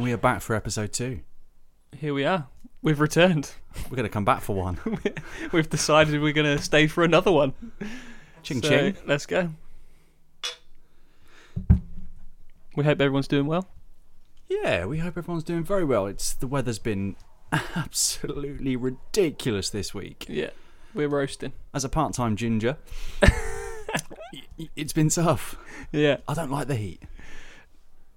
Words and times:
And 0.00 0.06
we 0.06 0.14
are 0.14 0.16
back 0.16 0.40
for 0.40 0.56
episode 0.56 0.94
two. 0.94 1.20
Here 1.94 2.14
we 2.14 2.24
are. 2.24 2.46
We've 2.80 3.00
returned. 3.00 3.52
We're 3.90 3.96
going 3.96 4.08
to 4.08 4.08
come 4.08 4.24
back 4.24 4.40
for 4.40 4.56
one. 4.56 4.78
We've 5.52 5.68
decided 5.68 6.22
we're 6.22 6.32
going 6.32 6.56
to 6.56 6.62
stay 6.62 6.86
for 6.86 7.04
another 7.04 7.30
one. 7.30 7.52
Ching 8.42 8.62
So, 8.62 8.68
ching. 8.70 8.96
Let's 9.04 9.26
go. 9.26 9.50
We 12.74 12.84
hope 12.84 12.98
everyone's 12.98 13.28
doing 13.28 13.44
well. 13.44 13.68
Yeah, 14.48 14.86
we 14.86 15.00
hope 15.00 15.18
everyone's 15.18 15.44
doing 15.44 15.64
very 15.64 15.84
well. 15.84 16.06
It's 16.06 16.32
the 16.32 16.46
weather's 16.46 16.78
been 16.78 17.16
absolutely 17.76 18.76
ridiculous 18.76 19.68
this 19.68 19.92
week. 19.92 20.24
Yeah, 20.30 20.52
we're 20.94 21.08
roasting. 21.08 21.52
As 21.74 21.84
a 21.84 21.90
part-time 21.90 22.36
ginger, 22.36 22.78
it's 24.74 24.94
been 24.94 25.10
tough. 25.10 25.56
Yeah. 25.92 26.16
I 26.26 26.32
don't 26.32 26.50
like 26.50 26.68
the 26.68 26.76
heat. 26.76 27.02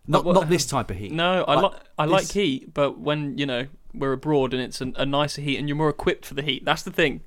Not 0.07 0.25
not 0.25 0.37
uh, 0.37 0.45
this 0.45 0.65
type 0.65 0.89
of 0.91 0.97
heat. 0.97 1.11
No, 1.11 1.43
I 1.45 1.55
Like 1.59 1.73
I 1.97 2.05
like 2.05 2.21
this- 2.23 2.33
heat, 2.33 2.73
but 2.73 2.99
when 2.99 3.37
you 3.37 3.45
know 3.45 3.67
we're 3.93 4.11
abroad 4.13 4.53
and 4.53 4.61
it's 4.61 4.81
an, 4.81 4.93
a 4.97 5.05
nicer 5.05 5.41
heat 5.41 5.57
and 5.57 5.69
you're 5.69 5.75
more 5.77 5.89
equipped 5.89 6.25
for 6.25 6.33
the 6.33 6.41
heat. 6.41 6.65
That's 6.65 6.81
the 6.83 6.91
thing. 6.91 7.21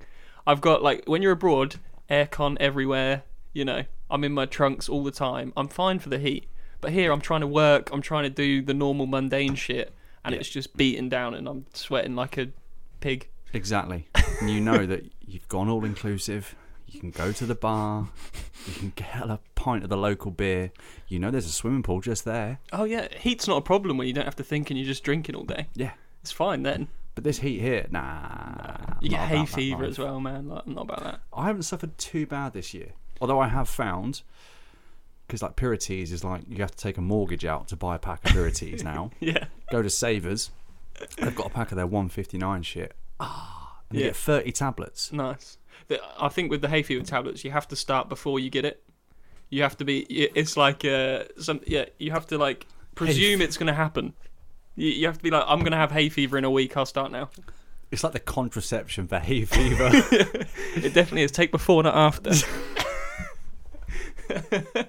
I've 0.47 0.61
got 0.61 0.83
like 0.83 1.05
when 1.07 1.23
you're 1.23 1.33
abroad, 1.33 1.77
aircon 2.11 2.57
everywhere. 2.61 3.23
You 3.53 3.65
know, 3.65 3.85
I'm 4.11 4.23
in 4.25 4.33
my 4.33 4.47
trunks 4.47 4.89
all 4.89 5.03
the 5.05 5.11
time. 5.11 5.53
I'm 5.57 5.69
fine 5.69 5.99
for 6.01 6.09
the 6.11 6.19
heat, 6.19 6.47
but 6.81 6.93
here 6.93 7.13
I'm 7.13 7.21
trying 7.21 7.41
to 7.41 7.47
work. 7.47 7.91
I'm 7.93 8.03
trying 8.03 8.25
to 8.25 8.31
do 8.31 8.61
the 8.63 8.75
normal 8.75 9.07
mundane 9.07 9.55
shit, 9.55 9.95
and 10.25 10.35
Yeah. 10.35 10.41
it's 10.41 10.51
just 10.51 10.77
beating 10.77 11.09
down, 11.09 11.35
and 11.35 11.49
I'm 11.49 11.67
sweating 11.73 12.15
like 12.15 12.37
a 12.37 12.49
pig. 13.01 13.29
Exactly. 13.55 14.09
And 14.41 14.51
you 14.51 14.61
know 14.61 14.85
that 14.85 15.11
you've 15.27 15.49
gone 15.49 15.69
all 15.71 15.85
inclusive. 15.85 16.55
You 16.89 17.01
can 17.01 17.11
go 17.11 17.33
to 17.33 17.47
the 17.47 17.55
bar. 17.55 18.09
You 18.67 18.73
can 18.75 18.93
get 18.97 19.17
a 19.17 19.39
pint 19.55 19.83
of 19.85 19.91
the 19.91 19.97
local 19.97 20.31
beer. 20.31 20.71
You 21.09 21.19
know 21.19 21.31
there's 21.31 21.47
a 21.47 21.51
swimming 21.53 21.83
pool 21.83 22.01
just 22.01 22.25
there. 22.25 22.59
Oh 22.73 22.85
yeah, 22.85 23.09
heat's 23.19 23.47
not 23.49 23.57
a 23.59 23.61
problem 23.63 23.97
when 23.99 24.07
you 24.07 24.13
don't 24.13 24.25
have 24.25 24.37
to 24.37 24.45
think 24.45 24.71
and 24.71 24.79
you're 24.79 24.87
just 24.87 25.03
drinking 25.05 25.35
all 25.35 25.45
day. 25.45 25.67
Yeah. 25.75 25.93
It's 26.23 26.33
fine 26.33 26.63
then. 26.63 26.89
But 27.15 27.25
this 27.25 27.39
heat 27.39 27.61
here, 27.61 27.87
nah. 27.91 28.77
You 29.01 29.09
get 29.11 29.21
hay 29.29 29.47
fever 29.47 29.85
as 29.85 29.99
well, 29.99 30.21
man. 30.21 30.49
Like, 30.49 30.63
I'm 30.67 30.75
not 30.75 30.83
about 30.83 31.03
that. 31.05 31.21
I 31.33 31.47
haven't 31.47 31.63
suffered 31.63 31.97
too 31.99 32.27
bad 32.27 32.53
this 32.53 32.75
year. 32.75 32.91
Although 33.21 33.41
I 33.41 33.49
have 33.49 33.69
found, 33.69 34.23
because 35.27 35.43
like 35.43 35.57
Piriteze 35.57 36.13
is 36.13 36.23
like 36.25 36.43
you 36.49 36.59
have 36.59 36.73
to 36.73 36.77
take 36.77 36.99
a 36.99 37.01
mortgage 37.01 37.45
out 37.45 37.69
to 37.69 37.77
buy 37.77 37.97
a 37.97 37.99
pack 37.99 38.25
of 38.25 38.33
Piriteze 38.33 38.85
now. 38.85 39.11
Yeah. 39.21 39.47
Go 39.71 39.83
to 39.83 39.89
Savers, 39.91 40.51
they've 41.19 41.35
got 41.35 41.47
a 41.47 41.51
pack 41.51 41.73
of 41.73 41.77
their 41.77 41.87
159 41.87 42.63
shit. 42.63 42.95
Ah, 43.19 43.81
and 43.89 43.99
you 43.99 44.05
Yeah. 44.05 44.11
get 44.11 44.17
30 44.17 44.53
tablets. 44.53 45.13
Nice. 45.13 45.57
The- 45.89 46.01
I 46.19 46.29
think 46.29 46.51
with 46.51 46.61
the 46.63 46.69
hay 46.69 46.83
fever 46.83 47.05
tablets, 47.05 47.45
you 47.45 47.51
have 47.51 47.69
to 47.69 47.77
start 47.77 48.09
before 48.09 48.39
you 48.41 48.51
get 48.51 48.65
it. 48.65 48.83
You 49.51 49.63
have 49.63 49.77
to 49.79 49.85
be. 49.85 50.01
It's 50.01 50.57
like 50.57 50.85
uh, 50.85 51.25
some. 51.39 51.61
Yeah, 51.67 51.85
you 51.99 52.11
have 52.11 52.27
to 52.29 52.39
like 52.39 52.67
presume 52.95 53.41
it's 53.41 53.57
going 53.57 53.69
to 53.69 53.75
happen. 53.75 54.13
You, 54.75 54.89
you 54.89 55.07
have 55.07 55.17
to 55.19 55.23
be 55.23 55.31
like, 55.31 55.45
I'm 55.47 55.61
going 55.61 55.71
to 55.73 55.79
have 55.79 55.93
hay 55.93 56.09
fever 56.09 56.37
in 56.37 56.45
a 56.45 56.51
week. 56.51 56.77
I'll 56.77 56.85
start 56.87 57.13
now. 57.13 57.31
It's 57.93 58.03
like 58.03 58.13
the 58.13 58.19
contraception 58.21 59.07
for 59.07 59.19
hay 59.21 59.45
fever. 59.45 59.91
It 60.77 60.93
definitely 60.93 61.23
is. 61.23 61.31
Take 61.31 61.53
before, 61.53 61.83
not 61.85 61.95
after. 61.95 62.33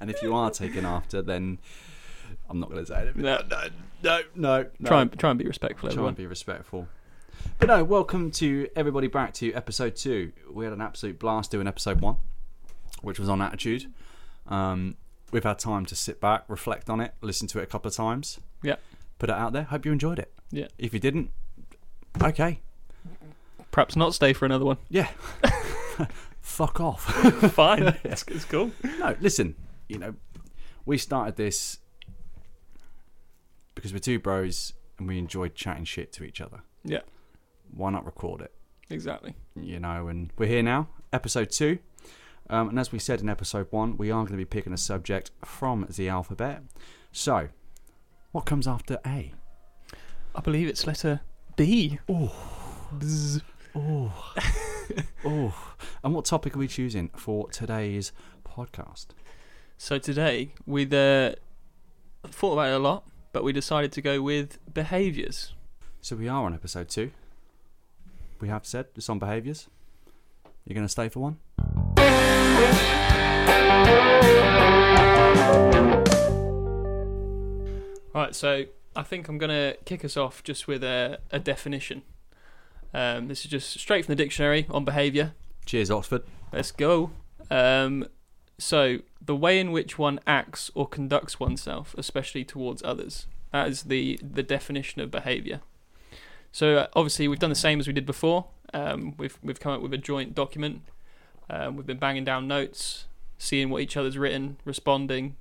and 0.00 0.10
if 0.10 0.22
you 0.22 0.34
are 0.34 0.50
taken 0.50 0.84
after, 0.84 1.22
then 1.22 1.58
I'm 2.48 2.58
not 2.60 2.70
going 2.70 2.84
to 2.84 2.86
say 2.86 3.06
it. 3.06 3.16
no, 3.16 3.38
No, 3.48 3.68
no, 4.02 4.22
no. 4.34 4.64
no. 4.78 4.88
try 4.88 5.02
and 5.02 5.18
try 5.18 5.30
and 5.30 5.38
be 5.38 5.44
respectful, 5.46 5.88
Try 5.88 5.92
everyone. 5.92 6.08
and 6.08 6.16
be 6.16 6.26
respectful. 6.26 6.88
But 7.58 7.68
no, 7.68 7.84
welcome 7.84 8.30
to 8.32 8.68
everybody 8.74 9.06
back 9.06 9.34
to 9.34 9.52
episode 9.54 9.96
two. 9.96 10.32
We 10.50 10.64
had 10.64 10.72
an 10.72 10.80
absolute 10.80 11.18
blast 11.18 11.50
doing 11.50 11.66
episode 11.66 12.00
one, 12.00 12.16
which 13.02 13.18
was 13.18 13.28
on 13.28 13.40
attitude. 13.40 13.92
Um, 14.48 14.96
we've 15.30 15.44
had 15.44 15.58
time 15.58 15.86
to 15.86 15.94
sit 15.94 16.20
back, 16.20 16.44
reflect 16.48 16.90
on 16.90 17.00
it, 17.00 17.14
listen 17.20 17.46
to 17.48 17.60
it 17.60 17.62
a 17.62 17.66
couple 17.66 17.88
of 17.88 17.94
times. 17.94 18.40
Yeah. 18.62 18.76
Put 19.18 19.30
it 19.30 19.36
out 19.36 19.52
there. 19.52 19.64
Hope 19.64 19.84
you 19.84 19.92
enjoyed 19.92 20.18
it. 20.18 20.32
Yeah. 20.50 20.68
If 20.78 20.92
you 20.92 21.00
didn't, 21.00 21.30
okay. 22.20 22.60
Perhaps 23.70 23.96
not 23.96 24.14
stay 24.14 24.32
for 24.32 24.44
another 24.44 24.64
one. 24.64 24.78
Yeah. 24.90 25.08
Fuck 26.40 26.80
off. 26.80 27.04
Fine. 27.52 27.96
it's, 28.02 28.24
it's 28.26 28.44
cool. 28.44 28.72
no, 28.98 29.14
listen. 29.20 29.54
You 29.88 29.98
know, 29.98 30.14
we 30.84 30.98
started 30.98 31.36
this 31.36 31.78
because 33.76 33.92
we're 33.92 34.00
two 34.00 34.18
bros 34.18 34.72
and 34.98 35.06
we 35.06 35.18
enjoyed 35.18 35.54
chatting 35.54 35.84
shit 35.84 36.12
to 36.14 36.24
each 36.24 36.40
other. 36.40 36.62
Yeah. 36.84 37.00
Why 37.74 37.90
not 37.90 38.04
record 38.04 38.42
it? 38.42 38.52
Exactly. 38.90 39.34
you 39.56 39.80
know, 39.80 40.08
and 40.08 40.30
we're 40.36 40.46
here 40.46 40.62
now, 40.62 40.88
episode 41.12 41.50
two. 41.50 41.78
Um, 42.50 42.68
and 42.70 42.78
as 42.78 42.92
we 42.92 42.98
said 42.98 43.20
in 43.20 43.28
episode 43.28 43.68
one, 43.70 43.96
we 43.96 44.10
are 44.10 44.22
going 44.22 44.32
to 44.32 44.36
be 44.36 44.44
picking 44.44 44.72
a 44.72 44.78
subject 44.78 45.30
from 45.44 45.86
the 45.88 46.08
alphabet. 46.08 46.62
So, 47.10 47.48
what 48.32 48.44
comes 48.44 48.66
after 48.68 48.98
A? 49.06 49.32
I 50.34 50.40
believe 50.40 50.68
it's 50.68 50.86
letter 50.86 51.20
B. 51.56 51.98
Oh, 52.08 52.34
Bzz. 52.98 53.40
oh, 53.74 54.34
oh. 55.24 55.74
And 56.04 56.14
what 56.14 56.24
topic 56.24 56.56
are 56.56 56.58
we 56.58 56.68
choosing 56.68 57.08
for 57.16 57.48
today's 57.50 58.12
podcast? 58.46 59.06
So 59.78 59.98
today 59.98 60.52
we 60.66 60.84
uh, 60.84 61.32
thought 62.26 62.52
about 62.52 62.68
it 62.68 62.74
a 62.74 62.78
lot, 62.78 63.04
but 63.32 63.44
we 63.44 63.52
decided 63.52 63.92
to 63.92 64.02
go 64.02 64.20
with 64.22 64.58
behaviours. 64.72 65.54
So 66.00 66.16
we 66.16 66.28
are 66.28 66.44
on 66.44 66.54
episode 66.54 66.88
two. 66.88 67.10
We 68.42 68.48
have 68.48 68.66
said 68.66 68.86
it's 68.96 69.08
on 69.08 69.20
behaviours. 69.20 69.68
You're 70.66 70.74
going 70.74 70.84
to 70.84 70.90
stay 70.90 71.08
for 71.08 71.20
one? 71.20 71.38
Right, 78.12 78.34
so 78.34 78.64
I 78.96 79.02
think 79.04 79.28
I'm 79.28 79.38
gonna 79.38 79.74
kick 79.84 80.04
us 80.04 80.16
off 80.16 80.42
just 80.42 80.66
with 80.66 80.82
a, 80.82 81.20
a 81.30 81.38
definition. 81.38 82.02
Um, 82.92 83.28
this 83.28 83.44
is 83.44 83.50
just 83.50 83.78
straight 83.78 84.04
from 84.06 84.12
the 84.12 84.22
dictionary 84.22 84.66
on 84.68 84.84
behaviour. 84.84 85.34
Cheers, 85.64 85.90
Oxford. 85.90 86.24
Let's 86.52 86.72
go. 86.72 87.12
Um, 87.48 88.06
so 88.58 88.98
the 89.24 89.36
way 89.36 89.60
in 89.60 89.70
which 89.70 89.98
one 89.98 90.18
acts 90.26 90.70
or 90.74 90.88
conducts 90.88 91.38
oneself, 91.38 91.94
especially 91.96 92.44
towards 92.44 92.82
others, 92.82 93.28
that 93.52 93.68
is 93.68 93.84
the 93.84 94.18
the 94.20 94.42
definition 94.42 95.00
of 95.00 95.12
behaviour. 95.12 95.60
So 96.52 96.76
uh, 96.76 96.86
obviously 96.94 97.26
we've 97.26 97.38
done 97.38 97.50
the 97.50 97.56
same 97.56 97.80
as 97.80 97.86
we 97.86 97.92
did 97.92 98.06
before. 98.06 98.46
Um, 98.74 99.14
we've 99.18 99.38
we've 99.42 99.58
come 99.58 99.72
up 99.72 99.82
with 99.82 99.92
a 99.92 99.98
joint 99.98 100.34
document. 100.34 100.82
Um, 101.50 101.76
we've 101.76 101.86
been 101.86 101.98
banging 101.98 102.24
down 102.24 102.46
notes, 102.46 103.06
seeing 103.38 103.70
what 103.70 103.82
each 103.82 103.96
other's 103.96 104.16
written, 104.16 104.58
responding, 104.64 105.36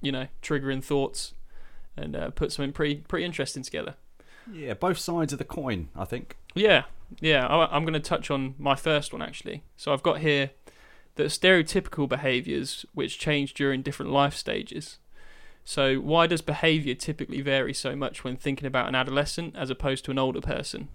you 0.00 0.10
know, 0.10 0.28
triggering 0.42 0.82
thoughts, 0.82 1.34
and 1.96 2.16
uh, 2.16 2.30
put 2.30 2.52
something 2.52 2.72
pretty 2.72 2.96
pretty 2.96 3.24
interesting 3.24 3.62
together. 3.62 3.94
Yeah, 4.52 4.74
both 4.74 4.98
sides 4.98 5.32
of 5.32 5.38
the 5.38 5.44
coin, 5.44 5.88
I 5.96 6.04
think. 6.04 6.36
Yeah, 6.54 6.84
yeah. 7.20 7.46
I, 7.46 7.74
I'm 7.74 7.84
going 7.84 7.94
to 7.94 8.00
touch 8.00 8.30
on 8.30 8.54
my 8.58 8.74
first 8.74 9.12
one 9.12 9.22
actually. 9.22 9.62
So 9.76 9.92
I've 9.92 10.02
got 10.02 10.18
here 10.20 10.50
the 11.16 11.24
stereotypical 11.24 12.08
behaviours 12.08 12.84
which 12.92 13.18
change 13.18 13.54
during 13.54 13.82
different 13.82 14.12
life 14.12 14.34
stages. 14.34 14.98
So 15.64 15.96
why 15.96 16.26
does 16.26 16.42
behaviour 16.42 16.94
typically 16.94 17.40
vary 17.40 17.72
so 17.72 17.96
much 17.96 18.22
when 18.22 18.36
thinking 18.36 18.66
about 18.66 18.88
an 18.88 18.94
adolescent 18.94 19.56
as 19.56 19.70
opposed 19.70 20.04
to 20.04 20.10
an 20.10 20.18
older 20.18 20.40
person? 20.40 20.88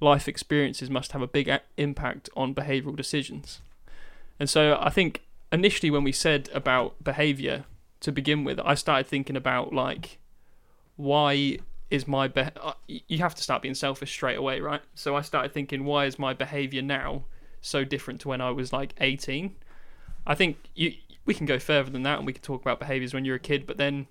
Life 0.00 0.26
experiences 0.26 0.88
must 0.90 1.12
have 1.12 1.22
a 1.22 1.26
big 1.26 1.48
a- 1.48 1.62
impact 1.76 2.30
on 2.36 2.54
behavioural 2.54 2.96
decisions. 2.96 3.60
And 4.40 4.48
so 4.48 4.78
I 4.80 4.90
think 4.90 5.22
initially 5.52 5.90
when 5.90 6.04
we 6.04 6.12
said 6.12 6.48
about 6.54 7.02
behaviour 7.02 7.64
to 8.00 8.12
begin 8.12 8.44
with, 8.44 8.58
I 8.60 8.74
started 8.74 9.06
thinking 9.06 9.36
about 9.36 9.72
like 9.72 10.18
why 10.96 11.58
is 11.90 12.08
my 12.08 12.26
be- 12.28 12.42
uh, 12.60 12.72
you 12.88 13.18
have 13.18 13.34
to 13.34 13.42
start 13.42 13.62
being 13.62 13.74
selfish 13.74 14.10
straight 14.10 14.36
away, 14.36 14.60
right? 14.60 14.80
So 14.94 15.14
I 15.14 15.20
started 15.20 15.52
thinking, 15.52 15.84
why 15.84 16.06
is 16.06 16.18
my 16.18 16.34
behavior 16.34 16.82
now 16.82 17.24
so 17.60 17.84
different 17.84 18.20
to 18.22 18.28
when 18.28 18.40
I 18.40 18.50
was 18.50 18.72
like 18.72 18.94
18? 19.00 19.54
I 20.26 20.34
think 20.34 20.56
you 20.74 20.94
we 21.26 21.34
can 21.34 21.44
go 21.46 21.58
further 21.58 21.90
than 21.90 22.02
that, 22.04 22.18
and 22.18 22.26
we 22.26 22.32
can 22.32 22.42
talk 22.42 22.62
about 22.62 22.78
behaviors 22.78 23.12
when 23.12 23.24
you're 23.24 23.36
a 23.36 23.40
kid, 23.40 23.66
but 23.66 23.76
then 23.76 24.06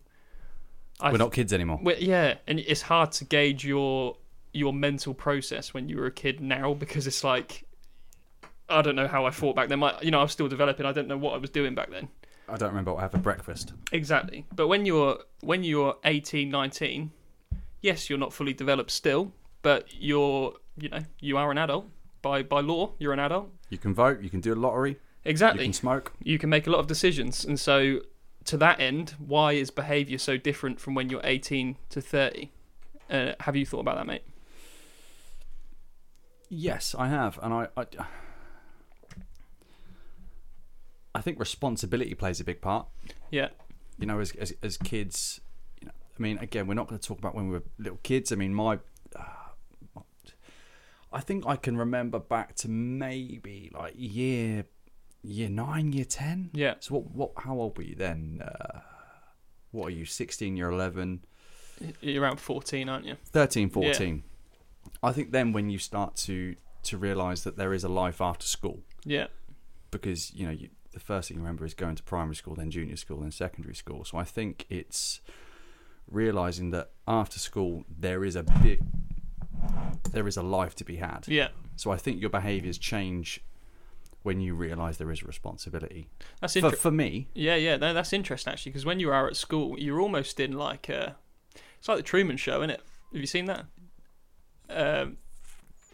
I 0.99 1.11
We're 1.11 1.17
not 1.17 1.33
kids 1.33 1.51
anymore. 1.53 1.79
yeah, 1.97 2.35
and 2.47 2.59
it's 2.59 2.81
hard 2.83 3.11
to 3.13 3.25
gauge 3.25 3.65
your 3.65 4.17
your 4.53 4.71
mental 4.71 5.13
process 5.13 5.73
when 5.73 5.89
you 5.89 5.97
were 5.97 6.05
a 6.05 6.11
kid 6.11 6.39
now 6.39 6.73
because 6.73 7.07
it's 7.07 7.23
like 7.23 7.63
I 8.69 8.81
don't 8.81 8.95
know 8.95 9.07
how 9.07 9.25
I 9.25 9.31
thought 9.31 9.55
back 9.55 9.69
then. 9.69 9.79
My, 9.79 9.93
you 10.01 10.11
know, 10.11 10.19
I 10.19 10.23
was 10.23 10.31
still 10.31 10.47
developing. 10.47 10.85
I 10.85 10.91
don't 10.91 11.07
know 11.07 11.17
what 11.17 11.33
I 11.33 11.37
was 11.37 11.49
doing 11.49 11.75
back 11.75 11.91
then. 11.91 12.07
I 12.47 12.57
don't 12.57 12.69
remember 12.69 12.91
what 12.93 12.99
I 12.99 13.01
had 13.03 13.11
for 13.11 13.17
breakfast. 13.17 13.73
Exactly. 13.91 14.45
But 14.55 14.67
when 14.67 14.85
you're 14.85 15.19
when 15.41 15.63
you're 15.63 15.95
18, 16.03 16.49
19, 16.49 17.11
yes, 17.81 18.09
you're 18.09 18.19
not 18.19 18.33
fully 18.33 18.53
developed 18.53 18.91
still, 18.91 19.31
but 19.61 19.87
you're 19.91 20.53
you 20.77 20.89
know 20.89 21.03
you 21.19 21.37
are 21.37 21.51
an 21.51 21.57
adult 21.57 21.87
by 22.21 22.43
by 22.43 22.61
law. 22.61 22.91
You're 22.99 23.13
an 23.13 23.19
adult. 23.19 23.49
You 23.69 23.77
can 23.77 23.93
vote, 23.93 24.21
you 24.21 24.29
can 24.29 24.41
do 24.41 24.53
a 24.53 24.55
lottery, 24.55 24.97
Exactly. 25.25 25.63
you 25.63 25.67
can 25.67 25.73
smoke. 25.73 26.13
you 26.23 26.37
can 26.37 26.49
make 26.49 26.67
a 26.67 26.69
lot 26.69 26.79
of 26.79 26.87
decisions, 26.87 27.43
and 27.43 27.59
so 27.59 28.01
to 28.45 28.57
that 28.57 28.79
end, 28.79 29.15
why 29.17 29.53
is 29.53 29.71
behaviour 29.71 30.19
so 30.19 30.37
different 30.37 30.79
from 30.79 30.93
when 30.93 31.09
you're 31.09 31.21
18 31.23 31.77
to 31.89 31.99
30? 31.99 32.51
Uh, 33.09 33.31
have 33.39 33.55
you 33.55 33.65
thought 33.65 33.79
about 33.79 33.97
that, 33.97 34.05
mate? 34.05 34.23
Yes, 36.47 36.95
I 36.97 37.07
have, 37.07 37.39
and 37.41 37.53
I, 37.53 37.67
I, 37.75 37.85
I 41.15 41.21
think 41.21 41.39
responsibility 41.39 42.13
plays 42.13 42.39
a 42.39 42.43
big 42.43 42.61
part. 42.61 42.87
Yeah. 43.31 43.49
You 43.97 44.05
know, 44.05 44.19
as 44.19 44.31
as, 44.33 44.53
as 44.61 44.77
kids, 44.77 45.41
you 45.81 45.87
know, 45.87 45.93
I 46.17 46.21
mean, 46.21 46.37
again, 46.37 46.67
we're 46.67 46.75
not 46.75 46.87
going 46.87 46.99
to 46.99 47.07
talk 47.07 47.17
about 47.17 47.33
when 47.33 47.47
we 47.47 47.53
were 47.53 47.63
little 47.79 47.99
kids. 48.03 48.31
I 48.31 48.35
mean, 48.35 48.53
my, 48.53 48.79
uh, 49.15 50.01
I 51.11 51.21
think 51.21 51.45
I 51.47 51.55
can 51.55 51.77
remember 51.77 52.19
back 52.19 52.55
to 52.57 52.69
maybe 52.69 53.71
like 53.73 53.93
year, 53.95 54.65
year 55.25 55.49
nine, 55.49 55.91
year 55.91 56.05
ten. 56.05 56.49
Yeah. 56.53 56.75
So 56.79 56.95
what? 56.95 57.11
What? 57.11 57.31
How 57.43 57.55
old 57.55 57.77
were 57.77 57.83
you 57.83 57.95
then? 57.95 58.41
Uh, 58.45 58.79
what 59.71 59.87
are 59.87 59.91
you? 59.91 60.05
Sixteen? 60.05 60.55
You're 60.57 60.71
eleven. 60.71 61.25
You're 61.99 62.23
around 62.23 62.39
14, 62.39 62.87
aren't 62.87 63.05
you? 63.05 63.17
13, 63.33 63.69
14. 63.69 64.23
I 65.03 65.11
think 65.11 65.31
then 65.31 65.51
when 65.51 65.69
you 65.69 65.77
start 65.77 66.15
to 66.17 66.55
to 66.83 66.97
realize 66.97 67.43
that 67.43 67.57
there 67.57 67.73
is 67.73 67.83
a 67.83 67.89
life 67.89 68.21
after 68.21 68.45
school, 68.47 68.79
Yeah. 69.03 69.27
because 69.91 70.33
you 70.33 70.45
know 70.45 70.53
you, 70.53 70.69
the 70.93 71.01
first 71.01 71.27
thing 71.27 71.35
you 71.35 71.41
remember 71.43 71.65
is 71.65 71.73
going 71.73 71.95
to 71.95 72.03
primary 72.03 72.35
school, 72.35 72.55
then 72.55 72.71
junior 72.71 72.95
school, 72.95 73.19
then 73.19 73.31
secondary 73.31 73.75
school. 73.75 74.05
So 74.05 74.17
I 74.17 74.23
think 74.23 74.65
it's 74.69 75.19
realizing 76.09 76.69
that 76.71 76.91
after 77.07 77.39
school 77.39 77.83
there 77.89 78.23
is 78.23 78.35
a 78.37 78.43
big 78.63 78.79
there 80.11 80.27
is 80.27 80.37
a 80.37 80.43
life 80.43 80.75
to 80.75 80.85
be 80.85 80.95
had. 80.97 81.25
Yeah. 81.27 81.49
So 81.75 81.91
I 81.91 81.97
think 81.97 82.21
your 82.21 82.29
behaviours 82.29 82.77
change 82.77 83.43
when 84.25 84.41
you 84.41 84.55
realise 84.55 84.97
there 84.97 85.11
is 85.11 85.21
a 85.21 85.25
responsibility. 85.25 86.07
That's 86.41 86.53
For, 86.53 86.59
interesting. 86.59 86.81
for 86.81 86.91
me, 86.91 87.27
Yeah, 87.35 87.55
yeah, 87.55 87.77
no, 87.77 87.93
that's 87.93 88.11
interesting 88.11 88.51
actually, 88.51 88.71
because 88.71 88.85
when 88.85 88.99
you 88.99 89.11
are 89.11 89.27
at 89.27 89.35
school, 89.35 89.77
you're 89.79 90.01
almost 90.01 90.39
in 90.39 90.53
like 90.53 90.89
a, 90.89 91.15
it's 91.77 91.87
like 91.87 91.97
the 91.97 92.03
Truman 92.03 92.37
Show, 92.37 92.57
isn't 92.61 92.71
it? 92.71 92.81
Have 93.13 93.21
you 93.21 93.27
seen 93.27 93.45
that? 93.45 93.65
Um, 94.69 95.17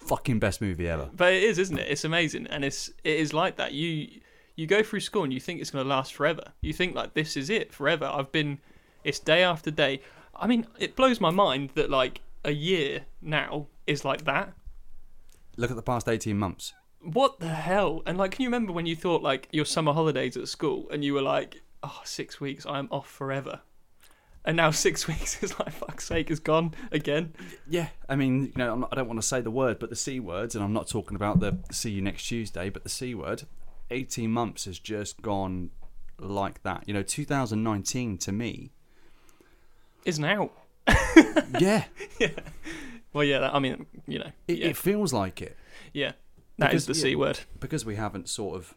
fucking 0.06 0.40
best 0.40 0.62
movie 0.62 0.88
ever. 0.88 1.10
but 1.14 1.34
it 1.34 1.44
is, 1.44 1.60
isn't 1.60 1.78
it? 1.78 1.88
It's 1.90 2.06
amazing, 2.06 2.48
and 2.48 2.64
it's 2.64 2.90
it 3.04 3.20
is 3.20 3.34
like 3.34 3.58
that. 3.58 3.74
You 3.74 4.08
you 4.56 4.66
go 4.66 4.82
through 4.82 5.02
school 5.02 5.24
and 5.24 5.34
you 5.34 5.40
think 5.40 5.60
it's 5.60 5.70
going 5.72 5.84
to 5.84 5.90
last 5.90 6.14
forever. 6.14 6.44
You 6.62 6.74
think 6.74 6.96
like 6.96 7.14
this 7.14 7.36
is 7.36 7.50
it 7.50 7.74
forever. 7.74 8.06
I've 8.06 8.32
been, 8.32 8.60
it's 9.04 9.20
day 9.20 9.44
after 9.44 9.72
day. 9.72 10.02
I 10.36 10.48
mean, 10.48 10.68
it 10.80 10.96
blows 10.96 11.20
my 11.20 11.30
mind 11.32 11.72
that 11.76 11.90
like 11.90 12.22
a 12.46 12.52
year 12.52 13.02
now 13.22 13.68
is 13.88 14.04
like 14.06 14.24
that. 14.26 14.54
Look 15.58 15.70
at 15.70 15.76
the 15.76 15.82
past 15.84 16.08
18 16.08 16.38
months. 16.38 16.74
What 17.04 17.40
the 17.40 17.50
hell? 17.50 18.04
And 18.06 18.18
like, 18.18 18.32
can 18.32 18.44
you 18.44 18.48
remember 18.50 18.72
when 18.74 18.86
you 18.86 18.96
thought 18.96 19.24
like 19.24 19.48
your 19.52 19.66
summer 19.66 19.94
holidays 19.94 20.38
at 20.38 20.48
school 20.48 20.88
and 20.92 21.04
you 21.04 21.14
were 21.14 21.22
like, 21.22 21.62
oh, 21.84 22.02
six 22.04 22.40
weeks, 22.40 22.66
I'm 22.66 22.88
off 22.92 23.10
forever. 23.10 23.62
And 24.46 24.58
now 24.58 24.72
six 24.86 25.08
weeks 25.08 25.42
is 25.44 25.58
like, 25.60 25.72
fuck's 25.72 26.06
sake, 26.06 26.30
is 26.32 26.40
gone 26.40 26.74
again. 26.92 27.34
Yeah, 27.68 27.90
I 28.08 28.16
mean, 28.16 28.46
you 28.46 28.52
know, 28.56 28.74
I'm 28.74 28.80
not, 28.82 28.90
I 28.92 28.96
don't 28.96 29.08
want 29.08 29.22
to 29.22 29.28
say 29.28 29.42
the 29.42 29.52
word, 29.52 29.80
but 29.80 29.90
the 29.90 29.96
C 29.96 30.20
words, 30.20 30.56
and 30.56 30.64
I'm 30.64 30.74
not 30.74 30.88
talking 30.88 31.16
about 31.16 31.40
the 31.40 31.58
see 31.72 31.92
you 31.92 32.02
next 32.02 32.24
Tuesday, 32.28 32.70
but 32.70 32.84
the 32.84 32.90
C 32.90 33.16
word, 33.16 33.44
18 33.90 34.32
months 34.32 34.66
has 34.66 34.80
just 34.80 35.22
gone 35.22 35.72
like 36.20 36.62
that. 36.64 36.84
You 36.88 36.94
know, 36.94 37.04
2019 37.04 38.18
to 38.20 38.32
me, 38.32 38.72
Isn't 40.06 40.26
out. 40.26 40.54
yeah, 41.60 41.86
Yeah. 42.20 42.30
Well, 43.14 43.26
yeah, 43.26 43.40
that, 43.40 43.54
I 43.54 43.60
mean, 43.60 43.86
you 44.08 44.20
know, 44.20 44.32
it, 44.48 44.58
yeah, 44.60 44.68
it 44.68 44.78
feels 44.78 45.12
like 45.14 45.42
it 45.42 45.58
yeah. 45.94 46.14
That 46.58 46.74
is 46.74 46.86
because- 46.86 47.02
the 47.02 47.02
C 47.02 47.16
word. 47.16 47.40
because 47.60 47.86
we 47.86 47.96
haven't 47.96 48.30
sort 48.30 48.56
of 48.56 48.76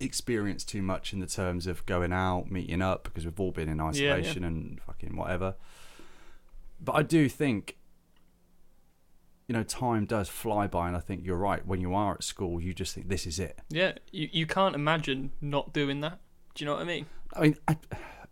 experienced 0.00 0.68
too 0.68 0.82
much 0.82 1.12
in 1.12 1.20
the 1.20 1.26
terms 1.26 1.66
of 1.66 1.86
going 1.86 2.12
out, 2.12 2.50
meeting 2.50 2.82
up, 2.82 3.04
because 3.04 3.24
we've 3.24 3.38
all 3.40 3.52
been 3.52 3.68
in 3.68 3.78
yeah. 3.78 3.84
isolation 3.84 4.44
and 4.44 4.80
fucking 4.82 5.16
whatever. 5.16 5.54
But 6.80 6.92
I 6.92 7.02
do 7.02 7.28
think, 7.28 7.78
you 9.48 9.54
know, 9.54 9.62
time 9.62 10.04
does 10.04 10.28
fly 10.28 10.66
by, 10.66 10.88
and 10.88 10.96
I 10.96 11.00
think 11.00 11.24
you're 11.24 11.36
right. 11.36 11.66
When 11.66 11.80
you 11.80 11.94
are 11.94 12.14
at 12.14 12.24
school, 12.24 12.60
you 12.60 12.74
just 12.74 12.94
think 12.94 13.08
this 13.08 13.26
is 13.26 13.38
it. 13.38 13.58
Yeah, 13.70 13.92
you, 14.10 14.28
you 14.32 14.46
can't 14.46 14.74
imagine 14.74 15.32
not 15.40 15.72
doing 15.72 16.00
that. 16.00 16.20
Do 16.54 16.64
you 16.64 16.66
know 16.66 16.74
what 16.74 16.82
I 16.82 16.86
mean? 16.86 17.06
I 17.34 17.40
mean, 17.42 17.56
I, 17.68 17.76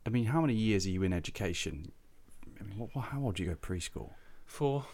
I 0.06 0.10
mean, 0.10 0.26
how 0.26 0.40
many 0.40 0.54
years 0.54 0.86
are 0.86 0.90
you 0.90 1.02
in 1.02 1.12
education? 1.12 1.92
I 2.60 2.64
mean, 2.64 2.78
what, 2.78 3.04
how 3.04 3.22
old 3.22 3.36
do 3.36 3.42
you 3.42 3.50
go 3.50 3.56
preschool? 3.56 4.10
Four. 4.44 4.84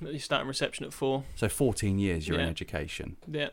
You 0.00 0.18
start 0.18 0.42
in 0.42 0.48
reception 0.48 0.86
at 0.86 0.92
four. 0.92 1.24
So 1.36 1.48
14 1.48 1.98
years 1.98 2.26
you're 2.26 2.38
in 2.38 2.48
education. 2.48 3.16
Yeah. 3.26 3.50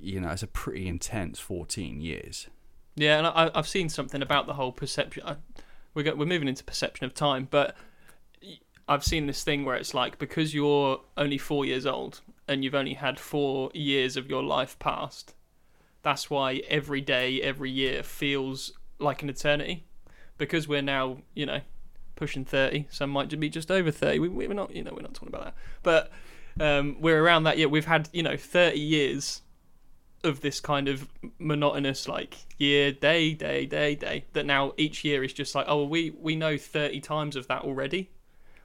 You 0.00 0.20
know, 0.20 0.30
it's 0.30 0.42
a 0.42 0.46
pretty 0.46 0.86
intense 0.86 1.38
14 1.40 2.00
years. 2.00 2.46
Yeah, 2.94 3.18
and 3.18 3.26
I, 3.26 3.50
I've 3.54 3.68
seen 3.68 3.88
something 3.88 4.22
about 4.22 4.46
the 4.46 4.54
whole 4.54 4.72
perception. 4.72 5.22
I, 5.26 5.36
we're 5.94 6.02
go, 6.02 6.14
we're 6.14 6.26
moving 6.26 6.48
into 6.48 6.64
perception 6.64 7.04
of 7.04 7.14
time, 7.14 7.48
but 7.50 7.76
I've 8.88 9.04
seen 9.04 9.26
this 9.26 9.42
thing 9.42 9.64
where 9.64 9.76
it's 9.76 9.94
like 9.94 10.18
because 10.18 10.54
you're 10.54 11.00
only 11.16 11.38
four 11.38 11.64
years 11.64 11.86
old 11.86 12.20
and 12.46 12.62
you've 12.62 12.74
only 12.74 12.94
had 12.94 13.18
four 13.18 13.70
years 13.74 14.16
of 14.16 14.30
your 14.30 14.42
life 14.42 14.78
passed, 14.78 15.34
that's 16.02 16.30
why 16.30 16.62
every 16.68 17.00
day, 17.00 17.42
every 17.42 17.70
year 17.70 18.02
feels 18.02 18.72
like 18.98 19.22
an 19.22 19.28
eternity. 19.28 19.84
Because 20.38 20.68
we're 20.68 20.82
now, 20.82 21.18
you 21.34 21.46
know, 21.46 21.60
pushing 22.16 22.44
thirty. 22.44 22.86
Some 22.90 23.10
might 23.10 23.38
be 23.38 23.48
just 23.48 23.70
over 23.70 23.90
thirty. 23.90 24.18
We, 24.18 24.28
we're 24.28 24.52
not, 24.52 24.74
you 24.74 24.82
know, 24.82 24.92
we're 24.94 25.02
not 25.02 25.14
talking 25.14 25.28
about 25.28 25.44
that, 25.44 25.54
but 25.82 26.10
um, 26.60 26.96
we're 27.00 27.22
around 27.22 27.44
that. 27.44 27.58
Yeah, 27.58 27.66
we've 27.66 27.86
had, 27.86 28.08
you 28.12 28.22
know, 28.22 28.36
thirty 28.36 28.80
years 28.80 29.42
of 30.24 30.40
this 30.40 30.60
kind 30.60 30.88
of 30.88 31.08
monotonous 31.38 32.08
like 32.08 32.36
year 32.58 32.90
day 32.90 33.32
day 33.32 33.66
day 33.66 33.94
day 33.94 34.24
that 34.32 34.44
now 34.44 34.72
each 34.76 35.04
year 35.04 35.22
is 35.22 35.32
just 35.32 35.54
like 35.54 35.66
oh 35.68 35.84
we 35.84 36.10
we 36.18 36.34
know 36.34 36.56
30 36.56 37.00
times 37.00 37.36
of 37.36 37.46
that 37.48 37.62
already 37.62 38.10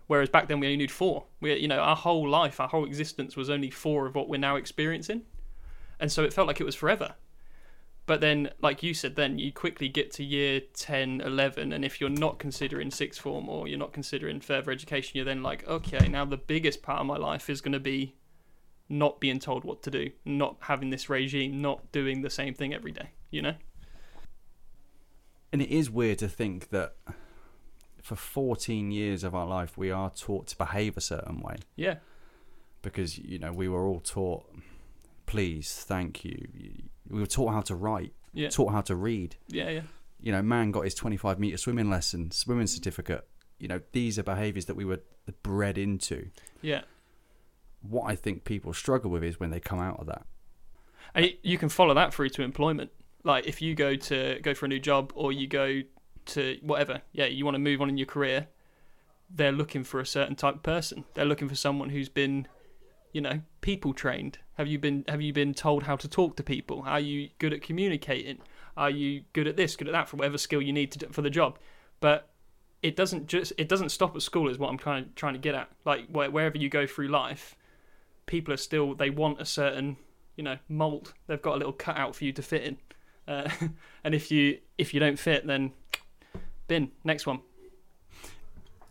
whereas 0.07 0.29
back 0.29 0.47
then 0.47 0.59
we 0.59 0.67
only 0.67 0.77
knew 0.77 0.87
four 0.87 1.25
we 1.39 1.53
you 1.55 1.67
know 1.67 1.79
our 1.79 1.95
whole 1.95 2.27
life 2.27 2.59
our 2.59 2.67
whole 2.67 2.85
existence 2.85 3.35
was 3.35 3.49
only 3.49 3.69
four 3.69 4.07
of 4.07 4.15
what 4.15 4.27
we're 4.27 4.39
now 4.39 4.55
experiencing 4.55 5.21
and 5.99 6.11
so 6.11 6.23
it 6.23 6.33
felt 6.33 6.47
like 6.47 6.59
it 6.59 6.65
was 6.65 6.75
forever 6.75 7.13
but 8.11 8.19
then 8.19 8.49
like 8.61 8.83
you 8.83 8.93
said 8.93 9.15
then 9.15 9.39
you 9.39 9.53
quickly 9.53 9.87
get 9.87 10.11
to 10.11 10.21
year 10.21 10.59
10 10.73 11.21
11 11.21 11.71
and 11.71 11.85
if 11.85 12.01
you're 12.01 12.09
not 12.09 12.39
considering 12.39 12.91
sixth 12.91 13.21
form 13.21 13.47
or 13.47 13.69
you're 13.69 13.79
not 13.79 13.93
considering 13.93 14.41
further 14.41 14.69
education 14.69 15.11
you're 15.15 15.23
then 15.23 15.41
like 15.41 15.65
okay 15.65 16.09
now 16.09 16.25
the 16.25 16.35
biggest 16.35 16.81
part 16.81 16.99
of 16.99 17.05
my 17.05 17.15
life 17.15 17.49
is 17.49 17.61
going 17.61 17.71
to 17.71 17.79
be 17.79 18.13
not 18.91 19.21
being 19.21 19.39
told 19.39 19.63
what 19.63 19.81
to 19.83 19.89
do, 19.89 20.11
not 20.25 20.57
having 20.59 20.89
this 20.89 21.09
regime, 21.09 21.61
not 21.61 21.91
doing 21.91 22.21
the 22.21 22.29
same 22.29 22.53
thing 22.53 22.73
every 22.73 22.91
day, 22.91 23.11
you 23.31 23.41
know? 23.41 23.55
And 25.53 25.61
it 25.61 25.69
is 25.69 25.89
weird 25.89 26.19
to 26.19 26.27
think 26.27 26.69
that 26.69 26.95
for 28.01 28.17
14 28.17 28.91
years 28.91 29.23
of 29.23 29.33
our 29.33 29.47
life, 29.47 29.77
we 29.77 29.89
are 29.89 30.09
taught 30.09 30.47
to 30.47 30.57
behave 30.57 30.97
a 30.97 31.01
certain 31.01 31.39
way 31.39 31.55
Yeah. 31.77 31.95
because, 32.81 33.17
you 33.17 33.39
know, 33.39 33.53
we 33.53 33.69
were 33.69 33.87
all 33.87 34.01
taught, 34.01 34.43
please, 35.25 35.73
thank 35.73 36.25
you. 36.25 36.89
We 37.11 37.19
were 37.19 37.27
taught 37.27 37.51
how 37.53 37.61
to 37.61 37.75
write, 37.75 38.13
Yeah. 38.33 38.49
taught 38.49 38.71
how 38.71 38.81
to 38.81 38.95
read. 38.95 39.35
Yeah, 39.47 39.69
yeah. 39.69 39.81
You 40.19 40.31
know, 40.31 40.41
man 40.41 40.71
got 40.71 40.81
his 40.85 40.95
25 40.95 41.39
metre 41.39 41.57
swimming 41.57 41.89
lesson, 41.89 42.31
swimming 42.31 42.67
certificate. 42.67 43.27
You 43.59 43.67
know, 43.67 43.81
these 43.91 44.17
are 44.17 44.23
behaviours 44.23 44.65
that 44.65 44.75
we 44.75 44.85
were 44.85 44.99
bred 45.43 45.77
into. 45.77 46.29
Yeah. 46.61 46.81
What 47.81 48.03
I 48.09 48.15
think 48.15 48.43
people 48.43 48.73
struggle 48.73 49.09
with 49.11 49.23
is 49.23 49.39
when 49.39 49.49
they 49.49 49.59
come 49.59 49.79
out 49.79 49.99
of 49.99 50.05
that. 50.07 50.25
And 51.15 51.33
you 51.43 51.57
can 51.57 51.69
follow 51.69 51.93
that 51.95 52.13
through 52.13 52.29
to 52.29 52.43
employment. 52.43 52.91
Like 53.23 53.45
if 53.47 53.61
you 53.61 53.75
go 53.75 53.95
to 53.95 54.39
go 54.41 54.53
for 54.53 54.65
a 54.65 54.69
new 54.69 54.79
job 54.79 55.11
or 55.15 55.31
you 55.31 55.47
go 55.47 55.81
to 56.27 56.57
whatever, 56.61 57.01
yeah, 57.11 57.25
you 57.25 57.43
want 57.45 57.55
to 57.55 57.59
move 57.59 57.81
on 57.81 57.89
in 57.89 57.97
your 57.97 58.07
career, 58.07 58.47
they're 59.29 59.51
looking 59.51 59.83
for 59.83 59.99
a 59.99 60.05
certain 60.05 60.35
type 60.35 60.55
of 60.55 60.63
person. 60.63 61.05
They're 61.13 61.25
looking 61.25 61.49
for 61.49 61.55
someone 61.55 61.89
who's 61.89 62.09
been, 62.09 62.47
you 63.11 63.21
know, 63.21 63.41
people 63.61 63.93
trained. 63.93 64.39
Have 64.55 64.67
you 64.67 64.79
been 64.79 65.05
have 65.07 65.21
you 65.21 65.33
been 65.33 65.53
told 65.53 65.83
how 65.83 65.95
to 65.95 66.07
talk 66.07 66.35
to 66.37 66.43
people? 66.43 66.83
Are 66.85 66.99
you 66.99 67.29
good 67.39 67.53
at 67.53 67.61
communicating? 67.61 68.39
Are 68.77 68.89
you 68.89 69.23
good 69.33 69.47
at 69.47 69.57
this, 69.57 69.75
good 69.75 69.87
at 69.87 69.93
that 69.93 70.07
for 70.07 70.17
whatever 70.17 70.37
skill 70.37 70.61
you 70.61 70.73
need 70.73 70.91
to 70.93 70.99
do 70.99 71.07
for 71.11 71.21
the 71.21 71.29
job? 71.29 71.59
But 71.99 72.29
it 72.81 72.95
doesn't 72.95 73.27
just 73.27 73.53
it 73.57 73.69
doesn't 73.69 73.89
stop 73.89 74.15
at 74.15 74.21
school 74.21 74.49
is 74.49 74.57
what 74.57 74.69
I'm 74.69 74.77
trying 74.77 75.09
trying 75.15 75.33
to 75.33 75.39
get 75.39 75.55
at. 75.55 75.69
Like 75.85 76.07
wherever 76.07 76.57
you 76.57 76.69
go 76.69 76.87
through 76.87 77.09
life, 77.09 77.55
people 78.25 78.53
are 78.53 78.57
still 78.57 78.95
they 78.95 79.09
want 79.09 79.41
a 79.41 79.45
certain 79.45 79.97
you 80.35 80.43
know 80.43 80.57
mold. 80.67 81.13
They've 81.27 81.41
got 81.41 81.55
a 81.55 81.57
little 81.57 81.73
cutout 81.73 82.15
for 82.15 82.25
you 82.25 82.33
to 82.33 82.41
fit 82.41 82.63
in, 82.63 82.77
uh, 83.27 83.49
and 84.03 84.15
if 84.15 84.31
you 84.31 84.59
if 84.77 84.93
you 84.93 84.99
don't 84.99 85.19
fit, 85.19 85.45
then 85.45 85.73
bin 86.67 86.91
next 87.03 87.27
one. 87.27 87.41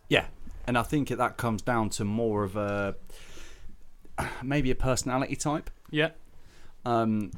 Yeah, 0.09 0.27
and 0.67 0.77
I 0.77 0.83
think 0.83 1.09
that 1.09 1.37
comes 1.37 1.63
down 1.63 1.91
to 1.91 2.05
more 2.05 2.45
of 2.45 2.57
a 2.57 2.97
maybe 4.43 4.71
a 4.71 4.75
personality 4.75 5.37
type. 5.37 5.71
Yeah, 5.91 6.11
Um, 6.85 7.33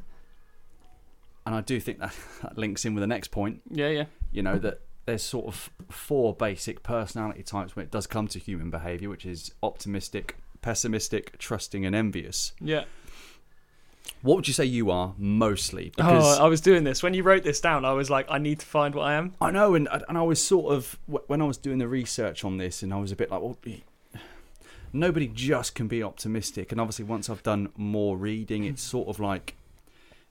and 1.46 1.54
I 1.54 1.60
do 1.60 1.80
think 1.80 1.98
that, 1.98 2.14
that 2.42 2.58
links 2.58 2.84
in 2.84 2.94
with 2.94 3.02
the 3.02 3.06
next 3.06 3.28
point. 3.28 3.62
yeah, 3.70 3.88
yeah, 3.88 4.04
You 4.30 4.42
know 4.42 4.58
that 4.58 4.80
there's 5.06 5.22
sort 5.22 5.46
of 5.46 5.70
four 5.90 6.34
basic 6.34 6.82
personality 6.82 7.42
types 7.42 7.74
when 7.74 7.84
it 7.84 7.90
does 7.90 8.06
come 8.06 8.28
to 8.28 8.38
human 8.38 8.70
behaviour, 8.70 9.08
which 9.08 9.26
is 9.26 9.52
optimistic, 9.62 10.36
pessimistic, 10.60 11.38
trusting, 11.38 11.84
and 11.84 11.94
envious. 11.94 12.52
yeah. 12.60 12.84
What 14.22 14.36
would 14.36 14.48
you 14.48 14.54
say 14.54 14.64
you 14.64 14.90
are 14.90 15.14
mostly? 15.16 15.92
Because 15.96 16.38
oh, 16.38 16.44
I 16.44 16.48
was 16.48 16.60
doing 16.60 16.82
this 16.84 17.02
when 17.02 17.14
you 17.14 17.22
wrote 17.22 17.44
this 17.44 17.60
down. 17.60 17.84
I 17.84 17.92
was 17.92 18.10
like, 18.10 18.26
I 18.28 18.38
need 18.38 18.60
to 18.60 18.66
find 18.66 18.94
what 18.94 19.02
I 19.02 19.14
am. 19.14 19.34
I 19.40 19.50
know, 19.50 19.74
and 19.74 19.88
and 20.08 20.18
I 20.18 20.22
was 20.22 20.42
sort 20.42 20.74
of 20.74 20.98
when 21.06 21.40
I 21.40 21.44
was 21.44 21.56
doing 21.56 21.78
the 21.78 21.88
research 21.88 22.44
on 22.44 22.56
this, 22.56 22.82
and 22.82 22.92
I 22.92 22.98
was 22.98 23.12
a 23.12 23.16
bit 23.16 23.30
like, 23.30 23.40
well, 23.40 23.56
nobody 24.92 25.28
just 25.28 25.74
can 25.74 25.88
be 25.88 26.02
optimistic. 26.02 26.72
And 26.72 26.80
obviously, 26.80 27.04
once 27.04 27.30
I've 27.30 27.42
done 27.42 27.70
more 27.76 28.16
reading, 28.16 28.64
it's 28.64 28.82
sort 28.82 29.08
of 29.08 29.20
like 29.20 29.56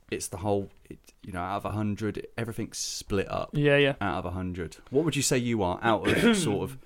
it's 0.10 0.28
the 0.28 0.38
whole. 0.38 0.70
It, 0.90 1.00
you 1.24 1.32
know, 1.32 1.40
out 1.40 1.58
of 1.58 1.66
a 1.66 1.72
hundred, 1.72 2.26
everything's 2.38 2.80
split 2.80 3.30
up. 3.30 3.52
Yeah, 3.54 3.78
yeah. 3.78 3.94
Out 4.02 4.20
of 4.20 4.26
a 4.26 4.32
hundred, 4.32 4.78
what 4.90 5.06
would 5.06 5.16
you 5.16 5.22
say 5.22 5.38
you 5.38 5.62
are? 5.62 5.80
Out 5.84 6.08
of 6.08 6.38
sort 6.38 6.64
of, 6.64 6.78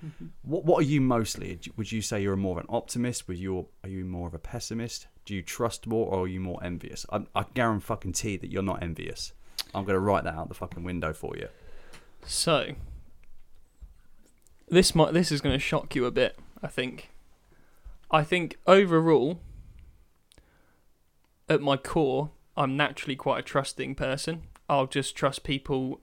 what 0.44 0.66
what 0.66 0.80
are 0.80 0.88
you 0.88 1.02
mostly? 1.02 1.60
Would 1.78 1.92
you 1.92 2.02
say 2.02 2.22
you're 2.22 2.36
more 2.36 2.58
of 2.60 2.64
an 2.64 2.70
optimist? 2.70 3.28
Would 3.28 3.38
you 3.38 3.68
are 3.84 3.90
you 3.90 4.06
more 4.06 4.28
of 4.28 4.34
a 4.34 4.40
pessimist? 4.40 5.08
Do 5.26 5.34
you 5.34 5.42
trust 5.42 5.88
more, 5.88 6.14
or 6.14 6.24
are 6.24 6.28
you 6.28 6.40
more 6.40 6.64
envious? 6.64 7.06
I, 7.12 7.26
I 7.36 7.46
guarantee 7.54 7.86
fucking 7.86 8.14
tea 8.14 8.38
that 8.38 8.52
you're 8.52 8.62
not 8.62 8.84
envious. 8.84 9.34
I'm 9.74 9.84
going 9.84 9.96
to 9.96 10.00
write 10.00 10.24
that 10.26 10.36
out 10.36 10.48
the 10.50 10.54
fucking 10.54 10.84
window 10.84 11.14
for 11.14 11.36
you. 11.36 11.48
So 12.26 12.74
this 14.68 14.94
might 14.94 15.14
this 15.14 15.32
is 15.32 15.42
going 15.42 15.54
to 15.54 15.60
shock 15.60 15.96
you 15.96 16.06
a 16.06 16.12
bit. 16.12 16.38
I 16.62 16.68
think. 16.68 17.10
I 18.12 18.24
think 18.24 18.58
overall, 18.68 19.40
at 21.50 21.62
my 21.62 21.78
core, 21.78 22.32
I'm 22.58 22.78
naturally 22.78 23.16
quite 23.16 23.40
a 23.40 23.44
trusting 23.44 23.96
person. 23.96 24.44
I'll 24.70 24.88
just 24.88 25.16
trust 25.16 25.44
people, 25.44 26.02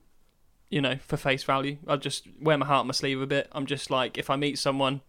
you 0.69 0.81
know, 0.81 0.97
for 0.97 1.17
face 1.17 1.45
value. 1.45 1.79
I'll 1.87 1.99
just 1.99 2.27
wear 2.41 2.59
my 2.59 2.67
heart 2.67 2.81
on 2.81 2.87
my 2.89 2.93
sleeve 2.93 3.21
a 3.21 3.27
bit. 3.27 3.49
I'm 3.53 3.67
just 3.67 3.91
like, 3.91 4.19
if 4.19 4.31
I 4.31 4.37
meet 4.37 4.59
someone, 4.59 5.01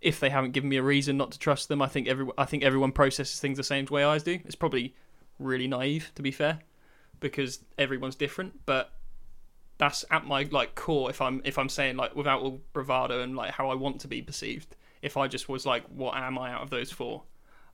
if 0.00 0.20
they 0.20 0.30
haven't 0.30 0.52
given 0.52 0.68
me 0.68 0.76
a 0.76 0.82
reason 0.82 1.16
not 1.16 1.32
to 1.32 1.38
trust 1.38 1.68
them, 1.68 1.80
I 1.80 1.86
think 1.86 2.08
every 2.08 2.26
I 2.36 2.44
think 2.44 2.62
everyone 2.62 2.92
processes 2.92 3.40
things 3.40 3.56
the 3.56 3.64
same 3.64 3.86
way 3.86 4.04
I 4.04 4.18
do. 4.18 4.38
It's 4.44 4.54
probably 4.54 4.94
really 5.38 5.66
naive, 5.66 6.12
to 6.16 6.22
be 6.22 6.30
fair, 6.30 6.60
because 7.20 7.60
everyone's 7.78 8.16
different. 8.16 8.66
But 8.66 8.92
that's 9.78 10.04
at 10.10 10.26
my 10.26 10.46
like 10.50 10.74
core. 10.74 11.10
If 11.10 11.22
I'm 11.22 11.40
if 11.44 11.58
I'm 11.58 11.68
saying 11.68 11.96
like 11.96 12.14
without 12.14 12.42
all 12.42 12.60
bravado 12.72 13.22
and 13.22 13.34
like 13.34 13.52
how 13.52 13.70
I 13.70 13.74
want 13.74 14.00
to 14.02 14.08
be 14.08 14.20
perceived. 14.20 14.76
If 15.04 15.16
I 15.16 15.28
just 15.28 15.48
was 15.48 15.64
like, 15.66 15.84
what 15.88 16.16
am 16.16 16.38
I 16.38 16.52
out 16.52 16.62
of 16.62 16.70
those 16.70 16.90
four? 16.90 17.22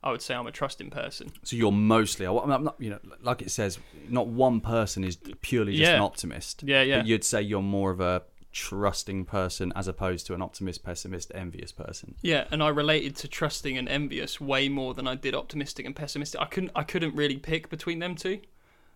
I 0.02 0.10
would 0.10 0.22
say 0.22 0.34
I'm 0.34 0.46
a 0.46 0.52
trusting 0.52 0.90
person. 0.90 1.30
So 1.42 1.56
you're 1.56 1.70
mostly, 1.72 2.26
I'm 2.26 2.48
not, 2.64 2.76
you 2.78 2.90
know, 2.90 2.98
like 3.22 3.42
it 3.42 3.50
says, 3.50 3.78
not 4.08 4.26
one 4.28 4.60
person 4.60 5.04
is 5.04 5.16
purely 5.42 5.72
just 5.76 5.90
Yeah. 5.90 5.96
an 5.96 6.00
optimist. 6.02 6.62
Yeah, 6.66 6.82
yeah. 6.82 6.98
But 6.98 7.06
you'd 7.06 7.24
say 7.24 7.42
you're 7.42 7.60
more 7.62 7.90
of 7.90 8.00
a 8.00 8.22
trusting 8.50 9.26
person 9.26 9.72
as 9.76 9.86
opposed 9.86 10.26
to 10.26 10.34
an 10.34 10.42
optimist, 10.42 10.82
pessimist, 10.82 11.30
envious 11.34 11.70
person. 11.70 12.14
Yeah, 12.22 12.46
and 12.50 12.62
I 12.62 12.68
related 12.68 13.14
to 13.16 13.28
trusting 13.28 13.76
and 13.78 13.88
envious 13.88 14.40
way 14.40 14.68
more 14.68 14.94
than 14.94 15.06
I 15.06 15.14
did 15.14 15.34
optimistic 15.34 15.86
and 15.86 15.94
pessimistic. 15.94 16.40
I 16.40 16.46
couldn't 16.46 16.72
I 16.74 16.82
couldn't 16.82 17.14
really 17.14 17.36
pick 17.36 17.68
between 17.68 17.98
them 18.00 18.14
two. 18.16 18.40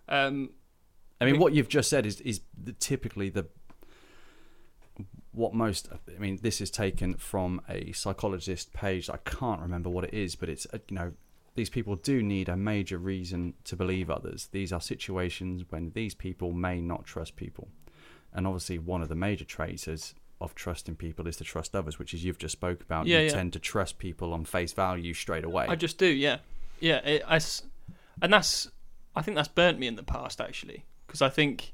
Um, 0.08 0.50
I 1.20 1.26
mean, 1.26 1.38
what 1.38 1.52
you've 1.52 1.68
just 1.68 1.88
said 1.88 2.04
is 2.06 2.20
is 2.22 2.40
the, 2.60 2.72
typically 2.72 3.28
the 3.28 3.46
what 5.34 5.54
most. 5.54 5.88
I 5.92 6.18
mean, 6.18 6.38
this 6.42 6.60
is 6.60 6.70
taken 6.70 7.14
from 7.14 7.60
a 7.68 7.92
psychologist 7.92 8.72
page. 8.72 9.10
I 9.10 9.18
can't 9.18 9.60
remember 9.60 9.90
what 9.90 10.04
it 10.04 10.14
is, 10.14 10.36
but 10.36 10.48
it's 10.48 10.66
uh, 10.72 10.78
you 10.88 10.96
know 10.96 11.12
these 11.54 11.70
people 11.70 11.96
do 11.96 12.22
need 12.22 12.48
a 12.48 12.56
major 12.56 12.98
reason 12.98 13.54
to 13.64 13.76
believe 13.76 14.10
others. 14.10 14.48
These 14.52 14.72
are 14.72 14.80
situations 14.80 15.64
when 15.68 15.92
these 15.94 16.14
people 16.14 16.52
may 16.52 16.80
not 16.80 17.04
trust 17.04 17.36
people, 17.36 17.68
and 18.32 18.46
obviously 18.46 18.78
one 18.78 19.02
of 19.02 19.08
the 19.08 19.14
major 19.14 19.44
traits 19.44 19.88
is 19.88 20.14
of 20.40 20.54
trusting 20.54 20.96
people 20.96 21.26
is 21.26 21.36
to 21.36 21.44
trust 21.44 21.74
others, 21.74 21.98
which 21.98 22.12
is 22.12 22.24
you've 22.24 22.38
just 22.38 22.52
spoke 22.52 22.82
about. 22.82 23.06
Yeah, 23.06 23.18
you 23.18 23.26
yeah. 23.26 23.32
tend 23.32 23.52
to 23.54 23.58
trust 23.58 23.98
people 23.98 24.32
on 24.32 24.44
face 24.44 24.72
value 24.72 25.14
straight 25.14 25.44
away. 25.44 25.66
I 25.68 25.76
just 25.76 25.98
do, 25.98 26.06
yeah, 26.06 26.38
yeah. 26.80 26.98
It, 26.98 27.22
I 27.26 27.40
and 28.22 28.32
that's 28.32 28.70
I 29.14 29.22
think 29.22 29.36
that's 29.36 29.48
burnt 29.48 29.78
me 29.78 29.86
in 29.86 29.96
the 29.96 30.02
past 30.02 30.40
actually 30.40 30.84
because 31.06 31.22
I 31.22 31.28
think 31.28 31.73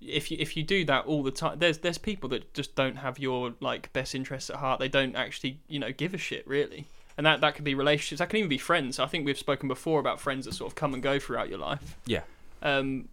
if 0.00 0.30
you 0.30 0.36
if 0.40 0.56
you 0.56 0.62
do 0.62 0.84
that 0.84 1.06
all 1.06 1.22
the 1.22 1.30
time, 1.30 1.58
there's 1.58 1.78
there's 1.78 1.98
people 1.98 2.28
that 2.30 2.52
just 2.54 2.74
don't 2.74 2.96
have 2.96 3.18
your 3.18 3.54
like 3.60 3.92
best 3.92 4.14
interests 4.14 4.50
at 4.50 4.56
heart. 4.56 4.80
They 4.80 4.88
don't 4.88 5.16
actually 5.16 5.60
you 5.68 5.78
know 5.78 5.92
give 5.92 6.14
a 6.14 6.18
shit 6.18 6.46
really, 6.46 6.86
and 7.16 7.26
that 7.26 7.40
that 7.40 7.54
could 7.54 7.64
be 7.64 7.74
relationships. 7.74 8.20
That 8.20 8.28
can 8.28 8.38
even 8.38 8.48
be 8.48 8.58
friends. 8.58 8.98
I 8.98 9.06
think 9.06 9.26
we've 9.26 9.38
spoken 9.38 9.68
before 9.68 10.00
about 10.00 10.20
friends 10.20 10.46
that 10.46 10.54
sort 10.54 10.70
of 10.70 10.76
come 10.76 10.94
and 10.94 11.02
go 11.02 11.18
throughout 11.18 11.48
your 11.48 11.58
life. 11.58 11.96
yeah, 12.06 12.22
um, 12.62 13.08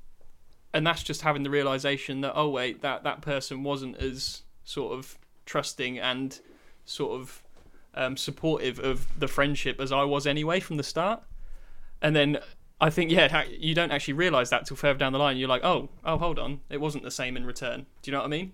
and 0.74 0.86
that's 0.86 1.04
just 1.04 1.22
having 1.22 1.44
the 1.44 1.50
realization 1.50 2.22
that 2.22 2.34
oh 2.36 2.50
wait 2.50 2.82
that 2.82 3.04
that 3.04 3.22
person 3.22 3.63
wasn't 3.63 3.96
as 3.98 4.44
sort 4.63 4.94
of 4.94 5.18
trusting 5.46 5.98
and 5.98 6.39
sort 6.86 7.20
of 7.20 7.42
um, 7.96 8.18
supportive 8.18 8.77
of 8.80 9.08
the 9.18 9.27
friendship 9.27 9.80
as 9.80 9.92
I 9.92 10.04
was 10.04 10.27
anyway 10.27 10.60
from 10.60 10.77
the 10.77 10.84
start 10.84 11.24
and 12.01 12.15
then 12.15 12.39
I 12.82 12.89
think 12.89 13.10
yeah 13.12 13.44
you 13.50 13.74
don't 13.74 13.91
actually 13.91 14.15
realize 14.15 14.50
that 14.50 14.65
till 14.65 14.75
further 14.77 15.00
down 15.00 15.13
the 15.13 15.20
line. 15.20 15.38
You're 15.38 15.50
like 15.50 15.63
oh 15.63 15.89
oh 16.03 16.17
hold 16.17 16.39
on. 16.39 16.60
It 16.70 16.82
wasn't 16.82 17.03
the 17.03 17.12
same 17.12 17.38
in 17.38 17.46
return. 17.46 17.86
Do 18.01 18.10
you 18.10 18.13
know 18.13 18.20
what 18.20 18.25
I 18.25 18.29
mean? 18.29 18.53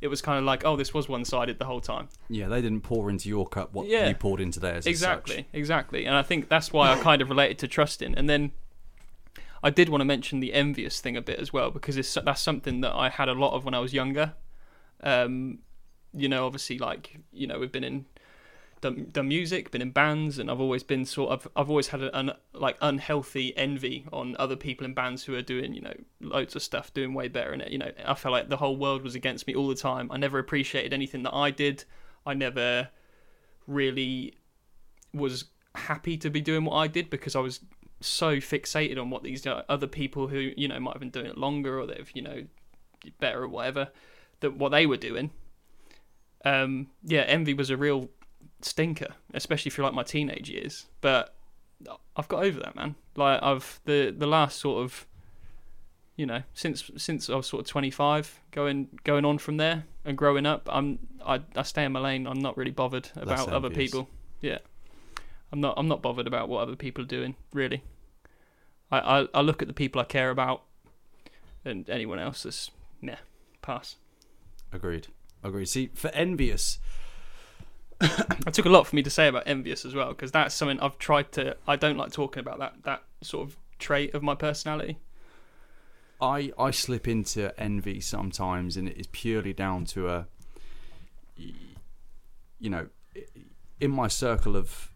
It 0.00 0.08
was 0.08 0.22
kind 0.22 0.38
of 0.38 0.44
like 0.44 0.64
oh 0.64 0.76
this 0.76 0.92
was 0.94 1.08
one 1.08 1.24
sided 1.24 1.58
the 1.58 1.66
whole 1.66 1.80
time. 1.80 2.08
Yeah. 2.28 2.48
They 2.48 2.60
didn't 2.62 2.80
pour 2.82 3.10
into 3.10 3.28
your 3.28 3.46
cup 3.46 3.72
what 3.72 3.86
Yeah. 3.86 4.08
you 4.08 4.14
poured 4.14 4.40
into 4.40 4.58
theirs. 4.60 4.86
exactly 4.86 5.46
exactly. 5.52 6.04
And 6.06 6.14
i 6.16 6.22
think 6.22 6.48
that's 6.48 6.72
why 6.72 6.90
i 6.92 6.96
kind 6.98 7.22
of 7.22 7.28
related 7.28 7.58
to 7.60 7.68
trusting 7.68 8.14
and 8.16 8.28
then 8.28 8.52
i 9.62 9.70
did 9.70 9.88
want 9.88 10.00
to 10.00 10.04
mention 10.06 10.40
the 10.40 10.52
envious 10.54 11.00
thing 11.00 11.16
a 11.16 11.22
bit 11.22 11.38
as 11.38 11.52
well 11.52 11.70
because 11.70 11.96
it's 11.96 12.14
that's 12.24 12.40
something 12.40 12.80
that 12.80 12.94
i 12.94 13.08
had 13.10 13.28
a 13.28 13.34
lot 13.34 13.52
of 13.54 13.64
when 13.64 13.74
i 13.74 13.78
was 13.78 13.92
younger. 13.92 14.32
Um 15.02 15.60
you 16.12 16.28
know 16.28 16.44
obviously 16.46 16.76
like 16.78 17.18
you 17.32 17.46
know 17.46 17.58
we've 17.60 17.70
been 17.70 17.84
in 17.84 18.04
done, 18.80 19.08
done 19.12 19.28
music 19.28 19.70
been 19.70 19.82
in 19.82 19.90
bands 19.90 20.38
and 20.38 20.50
i've 20.50 20.60
always 20.60 20.82
been 20.82 21.04
sort 21.04 21.30
of 21.30 21.48
i've 21.56 21.68
always 21.68 21.88
had 21.88 22.02
an 22.02 22.32
like 22.54 22.76
unhealthy 22.80 23.56
envy 23.56 24.06
on 24.12 24.34
other 24.38 24.56
people 24.56 24.86
in 24.86 24.94
bands 24.94 25.24
who 25.24 25.34
are 25.34 25.42
doing 25.42 25.74
you 25.74 25.80
know 25.80 25.94
loads 26.20 26.56
of 26.56 26.62
stuff 26.62 26.92
doing 26.94 27.12
way 27.12 27.28
better 27.28 27.52
in 27.52 27.60
it 27.60 27.70
you 27.70 27.78
know. 27.78 27.90
I 28.04 28.14
felt 28.14 28.32
like 28.32 28.48
the 28.48 28.56
whole 28.56 28.76
world 28.76 29.02
was 29.02 29.14
against 29.14 29.46
me 29.46 29.54
all 29.54 29.68
the 29.68 29.74
time. 29.74 30.10
I 30.10 30.16
never 30.16 30.38
appreciated 30.38 30.92
anything 30.92 31.22
that 31.24 31.34
i 31.34 31.50
did. 31.50 31.84
I 32.26 32.34
never 32.34 32.88
really 33.66 34.34
was 35.12 35.46
happy 35.74 36.16
to 36.18 36.30
be 36.30 36.40
doing 36.40 36.64
what 36.64 36.76
I 36.76 36.86
did 36.86 37.10
because 37.10 37.36
I 37.36 37.40
was 37.40 37.60
so 38.00 38.36
fixated 38.36 39.00
on 39.00 39.10
what 39.10 39.22
these 39.22 39.46
uh, 39.46 39.62
other 39.68 39.86
people 39.86 40.28
who 40.28 40.52
you 40.56 40.68
know 40.68 40.78
might 40.80 40.94
have 40.94 41.00
been 41.00 41.10
doing 41.10 41.26
it 41.26 41.38
longer 41.38 41.78
or 41.78 41.86
they've 41.86 42.10
you 42.14 42.22
know 42.22 42.44
better 43.18 43.42
or 43.42 43.48
whatever 43.48 43.90
that 44.40 44.56
what 44.56 44.70
they 44.70 44.86
were 44.86 44.96
doing. 44.96 45.30
Um, 46.44 46.88
yeah, 47.04 47.22
envy 47.22 47.52
was 47.52 47.70
a 47.70 47.76
real 47.76 48.08
stinker, 48.62 49.14
especially 49.34 49.70
through 49.70 49.84
like 49.84 49.94
my 49.94 50.02
teenage 50.02 50.48
years. 50.48 50.86
But 51.00 51.34
I've 52.16 52.28
got 52.28 52.44
over 52.44 52.60
that, 52.60 52.76
man. 52.76 52.94
Like 53.16 53.42
I've 53.42 53.80
the 53.84 54.14
the 54.16 54.26
last 54.26 54.58
sort 54.58 54.82
of 54.84 55.06
you 56.16 56.26
know 56.26 56.42
since 56.54 56.90
since 56.96 57.30
I 57.30 57.36
was 57.36 57.46
sort 57.46 57.62
of 57.62 57.66
25 57.68 58.40
going 58.50 58.88
going 59.04 59.24
on 59.24 59.38
from 59.38 59.56
there 59.56 59.84
and 60.04 60.18
growing 60.18 60.44
up 60.44 60.68
I'm 60.70 60.98
I, 61.24 61.40
I 61.56 61.62
stay 61.62 61.84
in 61.84 61.92
my 61.92 62.00
lane 62.00 62.26
I'm 62.26 62.40
not 62.40 62.58
really 62.58 62.72
bothered 62.72 63.08
about 63.16 63.48
other 63.48 63.68
envious. 63.68 63.90
people 63.92 64.08
yeah 64.42 64.58
I'm 65.50 65.62
not 65.62 65.74
I'm 65.78 65.88
not 65.88 66.02
bothered 66.02 66.26
about 66.26 66.50
what 66.50 66.60
other 66.60 66.76
people 66.76 67.04
are 67.04 67.06
doing 67.06 67.36
really 67.54 67.84
I, 68.90 69.20
I, 69.20 69.28
I 69.32 69.40
look 69.40 69.62
at 69.62 69.68
the 69.68 69.72
people 69.72 69.98
I 69.98 70.04
care 70.04 70.28
about 70.28 70.64
and 71.64 71.88
anyone 71.88 72.18
else 72.18 72.44
is 72.44 72.70
nah 73.00 73.16
pass 73.62 73.96
Agreed. 74.72 75.08
Agreed. 75.42 75.68
See, 75.68 75.90
for 75.94 76.08
envious, 76.10 76.78
it 78.46 78.54
took 78.54 78.66
a 78.66 78.70
lot 78.70 78.86
for 78.86 78.96
me 78.96 79.02
to 79.02 79.10
say 79.10 79.28
about 79.28 79.42
envious 79.46 79.84
as 79.84 79.94
well 79.94 80.08
because 80.08 80.32
that's 80.32 80.54
something 80.54 80.80
I've 80.80 80.98
tried 80.98 81.32
to 81.32 81.56
I 81.66 81.76
don't 81.76 81.96
like 81.96 82.12
talking 82.12 82.40
about 82.40 82.58
that 82.58 82.74
that 82.84 83.02
sort 83.22 83.48
of 83.48 83.56
trait 83.78 84.14
of 84.14 84.22
my 84.22 84.34
personality. 84.34 84.98
I 86.20 86.52
I 86.58 86.70
slip 86.70 87.08
into 87.08 87.58
envy 87.60 88.00
sometimes, 88.00 88.76
and 88.76 88.88
it 88.88 88.96
is 88.98 89.06
purely 89.06 89.52
down 89.52 89.86
to 89.86 90.08
a, 90.08 90.26
you 91.36 92.68
know, 92.70 92.88
in 93.80 93.90
my 93.90 94.08
circle 94.08 94.56
of 94.56 94.92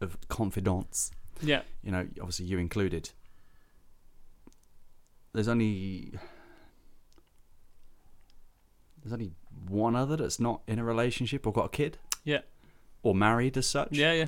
of 0.00 0.16
confidants, 0.28 1.10
yeah. 1.40 1.62
You 1.82 1.92
know, 1.92 2.06
obviously 2.20 2.46
you 2.46 2.58
included. 2.58 3.10
There's 5.32 5.48
only 5.48 6.12
there's 9.02 9.12
only 9.12 9.32
one 9.68 9.96
other 9.96 10.16
that's 10.16 10.38
not 10.40 10.62
in 10.66 10.78
a 10.78 10.84
relationship 10.84 11.46
or 11.46 11.52
got 11.52 11.66
a 11.66 11.68
kid. 11.70 11.98
Yeah. 12.24 12.40
Or 13.02 13.14
married 13.14 13.56
as 13.56 13.66
such. 13.66 13.92
yeah 13.92 14.12
yeah 14.12 14.26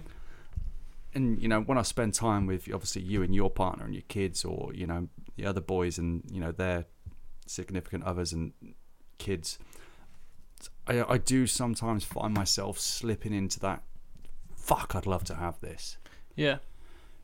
and 1.14 1.40
you 1.40 1.48
know 1.48 1.62
when 1.62 1.78
I 1.78 1.82
spend 1.82 2.12
time 2.12 2.46
with 2.46 2.68
obviously 2.72 3.02
you 3.02 3.22
and 3.22 3.34
your 3.34 3.50
partner 3.50 3.84
and 3.86 3.94
your 3.94 4.02
kids, 4.08 4.44
or 4.44 4.72
you 4.74 4.86
know 4.86 5.08
the 5.36 5.46
other 5.46 5.62
boys 5.62 5.96
and 5.98 6.22
you 6.30 6.40
know 6.40 6.52
their 6.52 6.84
significant 7.46 8.04
others 8.04 8.32
and 8.34 8.52
kids, 9.18 9.58
I, 10.86 11.02
I 11.08 11.18
do 11.18 11.46
sometimes 11.46 12.04
find 12.04 12.34
myself 12.34 12.78
slipping 12.78 13.32
into 13.32 13.58
that. 13.60 13.82
Fuck, 14.54 14.94
I'd 14.94 15.06
love 15.06 15.24
to 15.24 15.36
have 15.36 15.58
this. 15.60 15.96
yeah 16.34 16.58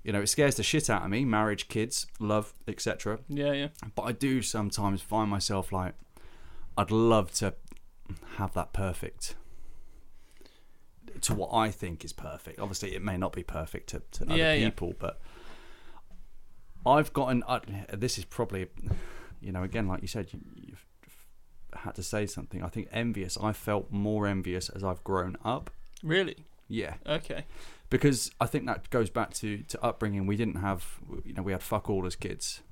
You 0.05 0.13
know, 0.13 0.23
it 0.23 0.29
scares 0.29 0.55
the 0.55 0.63
shit 0.63 0.89
out 0.89 1.03
of 1.03 1.11
me. 1.11 1.25
Marriage, 1.27 1.69
kids, 1.69 2.07
love, 2.19 2.55
etc. 2.67 3.19
yeah 3.29 3.53
yeah 3.53 3.69
But 3.95 4.03
I 4.03 4.13
do 4.13 4.41
sometimes 4.43 5.03
find 5.03 5.29
myself 5.29 5.71
like, 5.73 5.95
I'd 6.79 6.91
love 6.91 7.31
to 7.35 7.55
have 8.37 8.53
that 8.55 8.73
perfect 8.73 9.37
to 11.21 11.35
what 11.35 11.51
I 11.53 11.71
think 11.71 12.05
is 12.05 12.13
perfect. 12.13 12.59
Obviously, 12.59 12.95
it 12.95 13.03
may 13.03 13.17
not 13.17 13.33
be 13.33 13.43
perfect 13.43 13.89
to, 13.91 14.03
to 14.13 14.25
other 14.25 14.37
Yeah, 14.37 14.55
yeah. 14.55 14.71
people, 14.71 14.95
but 14.99 15.21
I've 16.85 17.13
gotten. 17.13 17.43
Uh, 17.47 17.61
this 17.93 18.19
is 18.19 18.25
probably, 18.25 18.67
you 19.41 19.53
know, 19.53 19.63
again, 19.63 19.87
like 19.87 20.03
you 20.03 20.09
said, 20.09 20.33
you, 20.33 20.41
you've 20.55 20.85
had 21.75 21.95
to 21.97 22.03
say 22.03 22.27
something. 22.27 22.63
I 22.63 22.69
think 22.69 22.89
envious. 22.93 23.39
I 23.41 23.53
felt 23.53 23.91
more 23.91 24.27
envious 24.27 24.69
as 24.69 24.83
I've 24.83 25.03
grown 25.05 25.37
up. 25.45 25.71
really 26.03 26.45
Yeah, 26.69 26.95
Okay. 27.07 27.45
because 27.91 28.31
I 28.41 28.47
think 28.47 28.67
that 28.67 28.91
goes 28.91 29.11
back 29.11 29.33
to 29.35 29.59
to 29.59 29.83
upbringing. 29.83 30.27
We 30.27 30.37
didn't 30.37 30.57
have, 30.57 30.99
you 31.25 31.35
know, 31.35 31.43
we 31.43 31.53
had 31.53 31.63
fuck 31.63 31.89
all 31.89 32.05
as 32.07 32.17
kids. 32.17 32.63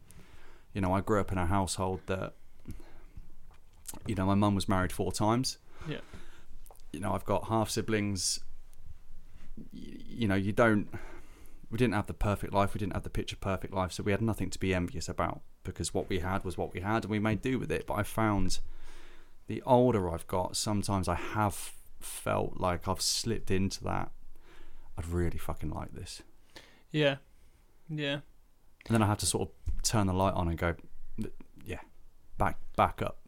You 0.72 0.80
know, 0.80 0.92
I 0.92 1.00
grew 1.00 1.20
up 1.20 1.32
in 1.32 1.38
a 1.38 1.46
household 1.46 2.00
that, 2.06 2.34
you 4.06 4.14
know, 4.14 4.26
my 4.26 4.34
mum 4.34 4.54
was 4.54 4.68
married 4.68 4.92
four 4.92 5.12
times. 5.12 5.58
Yeah. 5.88 6.00
You 6.92 7.00
know, 7.00 7.12
I've 7.12 7.24
got 7.24 7.48
half 7.48 7.70
siblings. 7.70 8.40
Y- 9.72 9.96
You 10.06 10.28
know, 10.28 10.34
you 10.34 10.52
don't. 10.52 10.88
We 11.70 11.78
didn't 11.78 11.94
have 11.94 12.06
the 12.06 12.14
perfect 12.14 12.52
life. 12.52 12.74
We 12.74 12.78
didn't 12.78 12.94
have 12.94 13.04
the 13.04 13.10
picture 13.10 13.36
perfect 13.36 13.72
life, 13.72 13.92
so 13.92 14.02
we 14.02 14.10
had 14.12 14.20
nothing 14.20 14.50
to 14.50 14.58
be 14.58 14.74
envious 14.74 15.08
about 15.08 15.40
because 15.62 15.94
what 15.94 16.08
we 16.08 16.18
had 16.18 16.44
was 16.44 16.58
what 16.58 16.72
we 16.74 16.80
had, 16.80 17.04
and 17.04 17.10
we 17.10 17.18
made 17.20 17.42
do 17.42 17.58
with 17.58 17.70
it. 17.70 17.86
But 17.86 17.94
I 17.94 18.02
found, 18.02 18.58
the 19.46 19.62
older 19.62 20.10
I've 20.12 20.26
got, 20.26 20.56
sometimes 20.56 21.06
I 21.08 21.14
have 21.14 21.72
felt 22.00 22.58
like 22.58 22.88
I've 22.88 23.00
slipped 23.00 23.50
into 23.50 23.84
that. 23.84 24.10
I'd 24.98 25.06
really 25.06 25.38
fucking 25.38 25.70
like 25.70 25.92
this. 25.92 26.22
Yeah. 26.90 27.16
Yeah. 27.88 28.20
And 28.86 28.94
then 28.94 29.02
I 29.02 29.06
had 29.06 29.18
to 29.20 29.26
sort 29.26 29.48
of 29.48 29.82
turn 29.82 30.06
the 30.08 30.12
light 30.12 30.34
on 30.34 30.48
and 30.48 30.58
go, 30.58 30.74
yeah, 31.64 31.80
back 32.38 32.58
back 32.76 33.00
up. 33.02 33.18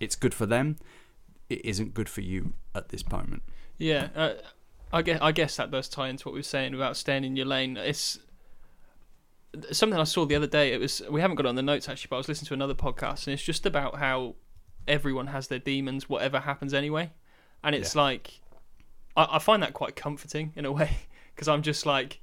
It's 0.00 0.16
good 0.16 0.34
for 0.34 0.46
them. 0.46 0.76
It 1.48 1.64
isn't 1.64 1.94
good 1.94 2.08
for 2.08 2.22
you 2.22 2.54
at 2.74 2.88
this 2.88 3.08
moment. 3.10 3.42
Yeah, 3.78 4.08
uh, 4.16 4.32
I 4.92 5.02
guess 5.02 5.18
I 5.20 5.32
guess 5.32 5.56
that 5.56 5.70
does 5.70 5.88
tie 5.88 6.08
into 6.08 6.26
what 6.26 6.32
we 6.32 6.40
were 6.40 6.44
saying 6.44 6.74
about 6.74 6.96
staying 6.96 7.24
in 7.24 7.36
your 7.36 7.46
lane. 7.46 7.76
It's 7.76 8.18
something 9.72 9.98
I 9.98 10.04
saw 10.04 10.24
the 10.24 10.34
other 10.34 10.46
day. 10.46 10.72
It 10.72 10.80
was 10.80 11.02
we 11.10 11.20
haven't 11.20 11.36
got 11.36 11.46
it 11.46 11.50
on 11.50 11.54
the 11.56 11.62
notes 11.62 11.88
actually, 11.88 12.08
but 12.08 12.16
I 12.16 12.18
was 12.18 12.28
listening 12.28 12.48
to 12.48 12.54
another 12.54 12.74
podcast, 12.74 13.26
and 13.26 13.34
it's 13.34 13.42
just 13.42 13.66
about 13.66 13.98
how 13.98 14.36
everyone 14.88 15.28
has 15.28 15.48
their 15.48 15.58
demons, 15.58 16.08
whatever 16.08 16.40
happens 16.40 16.74
anyway. 16.74 17.12
And 17.62 17.74
it's 17.74 17.94
like 17.94 18.40
I, 19.16 19.28
I 19.32 19.38
find 19.38 19.62
that 19.62 19.74
quite 19.74 19.96
comforting 19.96 20.52
in 20.56 20.64
a 20.64 20.72
way 20.72 20.90
because 21.34 21.48
I'm 21.48 21.62
just 21.62 21.86
like, 21.86 22.20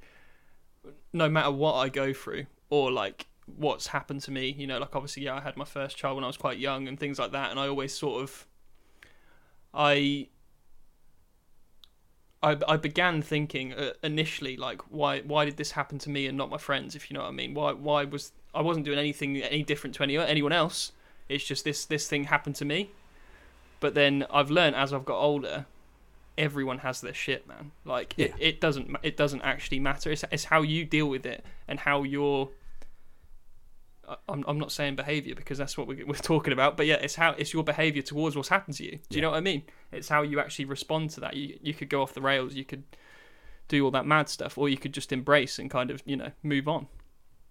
no 1.12 1.28
matter 1.28 1.50
what 1.50 1.74
I 1.74 1.88
go 1.88 2.12
through 2.12 2.46
or 2.70 2.90
like 2.90 3.26
what's 3.56 3.88
happened 3.88 4.22
to 4.22 4.30
me, 4.30 4.54
you 4.56 4.66
know, 4.66 4.78
like 4.78 4.94
obviously 4.94 5.24
yeah, 5.24 5.36
I 5.36 5.40
had 5.40 5.56
my 5.56 5.64
first 5.64 5.96
child 5.96 6.16
when 6.16 6.24
I 6.24 6.26
was 6.26 6.36
quite 6.36 6.58
young 6.58 6.88
and 6.88 6.98
things 6.98 7.18
like 7.18 7.32
that, 7.32 7.50
and 7.50 7.58
I 7.58 7.68
always 7.68 7.92
sort 7.94 8.22
of 8.22 8.46
I 9.74 10.28
I, 12.42 12.56
I 12.68 12.76
began 12.76 13.20
thinking 13.20 13.72
uh, 13.72 13.92
initially 14.02 14.56
like 14.56 14.80
why 14.90 15.20
why 15.22 15.44
did 15.44 15.56
this 15.56 15.72
happen 15.72 15.98
to 16.00 16.10
me 16.10 16.26
and 16.26 16.38
not 16.38 16.50
my 16.50 16.58
friends 16.58 16.94
if 16.94 17.10
you 17.10 17.14
know 17.14 17.22
what 17.22 17.30
I 17.30 17.32
mean? 17.32 17.54
Why 17.54 17.72
why 17.72 18.04
was 18.04 18.32
I 18.54 18.62
wasn't 18.62 18.86
doing 18.86 18.98
anything 18.98 19.36
any 19.38 19.62
different 19.62 19.94
to 19.96 20.02
any 20.04 20.16
anyone 20.16 20.52
else. 20.52 20.92
It's 21.28 21.44
just 21.44 21.64
this 21.64 21.84
this 21.84 22.08
thing 22.08 22.24
happened 22.24 22.56
to 22.56 22.64
me. 22.64 22.90
But 23.80 23.94
then 23.94 24.24
I've 24.32 24.50
learned 24.50 24.76
as 24.76 24.92
I've 24.92 25.04
got 25.04 25.18
older 25.20 25.66
everyone 26.36 26.78
has 26.78 27.00
their 27.00 27.12
shit 27.14 27.48
man. 27.48 27.72
Like 27.84 28.14
it, 28.16 28.30
Yeah. 28.38 28.46
it 28.48 28.60
doesn't 28.60 28.96
it 29.02 29.16
doesn't 29.16 29.42
actually 29.42 29.80
matter. 29.80 30.12
It's, 30.12 30.24
it's 30.30 30.44
how 30.44 30.62
you 30.62 30.84
deal 30.84 31.08
with 31.08 31.26
it 31.26 31.44
and 31.66 31.80
how 31.80 32.04
you're 32.04 32.50
I'm, 34.28 34.44
I'm 34.48 34.58
not 34.58 34.72
saying 34.72 34.96
behavior 34.96 35.34
because 35.34 35.58
that's 35.58 35.76
what 35.76 35.86
we're, 35.86 36.06
we're 36.06 36.14
talking 36.14 36.52
about 36.52 36.76
but 36.76 36.86
yeah 36.86 36.94
it's 36.96 37.14
how 37.14 37.32
it's 37.32 37.52
your 37.52 37.62
behavior 37.64 38.02
towards 38.02 38.36
what's 38.36 38.48
happened 38.48 38.76
to 38.76 38.84
you 38.84 38.92
do 38.92 38.96
you 38.96 39.02
Yeah. 39.16 39.20
know 39.22 39.30
what 39.32 39.36
I 39.36 39.40
mean 39.40 39.62
it's 39.92 40.08
how 40.08 40.22
you 40.22 40.40
actually 40.40 40.64
respond 40.66 41.10
to 41.10 41.20
that. 41.20 41.34
You 41.36 41.58
you 41.62 41.74
could 41.74 41.88
go 41.88 42.02
off 42.02 42.12
the 42.14 42.20
rails, 42.22 42.54
you 42.54 42.64
could 42.64 42.84
do 43.68 43.84
all 43.84 43.90
that 43.90 44.06
mad 44.06 44.28
stuff, 44.28 44.56
or 44.58 44.68
you 44.68 44.76
could 44.78 44.92
just 44.94 45.12
embrace 45.12 45.58
and 45.58 45.70
kind 45.70 45.90
of 45.90 46.02
you 46.06 46.16
know 46.16 46.30
move 46.42 46.66
on. 46.68 46.86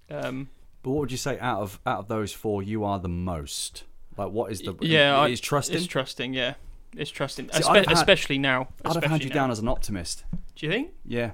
Um, 0.10 0.50
But 0.84 0.92
what 0.92 1.00
would 1.02 1.12
you 1.12 1.18
say 1.18 1.38
out 1.40 1.62
of 1.62 1.80
out 1.86 2.00
of 2.00 2.08
those 2.08 2.32
four, 2.34 2.64
you 2.64 2.84
are 2.84 3.00
the 3.00 3.10
most? 3.10 3.84
Like, 4.18 4.32
what 4.32 4.52
is 4.52 4.62
the? 4.62 4.76
Yeah, 4.82 5.16
I- 5.20 5.28
is 5.30 5.40
trusting. 5.42 5.76
it's 5.78 5.86
trusting, 5.86 6.34
yeah, 6.34 6.56
it's 6.96 7.12
trusting, 7.12 7.50
See, 7.52 7.62
Espe- 7.62 7.86
had- 7.86 7.92
especially 7.92 8.38
now. 8.40 8.70
I'd 8.86 8.96
have 8.96 9.04
had 9.04 9.24
you 9.24 9.30
now. 9.30 9.36
down 9.36 9.52
as 9.52 9.60
an 9.60 9.68
optimist. 9.68 10.24
Do 10.56 10.66
you 10.66 10.72
think? 10.72 10.92
Yeah, 11.06 11.32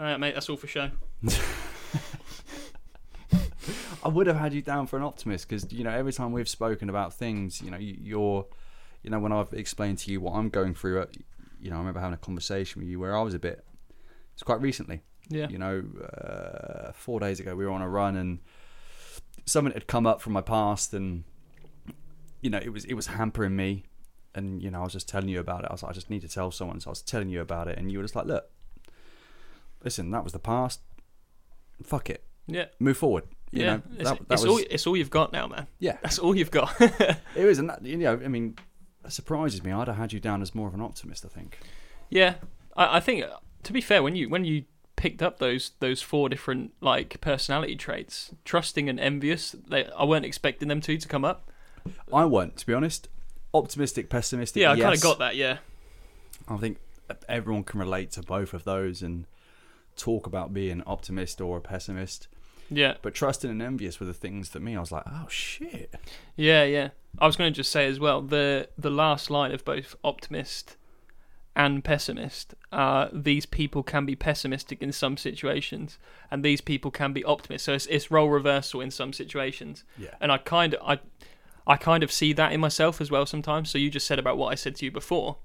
All 0.00 0.06
right, 0.06 0.16
mate, 0.18 0.32
that's 0.34 0.48
all 0.48 0.56
for 0.56 0.66
show. 0.66 0.90
I 4.06 4.08
would 4.08 4.28
have 4.28 4.36
had 4.36 4.54
you 4.54 4.62
down 4.62 4.86
for 4.86 4.96
an 4.96 5.02
optimist 5.02 5.48
because 5.48 5.72
you 5.72 5.82
know 5.82 5.90
every 5.90 6.12
time 6.12 6.30
we've 6.30 6.48
spoken 6.48 6.88
about 6.88 7.12
things, 7.12 7.60
you 7.60 7.72
know, 7.72 7.76
you, 7.76 7.96
you're, 8.00 8.46
you 9.02 9.10
know, 9.10 9.18
when 9.18 9.32
I've 9.32 9.52
explained 9.52 9.98
to 9.98 10.12
you 10.12 10.20
what 10.20 10.34
I'm 10.34 10.48
going 10.48 10.74
through, 10.74 11.00
uh, 11.00 11.06
you 11.60 11.70
know, 11.70 11.76
I 11.76 11.78
remember 11.80 11.98
having 11.98 12.14
a 12.14 12.18
conversation 12.18 12.80
with 12.80 12.88
you 12.88 13.00
where 13.00 13.16
I 13.16 13.22
was 13.22 13.34
a 13.34 13.40
bit. 13.40 13.64
It's 14.34 14.44
quite 14.44 14.60
recently. 14.60 15.02
Yeah, 15.28 15.48
You 15.48 15.58
know, 15.58 15.84
uh, 16.22 16.92
four 16.92 17.18
days 17.18 17.40
ago 17.40 17.56
we 17.56 17.64
were 17.64 17.72
on 17.72 17.82
a 17.82 17.88
run 17.88 18.14
and 18.14 18.38
something 19.44 19.74
had 19.74 19.88
come 19.88 20.06
up 20.06 20.20
from 20.20 20.34
my 20.34 20.40
past 20.40 20.94
and 20.94 21.24
you 22.40 22.48
know 22.48 22.58
it 22.58 22.72
was 22.72 22.84
it 22.84 22.94
was 22.94 23.08
hampering 23.08 23.56
me 23.56 23.82
and 24.36 24.62
you 24.62 24.70
know 24.70 24.82
I 24.82 24.84
was 24.84 24.92
just 24.92 25.08
telling 25.08 25.28
you 25.28 25.40
about 25.40 25.64
it. 25.64 25.66
I 25.68 25.74
was 25.74 25.82
like, 25.82 25.90
I 25.90 25.94
just 25.94 26.10
need 26.10 26.22
to 26.22 26.28
tell 26.28 26.52
someone, 26.52 26.78
so 26.78 26.90
I 26.90 26.92
was 26.92 27.02
telling 27.02 27.28
you 27.28 27.40
about 27.40 27.66
it, 27.66 27.76
and 27.76 27.90
you 27.90 27.98
were 27.98 28.04
just 28.04 28.14
like, 28.14 28.26
look, 28.26 28.50
listen, 29.82 30.12
that 30.12 30.22
was 30.22 30.32
the 30.32 30.38
past. 30.38 30.78
Fuck 31.82 32.08
it, 32.08 32.22
yeah, 32.46 32.66
move 32.78 32.96
forward. 32.96 33.24
You 33.52 33.62
yeah. 33.62 33.66
know, 33.76 33.82
it's 33.98 34.10
that, 34.10 34.20
it's 34.30 34.42
was 34.42 34.44
all 34.44 34.58
it's 34.58 34.86
all 34.86 34.96
you've 34.96 35.10
got 35.10 35.32
now, 35.32 35.46
man. 35.46 35.66
yeah, 35.78 35.98
That's 36.02 36.18
all 36.18 36.34
you've 36.34 36.50
got. 36.50 36.74
it 36.80 37.44
was, 37.44 37.58
and 37.58 37.70
that, 37.70 37.84
you 37.84 37.96
know, 37.96 38.20
I 38.22 38.28
mean, 38.28 38.56
it 39.04 39.12
surprises 39.12 39.62
me. 39.62 39.72
I'd 39.72 39.86
have 39.86 39.96
had 39.96 40.12
you 40.12 40.20
down 40.20 40.42
as 40.42 40.54
more 40.54 40.68
of 40.68 40.74
an 40.74 40.80
optimist. 40.80 41.24
I 41.24 41.28
think. 41.28 41.58
Yeah, 42.10 42.34
I, 42.76 42.96
I 42.96 43.00
think 43.00 43.24
to 43.62 43.72
be 43.72 43.80
fair, 43.80 44.02
when 44.02 44.16
you 44.16 44.28
when 44.28 44.44
you 44.44 44.64
picked 44.96 45.22
up 45.22 45.38
those 45.38 45.72
those 45.80 46.02
four 46.02 46.28
different 46.28 46.72
like 46.80 47.20
personality 47.20 47.76
traits, 47.76 48.32
trusting 48.44 48.88
and 48.88 48.98
envious, 48.98 49.54
they, 49.68 49.86
I 49.92 50.04
weren't 50.04 50.24
expecting 50.24 50.68
them 50.68 50.80
two 50.80 50.98
to 50.98 51.08
come 51.08 51.24
up. 51.24 51.50
I 52.12 52.24
weren't, 52.24 52.56
to 52.56 52.66
be 52.66 52.74
honest. 52.74 53.08
Optimistic, 53.54 54.10
pessimistic. 54.10 54.62
Yeah, 54.62 54.72
I 54.72 54.74
yes. 54.74 54.82
kind 54.82 54.94
of 54.96 55.02
got 55.02 55.18
that. 55.20 55.36
Yeah, 55.36 55.58
I 56.48 56.56
think 56.56 56.78
everyone 57.28 57.64
can 57.64 57.80
relate 57.80 58.10
to 58.12 58.22
both 58.22 58.52
of 58.52 58.64
those 58.64 59.02
and 59.02 59.26
talk 59.96 60.26
about 60.26 60.52
being 60.52 60.72
an 60.72 60.82
optimist 60.86 61.40
or 61.40 61.58
a 61.58 61.60
pessimist. 61.60 62.28
Yeah, 62.70 62.94
But 63.02 63.14
trusting 63.14 63.50
and 63.50 63.62
envious 63.62 64.00
were 64.00 64.06
the 64.06 64.14
things 64.14 64.50
that 64.50 64.60
me, 64.60 64.76
I 64.76 64.80
was 64.80 64.92
like, 64.92 65.04
oh 65.06 65.26
shit. 65.28 65.94
yeah, 66.36 66.64
yeah. 66.64 66.88
I 67.18 67.26
was 67.26 67.36
going 67.36 67.52
to 67.52 67.56
just 67.56 67.70
say 67.72 67.86
as 67.86 67.98
well 67.98 68.20
the 68.22 68.68
the 68.76 68.90
last 68.90 69.30
line 69.30 69.52
of 69.52 69.64
both 69.64 69.94
optimist 70.04 70.76
and 71.54 71.82
pessimist. 71.82 72.54
Uh, 72.70 73.08
these 73.12 73.46
people 73.46 73.82
can 73.82 74.04
be 74.04 74.14
pessimistic 74.14 74.82
in 74.82 74.92
some 74.92 75.16
situations, 75.16 75.98
and 76.30 76.44
these 76.44 76.60
people 76.60 76.90
can 76.90 77.14
be 77.14 77.24
optimists. 77.24 77.64
So 77.64 77.72
it's, 77.72 77.86
it's 77.86 78.10
role 78.10 78.28
reversal 78.28 78.82
in 78.82 78.90
some 78.90 79.12
situations. 79.14 79.84
Yeah. 79.96 80.10
and 80.20 80.30
I 80.30 80.38
kind 80.38 80.74
of 80.74 80.82
I 80.86 80.98
I 81.66 81.76
kind 81.76 82.02
of 82.02 82.12
see 82.12 82.32
that 82.34 82.52
in 82.52 82.60
myself 82.60 83.00
as 83.00 83.10
well 83.10 83.26
sometimes. 83.26 83.70
So 83.70 83.78
you 83.78 83.90
just 83.90 84.06
said 84.06 84.18
about 84.18 84.36
what 84.36 84.52
I 84.52 84.54
said 84.54 84.76
to 84.76 84.84
you 84.84 84.90
before. 84.90 85.38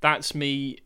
That's 0.00 0.34
me. 0.34 0.78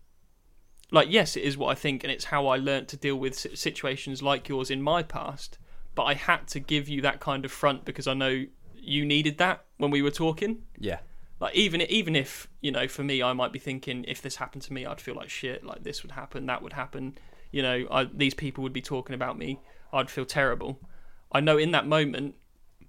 Like 0.93 1.11
yes, 1.11 1.37
it 1.37 1.43
is 1.43 1.57
what 1.57 1.69
I 1.69 1.75
think, 1.75 2.05
and 2.05 2.13
it's 2.13 2.27
how 2.27 2.47
I 2.47 2.57
learnt 2.59 2.87
to 2.89 2.97
deal 2.97 3.17
with 3.17 3.35
situations 3.35 4.23
like 4.23 4.49
yours 4.49 4.71
in 4.71 4.83
my 4.83 5.03
past. 5.03 5.59
But 5.95 6.05
I 6.05 6.15
had 6.15 6.47
to 6.49 6.61
give 6.61 6.89
you 6.89 7.03
that 7.03 7.19
kind 7.19 7.45
of 7.45 7.51
front 7.51 7.85
because 7.85 8.07
I 8.07 8.15
know 8.15 8.45
you 8.75 9.05
needed 9.05 9.39
that 9.39 9.65
when 9.79 9.91
we 9.91 10.03
were 10.03 10.11
talking. 10.11 10.63
Yeah. 10.79 10.99
Like 11.41 11.55
even 11.55 11.81
even 11.83 12.15
if 12.15 12.47
you 12.61 12.71
know, 12.71 12.87
for 12.87 13.03
me, 13.03 13.23
I 13.23 13.33
might 13.33 13.53
be 13.53 13.59
thinking 13.59 14.05
if 14.07 14.21
this 14.23 14.37
happened 14.37 14.63
to 14.63 14.73
me, 14.73 14.87
I'd 14.87 15.01
feel 15.01 15.15
like 15.15 15.31
shit. 15.31 15.65
Like 15.65 15.83
this 15.83 16.03
would 16.03 16.13
happen, 16.13 16.47
that 16.47 16.63
would 16.63 16.75
happen. 16.75 17.19
You 17.51 17.63
know, 17.63 17.87
I, 17.91 18.05
these 18.05 18.35
people 18.35 18.63
would 18.63 18.73
be 18.73 18.83
talking 18.83 19.15
about 19.15 19.39
me. 19.39 19.61
I'd 19.93 20.11
feel 20.11 20.25
terrible. 20.25 20.79
I 21.33 21.41
know 21.41 21.57
in 21.57 21.71
that 21.73 21.87
moment, 21.87 22.35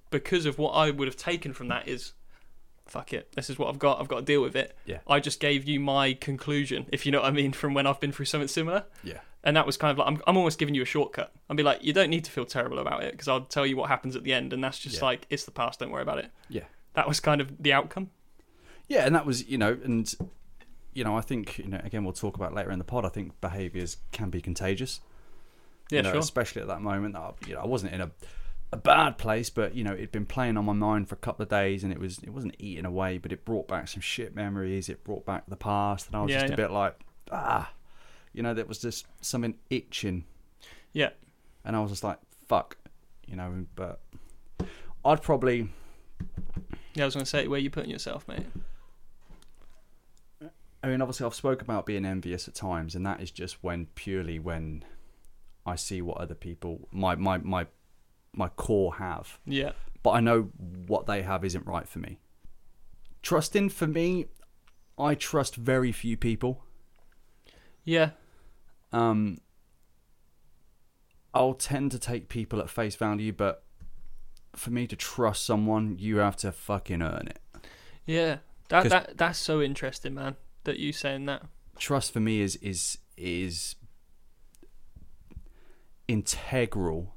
because 0.09 0.45
of 0.45 0.57
what 0.57 0.71
I 0.71 0.91
would 0.91 1.07
have 1.07 1.17
taken 1.17 1.53
from 1.53 1.69
that 1.69 1.87
is, 1.87 2.13
fuck 2.93 3.11
it. 3.11 3.31
This 3.35 3.49
is 3.49 3.57
what 3.57 3.69
I've 3.69 3.79
got. 3.79 3.99
I've 3.99 4.07
got 4.07 4.19
to 4.19 4.25
deal 4.25 4.41
with 4.41 4.55
it. 4.55 4.77
Yeah. 4.85 4.99
I 5.07 5.19
just 5.19 5.39
gave 5.39 5.67
you 5.67 5.79
my 5.79 6.13
conclusion, 6.13 6.85
if 6.91 7.05
you 7.05 7.11
know 7.11 7.21
what 7.21 7.27
I 7.27 7.31
mean, 7.31 7.51
from 7.51 7.73
when 7.73 7.87
I've 7.87 7.99
been 7.99 8.11
through 8.11 8.25
something 8.25 8.47
similar. 8.47 8.85
Yeah. 9.03 9.19
And 9.43 9.57
that 9.57 9.65
was 9.65 9.75
kind 9.77 9.91
of 9.91 9.97
like 9.97 10.07
I'm, 10.07 10.21
I'm 10.27 10.37
almost 10.37 10.59
giving 10.59 10.75
you 10.75 10.83
a 10.83 10.85
shortcut. 10.85 11.33
I'd 11.49 11.57
be 11.57 11.63
like, 11.63 11.83
you 11.83 11.91
don't 11.91 12.09
need 12.11 12.23
to 12.25 12.31
feel 12.31 12.45
terrible 12.45 12.77
about 12.77 13.03
it 13.03 13.11
because 13.11 13.27
I'll 13.27 13.41
tell 13.41 13.65
you 13.65 13.75
what 13.75 13.89
happens 13.89 14.15
at 14.15 14.23
the 14.23 14.31
end, 14.31 14.53
and 14.53 14.63
that's 14.63 14.77
just 14.79 14.97
Yeah. 14.97 15.05
like 15.05 15.25
it's 15.29 15.43
the 15.43 15.51
past. 15.51 15.79
Don't 15.79 15.89
worry 15.91 16.03
about 16.03 16.19
it. 16.19 16.29
Yeah. 16.49 16.63
That 16.93 17.07
was 17.07 17.19
kind 17.19 17.41
of 17.41 17.61
the 17.61 17.73
outcome. 17.73 18.11
Yeah, 18.87 19.05
and 19.05 19.15
that 19.15 19.25
was, 19.25 19.47
you 19.49 19.57
know, 19.57 19.75
and 19.83 20.13
you 20.93 21.03
know, 21.03 21.17
I 21.17 21.21
think, 21.21 21.57
you 21.57 21.67
know, 21.69 21.81
again 21.83 22.03
we'll 22.03 22.13
talk 22.13 22.35
about 22.37 22.53
later 22.53 22.69
in 22.71 22.77
the 22.77 22.85
pod, 22.85 23.05
I 23.05 23.09
think 23.09 23.41
behaviours 23.41 23.97
can 24.11 24.29
be 24.29 24.39
contagious. 24.39 25.01
Yeah, 25.89 25.97
you 25.97 26.03
know, 26.03 26.11
sure. 26.11 26.19
Especially 26.19 26.61
at 26.61 26.67
that 26.67 26.81
moment 26.81 27.15
that 27.15 27.21
I, 27.21 27.31
you 27.47 27.55
know, 27.55 27.61
I 27.61 27.65
wasn't 27.65 27.93
in 27.93 28.01
a 28.01 28.11
a 28.73 28.77
bad 28.77 29.17
place, 29.17 29.49
but 29.49 29.75
you 29.75 29.83
know, 29.83 29.93
it'd 29.93 30.11
been 30.11 30.25
playing 30.25 30.57
on 30.57 30.65
my 30.65 30.73
mind 30.73 31.07
for 31.09 31.15
a 31.15 31.19
couple 31.19 31.43
of 31.43 31.49
days 31.49 31.83
and 31.83 31.93
it 31.93 31.99
was 31.99 32.19
it 32.19 32.29
wasn't 32.31 32.55
eating 32.59 32.85
away, 32.85 33.17
but 33.17 33.31
it 33.31 33.45
brought 33.45 33.67
back 33.67 33.87
some 33.87 34.01
shit 34.01 34.35
memories, 34.35 34.89
it 34.89 35.03
brought 35.03 35.25
back 35.25 35.43
the 35.47 35.55
past 35.55 36.07
and 36.07 36.15
I 36.15 36.21
was 36.23 36.31
Yeah, 36.31 36.39
just 36.39 36.49
yeah. 36.49 36.53
a 36.53 36.57
bit 36.57 36.71
like, 36.71 36.99
ah 37.31 37.71
you 38.33 38.41
know, 38.41 38.53
there 38.53 38.65
was 38.65 38.79
just 38.79 39.05
something 39.21 39.55
itching. 39.69 40.25
Yeah. 40.91 41.11
And 41.63 41.75
I 41.75 41.79
was 41.81 41.91
just 41.91 42.03
like, 42.03 42.17
fuck. 42.47 42.77
You 43.27 43.35
know, 43.35 43.65
but 43.75 44.01
I'd 45.05 45.21
probably 45.21 45.69
Yeah, 46.95 47.03
I 47.03 47.05
was 47.05 47.13
going 47.13 47.23
to 47.23 47.29
say, 47.29 47.47
where 47.47 47.59
you 47.59 47.69
putting 47.69 47.91
yourself, 47.91 48.27
mate? 48.27 48.45
I 50.83 50.87
mean, 50.87 51.01
obviously, 51.01 51.25
I've 51.25 51.33
spoke 51.33 51.61
about 51.61 51.85
being 51.85 52.05
envious 52.05 52.47
at 52.49 52.55
times, 52.55 52.93
and 52.93 53.05
that 53.05 53.21
is 53.21 53.31
just 53.31 53.63
when 53.63 53.85
purely 53.95 54.37
when 54.37 54.83
I 55.65 55.75
see 55.77 56.01
what 56.01 56.17
other 56.17 56.35
people, 56.35 56.89
my 56.91 57.15
my 57.15 57.37
my 57.37 57.67
my 58.33 58.49
core 58.49 58.95
have, 58.95 59.39
Yeah. 59.45 59.71
but 60.01 60.11
I 60.11 60.19
know 60.19 60.43
what 60.87 61.05
they 61.05 61.21
have 61.21 61.45
isn't 61.45 61.65
right 61.65 61.87
for 61.87 61.99
me. 61.99 62.19
Trusting 63.21 63.69
for 63.69 63.87
me, 63.87 64.25
I 64.97 65.15
trust 65.15 65.55
very 65.55 65.91
few 65.91 66.17
people. 66.17 66.63
Yeah. 67.83 68.11
Um, 68.91 69.39
I'll 71.33 71.53
tend 71.53 71.91
to 71.91 71.99
take 71.99 72.29
people 72.29 72.59
at 72.59 72.69
face 72.69 72.95
value, 72.95 73.31
but 73.33 73.63
for 74.55 74.69
me 74.71 74.85
to 74.87 74.95
trust 74.95 75.45
someone, 75.45 75.95
you 75.97 76.17
have 76.17 76.35
to 76.37 76.51
fucking 76.51 77.01
earn 77.01 77.27
it. 77.27 77.39
Yeah, 78.05 78.37
that 78.69 78.89
that 78.89 79.17
that's 79.17 79.39
so 79.39 79.61
interesting, 79.61 80.13
man. 80.13 80.35
That 80.65 80.77
you 80.77 80.91
saying 80.93 81.25
that. 81.25 81.43
Trust 81.77 82.11
for 82.13 82.19
me 82.19 82.41
is 82.41 82.55
is 82.57 82.97
is 83.17 83.75
integral 86.07 87.12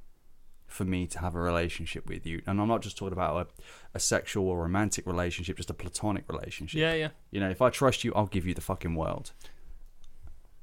for 0.66 0.84
me 0.84 1.06
to 1.06 1.18
have 1.20 1.34
a 1.34 1.40
relationship 1.40 2.08
with 2.08 2.26
you, 2.26 2.42
and 2.46 2.60
I'm 2.60 2.68
not 2.68 2.82
just 2.82 2.96
talking 2.98 3.12
about 3.12 3.46
a, 3.46 3.62
a 3.94 4.00
sexual 4.00 4.48
or 4.48 4.58
romantic 4.62 5.06
relationship, 5.06 5.56
just 5.56 5.70
a 5.70 5.74
platonic 5.74 6.24
relationship. 6.30 6.78
Yeah, 6.80 6.94
yeah. 6.94 7.08
You 7.30 7.40
know, 7.40 7.50
if 7.50 7.62
I 7.62 7.70
trust 7.70 8.04
you, 8.04 8.12
I'll 8.14 8.26
give 8.26 8.46
you 8.46 8.54
the 8.54 8.60
fucking 8.60 8.94
world. 8.94 9.32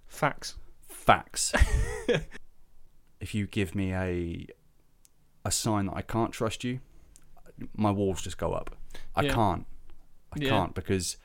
Facts. 0.07 0.55
Facts. 0.87 1.53
if 3.19 3.33
you 3.33 3.47
give 3.47 3.75
me 3.75 3.93
a 3.93 4.47
a 5.45 5.51
sign 5.51 5.87
that 5.87 5.95
I 5.95 6.01
can't 6.01 6.31
trust 6.31 6.63
you, 6.63 6.79
my 7.75 7.91
walls 7.91 8.21
just 8.21 8.37
go 8.37 8.53
up. 8.53 8.75
I 9.15 9.23
Yeah. 9.23 9.33
can't. 9.33 9.65
I 10.33 10.37
Yeah. 10.39 10.49
can't 10.49 10.73
because 10.75 11.17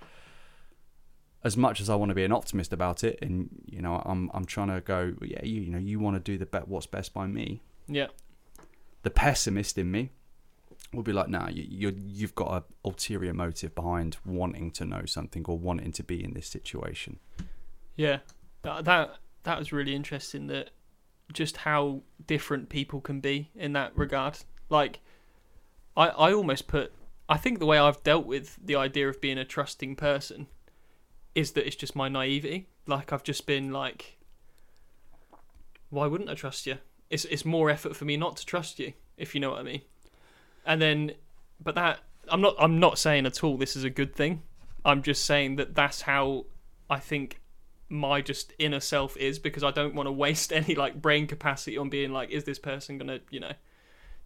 as 1.45 1.57
much 1.57 1.81
as 1.81 1.89
I 1.89 1.95
want 1.95 2.09
to 2.11 2.15
be 2.15 2.25
an 2.25 2.33
optimist 2.33 2.73
about 2.73 3.05
it, 3.05 3.19
and 3.23 3.49
you 3.67 3.81
know, 3.81 4.03
I'm 4.05 4.31
I'm 4.35 4.45
trying 4.45 4.69
to 4.69 4.81
go, 4.81 5.15
yeah, 5.23 5.45
you, 5.45 5.61
you 5.63 5.71
know, 5.71 5.79
you 5.79 5.99
want 6.01 6.17
to 6.17 6.21
do 6.21 6.39
the 6.39 6.47
be- 6.47 6.67
what's 6.67 6.87
best 6.87 7.13
by 7.15 7.27
me. 7.27 7.63
Yeah. 7.87 8.09
The 9.09 9.15
pessimist 9.15 9.79
in 9.79 9.91
me 9.91 10.11
will 10.93 11.03
be 11.03 11.15
like, 11.15 11.31
nah, 11.31 11.49
you, 11.49 11.65
you 11.67 11.97
you've 11.97 12.35
got 12.35 12.53
a 12.53 12.65
ulterior 12.85 13.33
motive 13.33 13.75
behind 13.75 14.19
wanting 14.27 14.71
to 14.73 14.85
know 14.85 15.07
something 15.07 15.47
or 15.49 15.57
wanting 15.57 15.93
to 15.93 16.03
be 16.03 16.23
in 16.23 16.35
this 16.35 16.47
situation. 16.47 17.19
Yeah, 17.97 18.19
that 18.61 18.85
that 18.85 19.17
that 19.45 19.59
was 19.59 19.73
really 19.73 19.95
interesting. 19.95 20.49
That 20.49 20.73
just 21.33 21.57
how 21.57 22.03
different 22.27 22.69
people 22.69 23.01
can 23.01 23.21
be 23.21 23.51
in 23.55 23.73
that 23.73 23.97
regard. 23.97 24.41
Like, 24.69 25.01
I 25.97 26.09
I 26.09 26.35
almost 26.35 26.69
put. 26.69 26.93
I 27.31 27.39
think 27.39 27.61
the 27.61 27.67
way 27.67 27.79
I've 27.79 28.03
dealt 28.03 28.27
with 28.27 28.59
the 28.63 28.77
idea 28.77 29.09
of 29.09 29.23
being 29.23 29.39
a 29.39 29.45
trusting 29.47 29.97
person 29.97 30.49
is 31.35 31.53
that 31.53 31.67
it's 31.67 31.77
just 31.77 31.97
my 31.97 32.11
naivety. 32.11 32.67
Like 32.87 33.11
I've 33.11 33.25
just 33.25 33.47
been 33.47 33.73
like, 33.73 34.19
why 35.89 36.07
wouldn't 36.07 36.29
I 36.29 36.35
trust 36.35 36.67
you? 36.67 36.77
It's 37.11 37.25
it's 37.27 37.45
more 37.45 37.71
effort 37.71 37.97
for 37.97 38.05
me 38.05 38.17
not 38.17 38.37
to 38.39 38.47
trust 38.47 38.79
you, 38.79 38.93
if 39.17 39.35
you 39.35 39.41
know 39.41 39.51
what 39.51 39.61
I 39.61 39.63
mean. 39.63 39.83
And 40.67 40.81
then, 40.83 41.13
but 41.63 41.75
that 41.75 42.01
I'm 42.31 42.41
not 42.41 42.55
I'm 42.59 42.79
not 42.79 42.99
saying 42.99 43.27
at 43.27 43.43
all 43.43 43.57
this 43.57 43.77
is 43.77 43.85
a 43.85 43.91
good 43.91 44.15
thing. 44.15 44.43
I'm 44.85 45.03
just 45.03 45.25
saying 45.25 45.57
that 45.57 45.75
that's 45.75 46.03
how 46.03 46.47
I 46.91 46.99
think 46.99 47.41
my 47.89 48.21
just 48.21 48.53
inner 48.59 48.81
self 48.81 49.17
is 49.17 49.39
because 49.39 49.65
I 49.65 49.71
don't 49.71 49.95
want 49.95 50.07
to 50.07 50.13
waste 50.13 50.53
any 50.61 50.75
like 50.75 51.01
brain 51.01 51.27
capacity 51.27 51.79
on 51.79 51.89
being 51.89 52.13
like, 52.13 52.31
is 52.31 52.45
this 52.45 52.59
person 52.59 52.99
gonna, 52.99 53.21
you 53.31 53.41
know, 53.41 53.53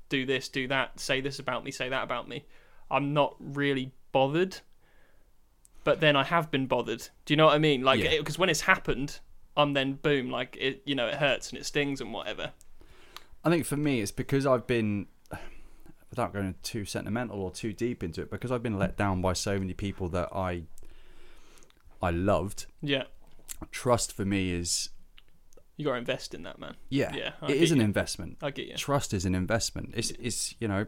do 0.09 0.27
this, 0.27 0.49
do 0.49 0.67
that, 0.69 0.99
say 0.99 1.21
this 1.21 1.39
about 1.39 1.65
me, 1.65 1.71
say 1.71 1.89
that 1.89 2.03
about 2.03 2.29
me. 2.29 2.45
I'm 2.91 3.15
not 3.15 3.37
really 3.39 3.93
bothered, 4.11 4.59
but 5.85 6.01
then 6.01 6.17
I 6.17 6.25
have 6.25 6.51
been 6.51 6.67
bothered. 6.67 7.09
Do 7.25 7.33
you 7.33 7.37
know 7.37 7.47
what 7.47 7.55
I 7.55 7.59
mean? 7.59 7.83
Like, 7.83 8.01
Yeah. 8.01 8.19
because 8.19 8.39
when 8.39 8.49
it's 8.51 8.63
happened, 8.63 9.21
I'm 9.57 9.73
then 9.73 9.95
boom, 9.95 10.31
like 10.31 10.57
it, 10.61 10.83
you 10.85 10.95
know, 10.95 11.07
it 11.07 11.15
hurts 11.15 11.51
and 11.51 11.59
it 11.59 11.65
stings 11.65 12.01
and 12.01 12.13
whatever. 12.13 12.53
I 13.45 13.51
think 13.51 13.65
for 13.67 13.77
me, 13.77 14.01
it's 14.01 14.13
because 14.13 14.47
I've 14.47 14.67
been, 14.67 15.07
without 16.11 16.33
going 16.33 16.55
too 16.63 16.85
sentimental 16.85 17.41
or 17.41 17.51
too 17.51 17.73
deep 17.73 18.03
into 18.05 18.23
it, 18.23 18.31
because 18.31 18.53
I've 18.53 18.63
been 18.63 18.79
let 18.79 18.97
down 18.97 19.21
by 19.21 19.33
so 19.33 19.59
many 19.59 19.73
people 19.75 20.09
that 20.11 20.29
I, 20.35 20.63
I 22.01 22.11
loved. 22.11 22.67
Yeah, 22.81 23.05
Trust 23.71 24.13
for 24.13 24.25
me 24.25 24.53
is, 24.53 24.91
you 25.77 25.85
got 25.85 25.93
to 25.93 25.99
invest 25.99 26.35
in 26.35 26.43
that, 26.45 26.59
man. 26.59 26.75
yeah, 26.89 27.15
Yeah, 27.15 27.33
I 27.41 27.47
it 27.53 27.57
is 27.63 27.71
an 27.73 27.79
you. 27.79 27.85
investment. 27.85 28.39
I 28.43 28.51
get 28.51 28.67
you. 28.69 28.75
Trust 28.77 29.15
is 29.15 29.25
an 29.25 29.35
investment. 29.35 29.93
It's, 29.97 30.11
it's 30.13 30.55
you 30.61 30.69
know, 30.69 30.87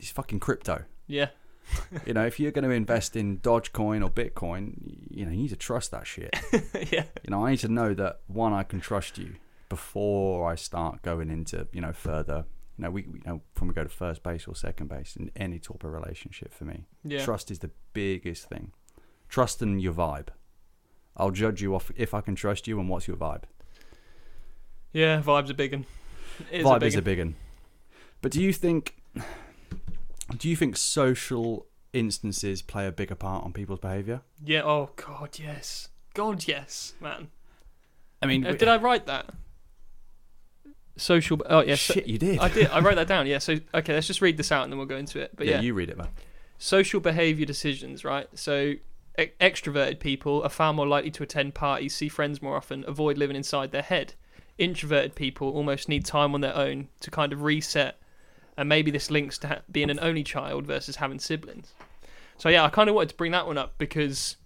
it's 0.00 0.10
fucking 0.10 0.40
crypto. 0.40 0.84
Yeah, 1.06 1.28
you 2.06 2.12
know, 2.14 2.24
if 2.26 2.38
you're 2.40 2.52
going 2.52 2.64
to 2.64 2.70
invest 2.70 3.16
in 3.16 3.38
Dogecoin 3.38 4.04
or 4.04 4.10
Bitcoin, 4.10 4.74
you 5.10 5.24
know, 5.24 5.30
you 5.32 5.38
need 5.42 5.48
to 5.48 5.56
trust 5.56 5.90
that 5.92 6.06
shit. 6.06 6.34
yeah, 6.92 7.04
You 7.22 7.30
know, 7.30 7.44
I 7.46 7.50
need 7.52 7.58
to 7.60 7.68
know 7.68 7.94
that 7.94 8.20
one, 8.26 8.52
I 8.52 8.62
can 8.64 8.80
trust 8.80 9.18
you 9.18 9.34
before 9.74 10.48
I 10.48 10.54
start 10.54 11.02
going 11.02 11.30
into, 11.30 11.66
you 11.72 11.80
know, 11.80 11.92
further. 11.92 12.44
You 12.78 12.84
know, 12.84 12.90
we, 12.90 13.02
we 13.02 13.18
you 13.18 13.24
know 13.26 13.40
when 13.58 13.68
we 13.68 13.74
go 13.74 13.82
to 13.82 13.88
first 13.88 14.22
base 14.22 14.46
or 14.46 14.54
second 14.54 14.88
base 14.88 15.16
in 15.16 15.30
any 15.34 15.58
type 15.58 15.82
of 15.82 15.92
relationship 15.92 16.52
for 16.54 16.64
me. 16.64 16.86
yeah. 17.02 17.24
Trust 17.24 17.50
is 17.50 17.58
the 17.58 17.70
biggest 17.92 18.48
thing. 18.48 18.70
Trust 19.28 19.62
in 19.62 19.80
your 19.80 19.92
vibe. 19.92 20.28
I'll 21.16 21.32
judge 21.32 21.60
you 21.60 21.74
off 21.74 21.90
if 21.96 22.14
I 22.14 22.20
can 22.20 22.34
trust 22.36 22.68
you 22.68 22.78
and 22.80 22.88
what's 22.88 23.08
your 23.08 23.16
vibe. 23.16 23.44
Yeah, 24.92 25.20
vibes 25.20 25.50
a 25.50 25.54
big 25.54 25.72
one. 25.72 25.86
Vibe 26.52 26.82
a 26.82 26.86
is 26.86 26.94
a 26.96 27.02
big 27.02 27.18
one. 27.18 27.34
But 28.22 28.30
do 28.32 28.40
you 28.40 28.52
think 28.52 28.96
do 30.38 30.48
you 30.48 30.54
think 30.56 30.76
social 30.76 31.66
instances 31.92 32.62
play 32.62 32.86
a 32.86 32.92
bigger 32.92 33.14
part 33.16 33.44
on 33.44 33.52
people's 33.52 33.80
behaviour? 33.80 34.22
Yeah. 34.44 34.62
Oh 34.62 34.90
God, 34.96 35.30
yes. 35.40 35.88
God, 36.14 36.46
yes, 36.46 36.94
man. 37.00 37.30
I 38.22 38.26
mean, 38.26 38.46
Uh, 38.46 38.52
did 38.52 38.68
I 38.68 38.76
write 38.76 39.06
that? 39.06 39.26
Social. 40.96 41.40
Oh 41.46 41.60
yeah, 41.62 41.74
shit, 41.74 42.06
you 42.06 42.18
did. 42.18 42.38
I 42.38 42.48
did. 42.48 42.68
I 42.68 42.80
wrote 42.80 42.94
that 42.96 43.08
down. 43.14 43.26
Yeah. 43.26 43.38
So 43.38 43.56
okay, 43.74 43.94
let's 43.94 44.06
just 44.06 44.20
read 44.22 44.36
this 44.36 44.52
out 44.52 44.62
and 44.64 44.72
then 44.72 44.78
we'll 44.78 44.86
go 44.86 44.96
into 44.96 45.20
it. 45.20 45.32
But 45.36 45.46
yeah, 45.46 45.54
yeah, 45.56 45.60
you 45.62 45.74
read 45.74 45.90
it, 45.90 45.96
man. 45.98 46.08
social 46.58 47.00
behavior 47.00 47.44
decisions, 47.46 48.04
right? 48.04 48.28
So 48.34 48.74
e- 49.18 49.30
extroverted 49.40 49.98
people 49.98 50.42
are 50.42 50.48
far 50.48 50.72
more 50.72 50.86
likely 50.86 51.10
to 51.12 51.22
attend 51.22 51.54
parties, 51.54 51.94
see 51.94 52.08
friends 52.08 52.40
more 52.40 52.56
often, 52.56 52.84
avoid 52.86 53.18
living 53.18 53.36
inside 53.36 53.72
their 53.72 53.82
head. 53.82 54.14
Introverted 54.56 55.16
people 55.16 55.50
almost 55.50 55.88
need 55.88 56.04
time 56.04 56.32
on 56.32 56.40
their 56.40 56.54
own 56.56 56.86
to 57.00 57.10
kind 57.10 57.32
of 57.32 57.42
reset, 57.42 57.98
and 58.56 58.68
maybe 58.68 58.92
this 58.92 59.10
links 59.10 59.36
to 59.38 59.48
ha- 59.48 59.62
being 59.72 59.90
an 59.90 59.98
only 60.00 60.22
child 60.22 60.64
versus 60.64 60.94
having 60.96 61.18
siblings. 61.18 61.74
So 62.38 62.48
yeah, 62.48 62.62
I 62.64 62.68
kind 62.68 62.88
of 62.88 62.94
wanted 62.94 63.08
to 63.08 63.14
bring 63.16 63.32
that 63.32 63.48
one 63.48 63.58
up 63.58 63.74
because 63.78 64.36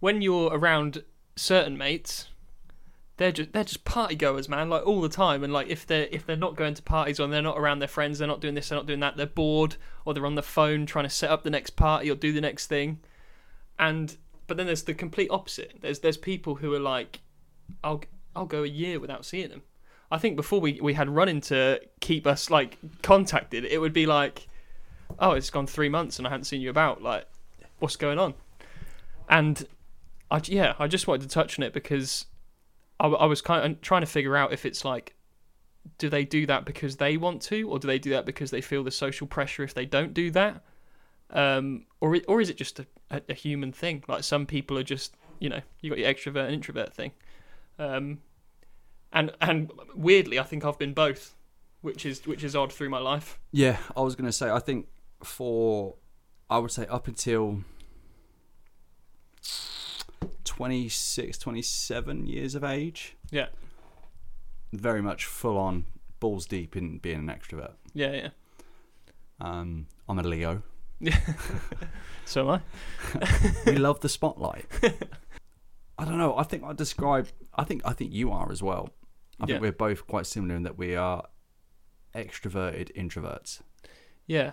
when 0.00 0.22
you're 0.22 0.50
around 0.52 1.02
certain 1.34 1.76
mates, 1.76 2.28
they're 3.16 3.32
just 3.32 3.52
they're 3.52 3.64
just 3.64 3.84
party 3.84 4.16
goers, 4.16 4.48
man, 4.48 4.68
like 4.68 4.86
all 4.86 5.00
the 5.00 5.08
time. 5.08 5.44
And 5.44 5.52
like 5.52 5.68
if 5.68 5.86
they're 5.86 6.08
if 6.10 6.26
they're 6.26 6.36
not 6.36 6.56
going 6.56 6.74
to 6.74 6.82
parties 6.82 7.20
or 7.20 7.28
they're 7.28 7.42
not 7.42 7.58
around 7.58 7.78
their 7.78 7.88
friends, 7.88 8.18
they're 8.18 8.28
not 8.28 8.40
doing 8.40 8.54
this, 8.54 8.68
they're 8.68 8.78
not 8.78 8.86
doing 8.86 9.00
that, 9.00 9.16
they're 9.16 9.26
bored 9.26 9.76
or 10.04 10.14
they're 10.14 10.26
on 10.26 10.34
the 10.34 10.42
phone 10.42 10.86
trying 10.86 11.04
to 11.04 11.10
set 11.10 11.30
up 11.30 11.42
the 11.42 11.50
next 11.50 11.70
party 11.70 12.10
or 12.10 12.14
do 12.14 12.32
the 12.32 12.40
next 12.40 12.66
thing. 12.66 12.98
And 13.78 14.16
but 14.46 14.56
then 14.56 14.66
there's 14.66 14.82
the 14.82 14.94
complete 14.94 15.30
opposite. 15.30 15.78
There's 15.80 16.00
there's 16.00 16.16
people 16.16 16.56
who 16.56 16.74
are 16.74 16.80
like, 16.80 17.20
I'll 17.82 18.02
I'll 18.34 18.46
go 18.46 18.64
a 18.64 18.68
year 18.68 18.98
without 18.98 19.24
seeing 19.24 19.48
them. 19.48 19.62
I 20.10 20.18
think 20.18 20.36
before 20.36 20.60
we, 20.60 20.80
we 20.80 20.94
had 20.94 21.08
running 21.08 21.40
to 21.42 21.80
keep 22.00 22.26
us 22.26 22.50
like 22.50 22.78
contacted, 23.02 23.64
it 23.64 23.80
would 23.80 23.92
be 23.92 24.06
like, 24.06 24.48
oh, 25.18 25.32
it's 25.32 25.50
gone 25.50 25.66
three 25.66 25.88
months 25.88 26.18
and 26.18 26.26
I 26.26 26.30
hadn't 26.30 26.44
seen 26.44 26.60
you 26.60 26.70
about. 26.70 27.02
Like, 27.02 27.26
what's 27.78 27.96
going 27.96 28.18
on? 28.18 28.34
And 29.28 29.66
I 30.30 30.40
yeah, 30.44 30.74
I 30.78 30.88
just 30.88 31.06
wanted 31.06 31.22
to 31.22 31.34
touch 31.34 31.58
on 31.58 31.62
it 31.62 31.72
because 31.72 32.26
I, 33.00 33.06
I 33.06 33.26
was 33.26 33.40
kind 33.40 33.72
of 33.72 33.80
trying 33.80 34.02
to 34.02 34.06
figure 34.06 34.36
out 34.36 34.52
if 34.52 34.64
it's 34.64 34.84
like, 34.84 35.14
do 35.98 36.08
they 36.08 36.24
do 36.24 36.46
that 36.46 36.64
because 36.64 36.96
they 36.96 37.16
want 37.16 37.42
to, 37.42 37.68
or 37.68 37.78
do 37.78 37.86
they 37.86 37.98
do 37.98 38.10
that 38.10 38.24
because 38.24 38.50
they 38.50 38.60
feel 38.60 38.82
the 38.82 38.90
social 38.90 39.26
pressure 39.26 39.62
if 39.62 39.74
they 39.74 39.84
don't 39.84 40.14
do 40.14 40.30
that, 40.30 40.62
um, 41.30 41.84
or 42.00 42.16
or 42.26 42.40
is 42.40 42.48
it 42.50 42.56
just 42.56 42.80
a, 42.80 42.86
a, 43.28 43.34
human 43.34 43.72
thing? 43.72 44.02
Like 44.08 44.24
some 44.24 44.46
people 44.46 44.78
are 44.78 44.82
just 44.82 45.14
you 45.40 45.48
know 45.48 45.60
you 45.80 45.90
got 45.90 45.98
your 45.98 46.08
extrovert 46.08 46.46
and 46.46 46.54
introvert 46.54 46.94
thing, 46.94 47.12
um, 47.78 48.18
and 49.12 49.32
and 49.40 49.70
weirdly 49.94 50.38
I 50.38 50.42
think 50.42 50.64
I've 50.64 50.78
been 50.78 50.94
both, 50.94 51.34
which 51.82 52.06
is 52.06 52.26
which 52.26 52.42
is 52.42 52.56
odd 52.56 52.72
through 52.72 52.90
my 52.90 53.00
life. 53.00 53.38
Yeah, 53.52 53.76
I 53.94 54.00
was 54.00 54.14
going 54.14 54.26
to 54.26 54.32
say, 54.32 54.50
I 54.50 54.58
think 54.58 54.86
for, 55.22 55.94
I 56.48 56.58
would 56.58 56.70
say 56.70 56.86
up 56.86 57.08
until 57.08 57.62
26, 60.56 61.36
27 61.38 62.26
years 62.26 62.54
of 62.54 62.62
age, 62.64 63.16
Yeah, 63.30 63.46
very 64.72 65.02
much 65.02 65.26
full 65.26 65.58
on 65.58 65.86
balls 66.20 66.46
deep 66.46 66.76
in 66.76 66.98
being 66.98 67.18
an 67.18 67.26
extrovert. 67.28 67.72
yeah, 67.92 68.12
yeah. 68.12 68.28
Um, 69.40 69.86
I'm 70.08 70.18
a 70.18 70.22
Leo. 70.22 70.62
Yeah. 71.00 71.18
so 72.24 72.48
am 72.48 72.60
I. 73.14 73.20
we 73.66 73.76
love 73.78 73.98
the 74.00 74.08
spotlight. 74.08 74.66
I 75.98 76.04
don't 76.04 76.18
know. 76.18 76.36
I 76.36 76.44
think 76.44 76.62
I 76.62 76.72
describe. 76.72 77.26
I 77.54 77.64
think 77.64 77.82
I 77.84 77.92
think 77.92 78.12
you 78.12 78.30
are 78.30 78.50
as 78.52 78.62
well. 78.62 78.90
I 79.40 79.46
think 79.46 79.56
Yeah. 79.56 79.60
we're 79.60 79.72
both 79.72 80.06
quite 80.06 80.26
similar 80.26 80.54
in 80.54 80.62
that 80.62 80.78
we 80.78 80.94
are 80.94 81.24
extroverted 82.14 82.94
introverts. 82.96 83.60
Yeah. 84.26 84.52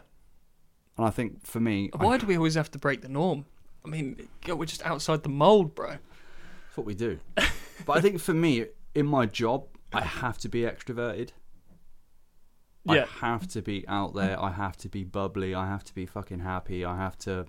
And 0.98 1.06
I 1.06 1.12
think 1.12 1.46
for 1.46 1.60
me, 1.60 1.92
I- 1.94 2.04
Why 2.04 2.18
do 2.18 2.26
we 2.26 2.36
always 2.38 2.56
have 2.56 2.72
to 2.72 2.80
break 2.80 3.02
the 3.02 3.10
norm? 3.10 3.46
I 3.84 3.88
mean, 3.88 4.28
God, 4.46 4.60
we're 4.60 4.65
just 4.65 4.86
outside 4.86 5.24
the 5.24 5.30
mold, 5.30 5.76
bro. 5.76 5.89
That's 5.89 6.78
what 6.78 6.86
we 6.86 6.94
do. 6.94 7.20
but 7.86 7.98
I 7.98 8.02
think 8.02 8.20
for 8.20 8.34
me, 8.34 8.65
in 8.94 9.06
my 9.06 9.26
job, 9.26 9.65
I 9.94 10.02
have 10.02 10.38
to 10.39 10.50
be 10.50 10.62
extroverted. 10.62 11.30
Yeah. 12.84 13.06
I 13.22 13.26
have 13.28 13.48
to 13.50 13.62
be 13.62 13.88
out 13.88 14.15
there. 14.15 14.41
I 14.41 14.52
have 14.52 14.78
to 14.78 14.89
be 14.89 15.04
bubbly. 15.04 15.54
I 15.54 15.67
have 15.67 15.84
to 15.84 15.94
be 15.94 16.06
fucking 16.06 16.39
happy. 16.39 16.84
I 16.84 16.98
have 16.98 17.17
to 17.20 17.46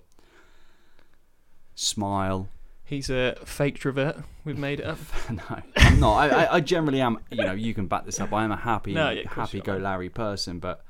smile. 1.75 2.49
He's 2.83 3.09
a 3.09 3.35
fake 3.43 3.79
travert. 3.79 4.23
We've 4.43 4.57
made 4.57 4.81
it 4.81 4.85
up. 4.85 4.99
no, 5.31 5.61
I'm 5.77 5.99
not. 5.99 6.15
I, 6.15 6.43
I, 6.43 6.55
I 6.55 6.59
generally 6.59 7.01
am. 7.01 7.19
You 7.31 7.45
know, 7.45 7.53
you 7.53 7.73
can 7.73 7.87
back 7.87 8.05
this 8.05 8.19
up. 8.19 8.33
I 8.33 8.43
am 8.43 8.51
a 8.51 8.57
happy, 8.57 8.93
No, 8.93 9.09
yeah, 9.09 9.21
of 9.21 9.31
course 9.31 9.51
happy-go-larry 9.51 10.09
person, 10.09 10.59
but 10.59 10.83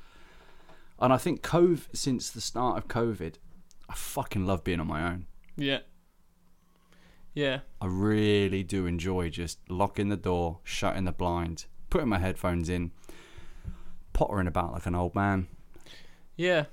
and 0.98 1.12
I 1.12 1.16
think 1.16 1.42
COVID 1.42 1.96
since 1.96 2.30
the 2.30 2.40
start 2.40 2.76
of 2.78 2.88
COVID, 2.88 3.34
I 3.88 3.94
fucking 3.94 4.46
love 4.46 4.64
being 4.64 4.80
on 4.80 4.86
my 4.86 5.10
own. 5.10 5.26
Yeah. 5.56 5.80
Yeah. 7.34 7.60
I 7.80 7.86
really 7.86 8.62
do 8.62 8.86
enjoy 8.86 9.28
just 9.30 9.58
locking 9.68 10.08
the 10.08 10.16
door, 10.16 10.60
shutting 10.64 11.04
the 11.04 11.12
blind, 11.12 11.66
putting 11.90 12.08
my 12.08 12.18
headphones 12.18 12.68
in, 12.68 12.92
pottering 14.12 14.46
about 14.46 14.72
like 14.72 14.86
an 14.86 14.94
old 14.94 15.14
man. 15.14 15.48
Yeah. 16.36 16.66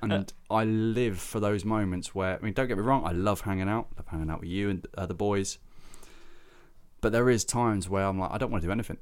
And 0.00 0.12
Uh, 0.12 0.24
I 0.50 0.64
live 0.64 1.18
for 1.18 1.40
those 1.40 1.64
moments 1.64 2.14
where, 2.14 2.36
I 2.36 2.40
mean, 2.40 2.52
don't 2.54 2.68
get 2.68 2.76
me 2.76 2.82
wrong, 2.82 3.04
I 3.06 3.12
love 3.12 3.42
hanging 3.42 3.68
out, 3.68 3.88
love 3.96 4.08
hanging 4.08 4.30
out 4.30 4.40
with 4.40 4.48
you 4.48 4.68
and 4.68 4.82
the 4.82 5.00
other 5.00 5.14
boys. 5.14 5.58
But 7.00 7.12
there 7.12 7.30
is 7.30 7.44
times 7.44 7.88
where 7.88 8.04
I'm 8.04 8.18
like, 8.18 8.30
I 8.32 8.38
don't 8.38 8.50
want 8.50 8.62
to 8.62 8.68
do 8.68 8.72
anything. 8.72 8.98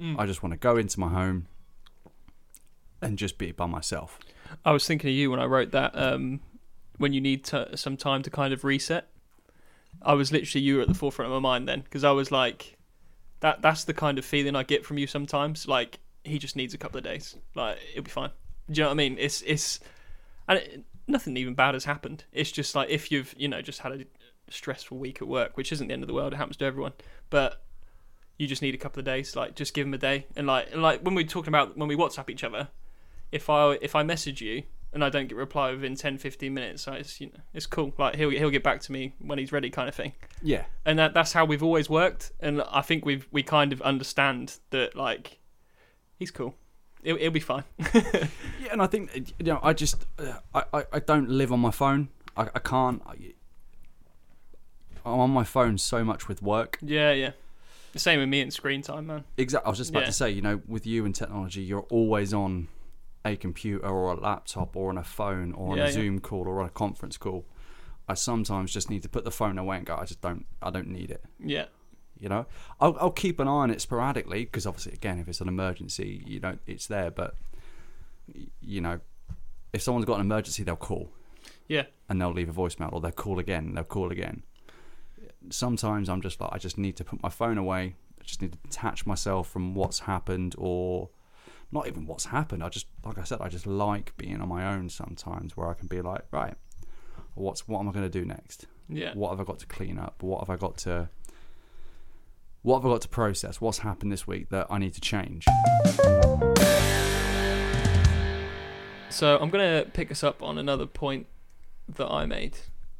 Mm. 0.00 0.18
I 0.18 0.26
just 0.26 0.42
want 0.42 0.52
to 0.52 0.58
go 0.58 0.76
into 0.76 1.00
my 1.00 1.08
home 1.08 1.46
and 3.00 3.18
just 3.18 3.38
be 3.38 3.52
by 3.52 3.66
myself. 3.66 4.18
I 4.64 4.72
was 4.72 4.86
thinking 4.86 5.10
of 5.10 5.16
you 5.16 5.30
when 5.30 5.40
I 5.40 5.44
wrote 5.46 5.70
that. 5.72 5.92
Um, 5.94 6.40
when 6.98 7.12
you 7.12 7.20
need 7.20 7.44
to, 7.46 7.76
some 7.76 7.96
time 7.96 8.22
to 8.22 8.30
kind 8.30 8.52
of 8.52 8.64
reset, 8.64 9.08
I 10.02 10.14
was 10.14 10.32
literally 10.32 10.64
you 10.64 10.76
were 10.76 10.82
at 10.82 10.88
the 10.88 10.94
forefront 10.94 11.32
of 11.32 11.42
my 11.42 11.48
mind 11.48 11.68
then 11.68 11.80
because 11.80 12.04
I 12.04 12.10
was 12.10 12.30
like, 12.30 12.76
that 13.40 13.62
that's 13.62 13.84
the 13.84 13.94
kind 13.94 14.18
of 14.18 14.24
feeling 14.24 14.56
I 14.56 14.62
get 14.62 14.84
from 14.84 14.98
you 14.98 15.06
sometimes. 15.06 15.66
Like 15.68 15.98
he 16.24 16.38
just 16.38 16.56
needs 16.56 16.74
a 16.74 16.78
couple 16.78 16.98
of 16.98 17.04
days. 17.04 17.36
Like 17.54 17.78
it'll 17.92 18.04
be 18.04 18.10
fine. 18.10 18.30
Do 18.70 18.78
you 18.78 18.82
know 18.82 18.88
what 18.88 18.94
I 18.94 18.96
mean? 18.96 19.16
It's 19.18 19.42
it's 19.42 19.80
and 20.48 20.58
it, 20.58 20.84
nothing 21.06 21.36
even 21.36 21.54
bad 21.54 21.74
has 21.74 21.84
happened. 21.84 22.24
It's 22.32 22.50
just 22.50 22.74
like 22.74 22.90
if 22.90 23.10
you've 23.10 23.34
you 23.36 23.48
know 23.48 23.62
just 23.62 23.80
had 23.80 23.92
a 23.92 24.04
stressful 24.50 24.98
week 24.98 25.20
at 25.20 25.28
work, 25.28 25.56
which 25.56 25.72
isn't 25.72 25.88
the 25.88 25.92
end 25.92 26.02
of 26.02 26.08
the 26.08 26.14
world. 26.14 26.32
It 26.32 26.36
happens 26.36 26.56
to 26.58 26.64
everyone, 26.64 26.92
but 27.30 27.62
you 28.38 28.46
just 28.46 28.62
need 28.62 28.74
a 28.74 28.78
couple 28.78 29.00
of 29.00 29.04
days. 29.06 29.36
Like 29.36 29.54
just 29.54 29.74
give 29.74 29.86
him 29.86 29.94
a 29.94 29.98
day. 29.98 30.26
And 30.36 30.46
like 30.46 30.68
and 30.72 30.82
like 30.82 31.00
when 31.00 31.14
we're 31.14 31.26
talking 31.26 31.48
about 31.48 31.76
when 31.76 31.88
we 31.88 31.96
WhatsApp 31.96 32.30
each 32.30 32.44
other, 32.44 32.68
if 33.32 33.50
I 33.50 33.78
if 33.80 33.94
I 33.94 34.02
message 34.02 34.40
you 34.40 34.64
and 34.96 35.04
I 35.04 35.10
don't 35.10 35.28
get 35.28 35.36
reply 35.36 35.70
within 35.72 35.94
10, 35.94 36.16
15 36.18 36.52
minutes, 36.54 36.86
like, 36.86 37.00
it's 37.00 37.20
you 37.20 37.26
know 37.26 37.40
it's 37.54 37.66
cool. 37.66 37.92
Like 37.98 38.16
he'll 38.16 38.30
he'll 38.30 38.50
get 38.50 38.62
back 38.64 38.80
to 38.80 38.92
me 38.92 39.12
when 39.20 39.38
he's 39.38 39.52
ready, 39.52 39.68
kind 39.70 39.88
of 39.88 39.94
thing. 39.94 40.12
Yeah. 40.42 40.64
And 40.86 40.98
that 40.98 41.12
that's 41.14 41.32
how 41.34 41.44
we've 41.44 41.62
always 41.62 41.90
worked. 41.90 42.32
And 42.40 42.62
I 42.62 42.80
think 42.80 43.04
we've 43.04 43.28
we 43.30 43.42
kind 43.42 43.72
of 43.74 43.82
understand 43.82 44.58
that 44.70 44.96
like 44.96 45.38
he's 46.18 46.30
cool. 46.30 46.54
It'll, 47.02 47.18
it'll 47.18 47.30
be 47.30 47.40
fine. 47.40 47.64
Yeah, 48.62 48.72
and 48.72 48.82
I 48.82 48.86
think, 48.88 49.34
you 49.38 49.44
know, 49.52 49.60
I 49.62 49.74
just, 49.74 50.06
uh, 50.18 50.38
I, 50.52 50.64
I, 50.72 50.84
I 50.94 50.98
don't 50.98 51.28
live 51.28 51.52
on 51.52 51.60
my 51.60 51.70
phone. 51.70 52.08
I, 52.36 52.48
I 52.54 52.58
can't. 52.58 53.00
I, 53.06 53.14
I'm 55.04 55.20
on 55.20 55.30
my 55.30 55.44
phone 55.44 55.78
so 55.78 56.02
much 56.04 56.26
with 56.26 56.42
work. 56.42 56.78
Yeah, 56.82 57.12
yeah. 57.12 57.32
The 57.92 57.98
same 58.00 58.18
with 58.18 58.28
me 58.28 58.40
and 58.40 58.52
screen 58.52 58.82
time, 58.82 59.06
man. 59.06 59.24
Exactly. 59.36 59.66
I 59.66 59.68
was 59.70 59.78
just 59.78 59.90
about 59.90 60.00
Yeah. 60.00 60.06
to 60.06 60.12
say, 60.12 60.30
you 60.30 60.42
know, 60.42 60.60
with 60.66 60.84
you 60.86 61.04
and 61.04 61.14
technology, 61.14 61.62
you're 61.62 61.86
always 61.90 62.34
on 62.34 62.68
a 63.26 63.36
computer 63.36 63.86
or 63.86 64.12
a 64.12 64.14
laptop 64.20 64.76
or 64.76 64.88
on 64.90 64.98
a 64.98 65.04
phone 65.04 65.52
or 65.52 65.72
on 65.72 65.78
Yeah, 65.78 65.84
a 65.84 65.86
yeah. 65.86 65.92
Zoom 65.92 66.20
call 66.20 66.46
or 66.48 66.60
on 66.60 66.66
a 66.66 66.70
conference 66.70 67.16
call. 67.16 67.44
I 68.08 68.14
sometimes 68.14 68.72
just 68.72 68.88
need 68.88 69.02
to 69.02 69.08
put 69.08 69.24
the 69.24 69.30
phone 69.30 69.58
away 69.58 69.78
and 69.78 69.86
go. 69.86 69.96
I 69.96 70.04
just 70.04 70.20
don't. 70.20 70.46
I 70.62 70.70
don't 70.70 70.88
need 70.88 71.10
it. 71.10 71.24
Yeah, 71.40 71.66
You 72.20 72.28
know, 72.28 72.46
I'll, 72.80 72.96
I'll 73.00 73.10
keep 73.10 73.40
an 73.40 73.48
eye 73.48 73.50
on 73.50 73.70
it 73.70 73.80
sporadically 73.80 74.44
because 74.44 74.64
obviously, 74.66 74.92
again, 74.92 75.18
if 75.18 75.26
it's 75.28 75.40
an 75.40 75.48
emergency, 75.48 76.22
you 76.24 76.38
know, 76.40 76.56
it's 76.66 76.86
there. 76.86 77.10
But 77.10 77.34
you 78.60 78.80
know, 78.80 79.00
if 79.72 79.82
someone's 79.82 80.06
got 80.06 80.14
an 80.16 80.20
emergency, 80.20 80.62
they'll 80.62 80.76
call. 80.76 81.08
Yeah. 81.68 81.84
And 82.08 82.20
they'll 82.20 82.32
leave 82.32 82.48
a 82.48 82.52
voicemail, 82.52 82.92
or 82.92 83.00
they'll 83.00 83.10
call 83.10 83.38
again. 83.40 83.74
They'll 83.74 83.82
call 83.84 84.12
again. 84.12 84.42
Sometimes 85.50 86.08
I'm 86.08 86.20
just 86.20 86.40
like, 86.40 86.50
I 86.52 86.58
just 86.58 86.78
need 86.78 86.96
to 86.96 87.04
put 87.04 87.22
my 87.22 87.28
phone 87.28 87.58
away. 87.58 87.94
I 88.20 88.24
just 88.24 88.40
need 88.42 88.52
to 88.52 88.58
detach 88.58 89.06
myself 89.06 89.48
from 89.50 89.74
what's 89.74 90.00
happened, 90.00 90.54
or 90.58 91.08
not 91.72 91.86
even 91.88 92.06
what's 92.06 92.26
happened. 92.26 92.62
I 92.62 92.68
just, 92.68 92.86
like 93.04 93.18
I 93.18 93.24
said, 93.24 93.38
I 93.40 93.48
just 93.48 93.66
like 93.66 94.16
being 94.16 94.40
on 94.40 94.48
my 94.48 94.72
own 94.74 94.88
sometimes, 94.88 95.56
where 95.56 95.68
I 95.68 95.74
can 95.74 95.88
be 95.88 96.00
like, 96.00 96.22
right, 96.30 96.54
what's 97.34 97.66
what 97.68 97.80
am 97.80 97.88
I 97.88 97.92
going 97.92 98.04
to 98.04 98.18
do 98.20 98.24
next? 98.24 98.66
yeah, 98.88 99.12
What 99.14 99.30
have 99.30 99.40
I 99.40 99.44
got 99.44 99.58
to 99.60 99.66
clean 99.66 99.98
up? 99.98 100.22
What 100.22 100.40
have 100.40 100.50
I 100.50 100.56
got 100.56 100.76
to 100.78 101.08
what 102.62 102.78
have 102.78 102.86
I 102.86 102.88
got 102.94 103.00
to 103.02 103.08
process? 103.08 103.60
What's 103.60 103.78
happened 103.78 104.10
this 104.12 104.26
week 104.26 104.48
that 104.50 104.66
I 104.70 104.78
need 104.78 104.94
to 104.94 105.00
change? 105.00 105.44
So 109.10 109.38
I'm 109.40 109.50
gonna 109.50 109.86
pick 109.92 110.10
us 110.10 110.22
up 110.22 110.42
on 110.42 110.58
another 110.58 110.86
point 110.86 111.26
that 111.96 112.08
I 112.10 112.26
made. 112.26 112.58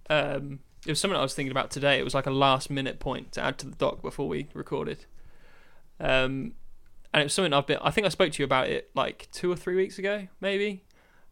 Um, 0.08 0.60
it 0.86 0.90
was 0.90 1.00
something 1.00 1.18
I 1.18 1.22
was 1.22 1.34
thinking 1.34 1.50
about 1.50 1.70
today. 1.70 1.98
It 1.98 2.04
was 2.04 2.14
like 2.14 2.26
a 2.26 2.30
last 2.30 2.70
minute 2.70 3.00
point 3.00 3.32
to 3.32 3.42
add 3.42 3.58
to 3.58 3.66
the 3.68 3.74
doc 3.76 4.02
before 4.02 4.28
we 4.28 4.48
recorded. 4.54 5.04
Um, 5.98 6.52
and 7.12 7.20
it 7.20 7.24
was 7.24 7.34
something 7.34 7.52
I've 7.52 7.66
been. 7.66 7.78
I 7.82 7.90
think 7.90 8.06
I 8.06 8.10
spoke 8.10 8.32
to 8.32 8.42
you 8.42 8.44
about 8.44 8.68
it 8.68 8.90
like 8.94 9.28
two 9.32 9.50
or 9.50 9.56
three 9.56 9.76
weeks 9.76 9.98
ago, 9.98 10.28
maybe. 10.40 10.84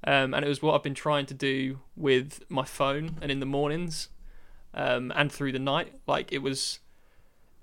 Um, 0.06 0.34
and 0.34 0.44
it 0.44 0.48
was 0.48 0.60
what 0.60 0.74
I've 0.74 0.82
been 0.82 0.94
trying 0.94 1.26
to 1.26 1.34
do 1.34 1.80
with 1.96 2.42
my 2.48 2.64
phone 2.64 3.18
and 3.22 3.30
in 3.30 3.40
the 3.40 3.46
mornings, 3.46 4.08
um, 4.74 5.12
and 5.16 5.32
through 5.32 5.52
the 5.52 5.58
night. 5.58 5.94
Like 6.06 6.32
it 6.32 6.38
was, 6.38 6.80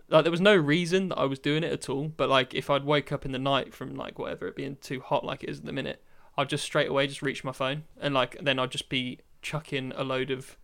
like 0.09 0.23
there 0.23 0.31
was 0.31 0.41
no 0.41 0.55
reason 0.55 1.09
that 1.09 1.17
I 1.17 1.25
was 1.25 1.39
doing 1.39 1.63
it 1.63 1.71
at 1.71 1.89
all. 1.89 2.07
But 2.09 2.29
like 2.29 2.53
if 2.53 2.69
I'd 2.69 2.83
wake 2.83 3.11
up 3.11 3.25
in 3.25 3.31
the 3.31 3.39
night 3.39 3.73
from 3.73 3.95
like 3.95 4.17
whatever 4.17 4.47
it 4.47 4.55
being 4.55 4.77
too 4.81 5.01
hot 5.01 5.23
like 5.23 5.43
it 5.43 5.49
is 5.49 5.59
at 5.59 5.65
the 5.65 5.71
minute, 5.71 6.03
I'd 6.37 6.49
just 6.49 6.63
straight 6.63 6.89
away 6.89 7.07
just 7.07 7.21
reach 7.21 7.43
my 7.43 7.51
phone 7.51 7.83
and 7.99 8.13
like 8.13 8.37
then 8.41 8.57
I'd 8.57 8.71
just 8.71 8.89
be 8.89 9.19
chucking 9.41 9.91
a 9.95 10.03
load 10.03 10.31
of 10.31 10.57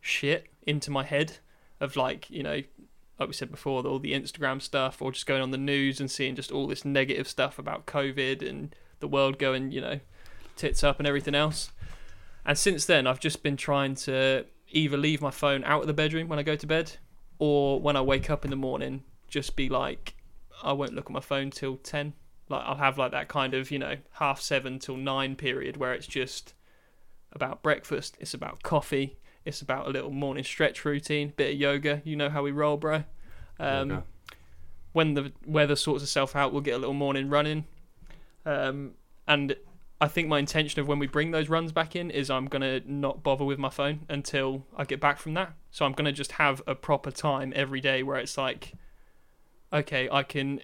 shit 0.00 0.46
into 0.66 0.90
my 0.90 1.04
head 1.04 1.38
of 1.80 1.96
like 1.96 2.30
you 2.30 2.42
know 2.42 2.62
like 3.18 3.28
we 3.28 3.32
said 3.32 3.50
before 3.50 3.84
all 3.86 3.98
the 3.98 4.12
Instagram 4.12 4.62
stuff 4.62 5.02
or 5.02 5.12
just 5.12 5.26
going 5.26 5.42
on 5.42 5.50
the 5.50 5.58
news 5.58 6.00
and 6.00 6.10
seeing 6.10 6.36
just 6.36 6.52
all 6.52 6.66
this 6.66 6.84
negative 6.84 7.28
stuff 7.28 7.58
about 7.58 7.86
COVID 7.86 8.48
and 8.48 8.74
the 9.00 9.08
world 9.08 9.38
going 9.38 9.70
you 9.70 9.80
know 9.80 10.00
tits 10.56 10.82
up 10.82 10.98
and 10.98 11.06
everything 11.06 11.34
else. 11.34 11.70
And 12.44 12.56
since 12.56 12.84
then 12.84 13.06
I've 13.06 13.20
just 13.20 13.42
been 13.42 13.56
trying 13.56 13.94
to 13.96 14.44
either 14.70 14.96
leave 14.96 15.20
my 15.20 15.30
phone 15.30 15.64
out 15.64 15.82
of 15.82 15.86
the 15.86 15.94
bedroom 15.94 16.28
when 16.28 16.38
I 16.38 16.42
go 16.42 16.56
to 16.56 16.66
bed 16.66 16.92
or 17.38 17.80
when 17.80 17.96
I 17.96 18.00
wake 18.00 18.30
up 18.30 18.44
in 18.44 18.50
the 18.50 18.56
morning 18.56 19.04
just 19.28 19.56
be 19.56 19.68
like 19.68 20.14
I 20.62 20.72
won't 20.72 20.94
look 20.94 21.06
at 21.06 21.12
my 21.12 21.20
phone 21.20 21.50
till 21.50 21.76
10 21.76 22.12
like 22.48 22.62
I'll 22.64 22.76
have 22.76 22.98
like 22.98 23.12
that 23.12 23.28
kind 23.28 23.54
of 23.54 23.70
you 23.70 23.78
know 23.78 23.96
half 24.12 24.40
seven 24.40 24.78
till 24.78 24.96
nine 24.96 25.36
period 25.36 25.76
where 25.76 25.92
it's 25.92 26.06
just 26.06 26.54
about 27.32 27.62
breakfast, 27.62 28.16
it's 28.20 28.34
about 28.34 28.62
coffee, 28.62 29.16
it's 29.48 29.62
about 29.62 29.86
a 29.86 29.90
little 29.90 30.10
morning 30.10 30.44
stretch 30.44 30.84
routine, 30.84 31.32
bit 31.36 31.54
of 31.54 31.60
yoga. 31.60 32.02
You 32.04 32.16
know 32.16 32.28
how 32.28 32.42
we 32.42 32.52
roll, 32.52 32.76
bro. 32.76 33.04
Um, 33.58 33.90
Yoga. 33.90 34.04
When 34.92 35.14
the 35.14 35.32
weather 35.46 35.74
sorts 35.74 36.02
itself 36.02 36.36
out, 36.36 36.52
we'll 36.52 36.62
get 36.62 36.74
a 36.74 36.78
little 36.78 36.94
morning 36.94 37.30
running. 37.30 37.64
Um, 38.44 38.92
and 39.26 39.56
I 40.00 40.08
think 40.08 40.28
my 40.28 40.38
intention 40.38 40.80
of 40.80 40.86
when 40.86 40.98
we 40.98 41.06
bring 41.06 41.30
those 41.30 41.48
runs 41.48 41.72
back 41.72 41.96
in 41.96 42.10
is 42.10 42.30
I'm 42.30 42.46
gonna 42.46 42.80
not 42.86 43.22
bother 43.22 43.44
with 43.44 43.58
my 43.58 43.70
phone 43.70 44.00
until 44.08 44.64
I 44.76 44.84
get 44.84 45.00
back 45.00 45.18
from 45.18 45.34
that. 45.34 45.54
So 45.70 45.84
I'm 45.84 45.92
gonna 45.92 46.12
just 46.12 46.32
have 46.32 46.62
a 46.66 46.74
proper 46.74 47.10
time 47.10 47.52
every 47.56 47.80
day 47.80 48.02
where 48.02 48.18
it's 48.18 48.36
like, 48.36 48.74
okay, 49.72 50.08
I 50.10 50.22
can 50.22 50.60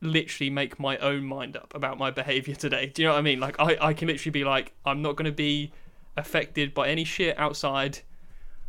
literally 0.00 0.50
make 0.50 0.78
my 0.78 0.96
own 0.98 1.24
mind 1.24 1.56
up 1.56 1.74
about 1.74 1.98
my 1.98 2.10
behavior 2.22 2.54
today. 2.54 2.86
Do 2.86 3.02
you 3.02 3.08
know 3.08 3.14
what 3.14 3.18
I 3.18 3.22
mean? 3.22 3.40
Like 3.40 3.58
I, 3.58 3.76
I 3.80 3.94
can 3.94 4.08
literally 4.08 4.32
be 4.32 4.44
like, 4.44 4.72
I'm 4.84 5.00
not 5.00 5.16
gonna 5.16 5.32
be 5.32 5.72
affected 6.16 6.74
by 6.74 6.88
any 6.88 7.04
shit 7.04 7.38
outside. 7.38 8.00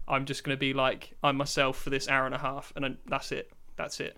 I'm 0.08 0.26
just 0.26 0.44
gonna 0.44 0.58
be 0.58 0.74
like 0.74 1.14
I'm 1.24 1.38
myself 1.38 1.78
for 1.78 1.90
this 1.90 2.08
hour 2.08 2.26
and 2.26 2.36
a 2.36 2.40
half, 2.40 2.72
and 2.76 2.84
then 2.84 2.98
that's 3.08 3.32
it. 3.32 3.52
That's 3.76 4.00
it. 4.00 4.18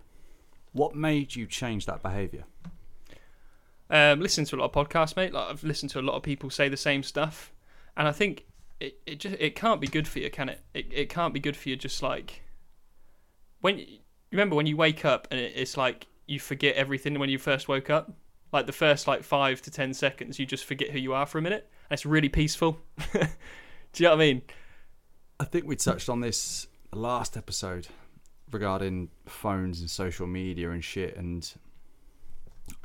What 0.73 0.95
made 0.95 1.35
you 1.35 1.47
change 1.47 1.85
that 1.85 2.03
behaviour? 2.03 2.43
Um, 3.89 4.19
listen 4.19 4.43
to 4.45 4.55
a 4.55 4.57
lot 4.57 4.65
of 4.65 4.71
podcasts, 4.73 5.15
mate. 5.15 5.33
Like 5.33 5.49
I've 5.49 5.63
listened 5.63 5.91
to 5.91 5.99
a 5.99 6.01
lot 6.01 6.15
of 6.15 6.23
people 6.23 6.49
say 6.49 6.69
the 6.69 6.77
same 6.77 7.03
stuff, 7.03 7.53
and 7.95 8.07
I 8.07 8.11
think 8.11 8.45
it, 8.79 8.99
it 9.05 9.19
just 9.19 9.35
it 9.39 9.55
can't 9.55 9.81
be 9.81 9.87
good 9.87 10.07
for 10.07 10.19
you, 10.19 10.29
can 10.29 10.49
it? 10.49 10.61
It 10.73 10.87
it 10.91 11.09
can't 11.09 11.33
be 11.33 11.39
good 11.39 11.55
for 11.55 11.69
you. 11.69 11.75
Just 11.75 12.03
like 12.03 12.41
when 13.61 13.79
you 13.79 13.99
remember 14.31 14.55
when 14.55 14.67
you 14.67 14.77
wake 14.77 15.05
up 15.05 15.27
and 15.31 15.39
it, 15.39 15.53
it's 15.55 15.77
like 15.77 16.07
you 16.27 16.39
forget 16.39 16.75
everything 16.75 17.17
when 17.17 17.29
you 17.29 17.37
first 17.37 17.67
woke 17.67 17.89
up. 17.89 18.11
Like 18.51 18.65
the 18.65 18.73
first 18.73 19.07
like 19.07 19.23
five 19.23 19.61
to 19.63 19.71
ten 19.71 19.93
seconds, 19.93 20.39
you 20.39 20.45
just 20.45 20.65
forget 20.65 20.91
who 20.91 20.99
you 20.99 21.13
are 21.13 21.25
for 21.25 21.37
a 21.37 21.41
minute, 21.41 21.69
it's 21.89 22.05
really 22.05 22.29
peaceful. 22.29 22.79
Do 23.13 23.19
you 23.97 24.03
know 24.03 24.09
what 24.09 24.15
I 24.21 24.25
mean? 24.25 24.41
I 25.39 25.45
think 25.45 25.65
we 25.65 25.75
touched 25.75 26.09
on 26.09 26.19
this 26.19 26.67
last 26.93 27.37
episode 27.37 27.87
regarding 28.51 29.09
phones 29.25 29.81
and 29.81 29.89
social 29.89 30.27
media 30.27 30.71
and 30.71 30.83
shit, 30.83 31.15
and 31.17 31.51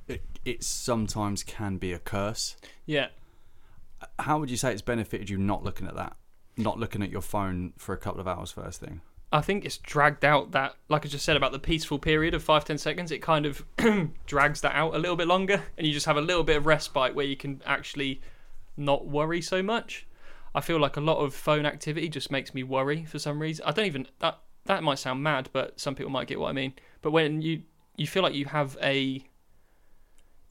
it, 0.09 0.23
it 0.45 0.65
sometimes 0.65 1.43
can 1.43 1.77
be 1.79 1.93
a 1.93 1.99
curse. 1.99 2.57
Yeah. 2.87 3.09
How 4.19 4.39
would 4.39 4.51
you 4.51 4.57
say 4.57 4.73
it's 4.73 4.83
benefited 4.83 5.31
you 5.31 5.39
not 5.39 5.63
looking 5.63 5.87
at 5.87 5.95
that? 5.95 6.17
Not 6.57 6.79
looking 6.79 7.03
at 7.03 7.11
your 7.11 7.23
phone 7.23 7.73
for 7.79 7.95
a 7.95 7.99
couple 7.99 8.21
of 8.21 8.29
hours 8.29 8.51
first 8.51 8.81
thing? 8.81 9.01
I 9.33 9.41
think 9.41 9.65
it's 9.65 9.79
dragged 9.79 10.27
out 10.27 10.53
that, 10.53 10.77
like 10.91 11.07
I 11.07 11.09
just 11.09 11.25
said 11.25 11.39
about 11.39 11.53
the 11.53 11.59
peaceful 11.59 11.99
period 11.99 12.35
of 12.35 12.43
five 12.43 12.65
ten 12.67 12.77
seconds. 12.77 13.11
It 13.11 13.23
kind 13.23 13.47
of 13.47 13.65
drags 14.27 14.61
that 14.61 14.75
out 14.75 14.95
a 14.95 14.99
little 14.99 15.17
bit 15.17 15.27
longer, 15.27 15.63
and 15.79 15.87
you 15.87 15.93
just 15.95 16.05
have 16.07 16.19
a 16.19 16.21
little 16.21 16.45
bit 16.45 16.59
of 16.59 16.67
respite 16.67 17.15
where 17.15 17.25
you 17.25 17.37
can 17.37 17.63
actually 17.65 18.21
not 18.77 19.07
worry 19.07 19.41
so 19.41 19.63
much. 19.63 20.07
I 20.55 20.61
feel 20.61 20.79
like 20.79 20.97
a 20.97 21.01
lot 21.01 21.19
of 21.19 21.35
phone 21.35 21.65
activity 21.65 22.09
just 22.09 22.31
makes 22.31 22.53
me 22.55 22.63
worry 22.63 23.05
for 23.05 23.19
some 23.19 23.41
reason. 23.41 23.65
I 23.67 23.73
don't 23.73 23.87
even 23.87 24.07
that 24.21 24.39
that 24.67 24.83
might 24.83 24.99
sound 24.99 25.23
mad, 25.23 25.49
but 25.53 25.81
some 25.81 25.95
people 25.95 26.11
might 26.11 26.29
get 26.29 26.39
what 26.39 26.49
I 26.49 26.53
mean. 26.53 26.75
But 27.01 27.11
when 27.13 27.43
you 27.43 27.63
you 27.97 28.07
feel 28.07 28.23
like 28.23 28.35
you 28.35 28.45
have 28.47 28.77
a 28.83 29.25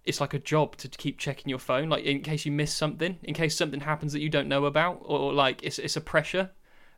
it's 0.03 0.19
like 0.19 0.33
a 0.33 0.39
job 0.39 0.75
to 0.77 0.87
keep 0.89 1.19
checking 1.19 1.49
your 1.49 1.59
phone, 1.59 1.87
like 1.89 2.03
in 2.03 2.21
case 2.21 2.45
you 2.45 2.51
miss 2.51 2.73
something, 2.73 3.19
in 3.23 3.33
case 3.35 3.55
something 3.55 3.81
happens 3.81 4.13
that 4.13 4.21
you 4.21 4.29
don't 4.29 4.47
know 4.47 4.65
about, 4.65 4.99
or 5.03 5.31
like 5.33 5.61
it's 5.63 5.77
it's 5.79 5.95
a 5.95 6.01
pressure. 6.01 6.49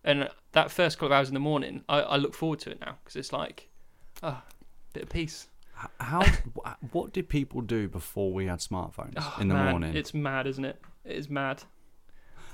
And 0.05 0.29
that 0.51 0.69
first 0.71 0.97
couple 0.97 1.07
of 1.07 1.11
hours 1.13 1.29
in 1.29 1.33
the 1.33 1.39
morning, 1.39 1.83
I, 1.87 1.99
I 2.01 2.15
look 2.17 2.33
forward 2.33 2.59
to 2.59 2.71
it 2.71 2.79
now 2.81 2.97
because 3.03 3.15
it's 3.15 3.31
like, 3.31 3.69
ah, 4.21 4.43
bit 4.93 5.03
of 5.03 5.09
peace. 5.09 5.47
How? 5.99 6.23
what 6.91 7.13
did 7.13 7.27
people 7.29 7.61
do 7.61 7.87
before 7.89 8.31
we 8.31 8.45
had 8.45 8.59
smartphones 8.59 9.13
Oh, 9.17 9.37
in 9.41 9.47
the 9.47 9.53
man, 9.55 9.71
morning? 9.71 9.95
It's 9.95 10.13
mad, 10.13 10.47
isn't 10.47 10.63
it? 10.65 10.79
It 11.05 11.15
is 11.17 11.29
mad. 11.29 11.63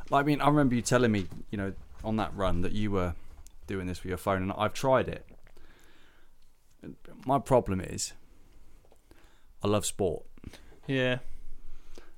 Like, 0.10 0.24
I 0.24 0.28
mean, 0.28 0.42
I 0.42 0.48
remember 0.48 0.76
you 0.76 0.82
telling 0.82 1.12
me, 1.12 1.28
you 1.52 1.58
know, 1.58 1.74
on 2.04 2.16
that 2.18 2.36
run 2.36 2.62
that 2.62 2.72
you 2.72 2.92
were 2.92 3.14
doing 3.68 3.86
this 3.88 4.02
with 4.02 4.10
your 4.10 4.18
phone, 4.18 4.42
and 4.42 4.52
I've 4.58 4.74
tried 4.74 5.08
it. 5.08 5.26
My 7.26 7.40
problem 7.40 7.82
is, 7.82 8.14
I 9.64 9.68
love 9.68 9.86
sport, 9.86 10.24
Yeah, 10.88 11.20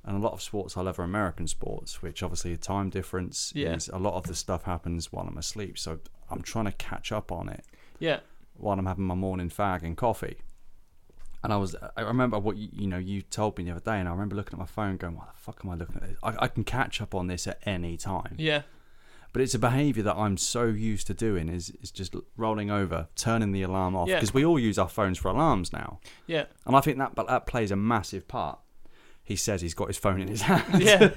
and 0.06 0.16
a 0.16 0.20
lot 0.20 0.34
of 0.34 0.42
sports 0.42 0.78
I 0.78 0.82
love 0.82 1.00
are 1.00 1.04
American 1.04 1.48
sports, 1.48 2.02
which 2.02 2.22
obviously 2.24 2.54
a 2.54 2.58
time 2.58 2.90
difference 2.90 3.52
Yeah. 3.56 3.74
is 3.74 3.88
a 3.90 3.98
lot 3.98 4.14
of 4.14 4.24
the 4.28 4.36
stuff 4.36 4.64
happens 4.64 5.12
while 5.12 5.26
I'm 5.28 5.38
asleep. 5.38 5.78
So 5.80 6.00
I'm 6.30 6.42
trying 6.44 6.66
to 6.66 6.72
catch 6.72 7.12
up 7.12 7.32
on 7.32 7.50
it 7.50 7.66
yeah, 8.00 8.20
while 8.54 8.78
I'm 8.80 8.86
having 8.86 9.06
my 9.06 9.16
morning 9.16 9.50
fag 9.50 9.82
and 9.84 9.98
coffee. 9.98 10.38
And 11.44 11.52
I 11.52 11.58
was, 11.58 11.76
I 11.98 12.02
remember 12.02 12.38
what 12.38 12.56
you, 12.58 12.70
you 12.72 12.88
know 12.88 13.00
you 13.00 13.22
told 13.24 13.58
me 13.58 13.64
the 13.64 13.72
other 13.72 13.80
day, 13.80 13.98
and 14.00 14.08
I 14.08 14.12
remember 14.12 14.36
looking 14.36 14.54
at 14.54 14.60
my 14.60 14.66
phone, 14.68 14.98
going, 14.98 15.16
"What 15.16 15.28
the 15.34 15.40
fuck 15.42 15.62
am 15.64 15.72
I 15.72 15.76
looking 15.76 15.96
at? 15.96 16.02
This? 16.04 16.18
I, 16.22 16.36
I 16.40 16.48
can 16.48 16.64
catch 16.64 17.02
up 17.02 17.16
on 17.16 17.28
this 17.28 17.48
at 17.48 17.60
any 17.66 17.98
time." 17.98 18.36
yeah, 18.38 18.62
But 19.34 19.42
it's 19.42 19.56
a 19.56 19.60
behaviour 19.60 20.04
that 20.04 20.16
I'm 20.18 20.38
so 20.38 20.66
used 20.66 21.08
to 21.08 21.14
doing 21.16 21.50
is 21.50 21.72
is 21.82 21.90
just 21.90 22.14
rolling 22.38 22.70
over, 22.70 23.08
turning 23.16 23.54
the 23.54 23.64
alarm 23.64 23.96
off 23.96 24.08
Yeah. 24.08 24.16
because 24.18 24.34
we 24.36 24.46
all 24.46 24.60
use 24.60 24.78
our 24.78 24.88
phones 24.90 25.18
for 25.18 25.30
alarms 25.30 25.74
now, 25.74 26.00
yeah, 26.28 26.46
and 26.68 26.76
I 26.76 26.82
think 26.82 27.00
that 27.00 27.16
but 27.16 27.28
that 27.28 27.48
plays 27.48 27.72
a 27.72 27.76
massive 27.76 28.28
part. 28.28 28.60
He 29.24 29.36
says 29.36 29.62
he's 29.62 29.74
got 29.76 29.88
his 29.88 29.98
phone 29.98 30.20
in 30.22 30.28
his 30.28 30.42
hand. 30.50 30.82
yeah. 30.84 31.08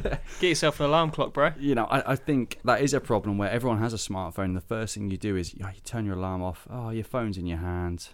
Get 0.41 0.49
yourself 0.49 0.79
an 0.81 0.87
alarm 0.87 1.11
clock, 1.11 1.33
bro. 1.35 1.51
you 1.59 1.75
know, 1.75 1.85
I, 1.87 2.13
I 2.13 2.17
think 2.17 2.61
that 2.65 2.81
is 2.81 2.95
a 2.95 3.01
problem 3.01 3.37
where 3.39 3.51
everyone 3.51 3.79
has 3.81 3.93
a 3.93 3.97
smartphone. 3.97 4.55
The 4.55 4.61
first 4.61 4.95
thing 4.95 5.11
you 5.11 5.17
do 5.17 5.37
is 5.37 5.55
oh, 5.63 5.69
you 5.69 5.81
turn 5.85 6.05
your 6.07 6.15
alarm 6.17 6.43
off. 6.43 6.67
Oh, 6.71 6.91
your 6.91 7.05
phone's 7.05 7.37
in 7.37 7.47
your 7.47 7.59
hand. 7.59 8.09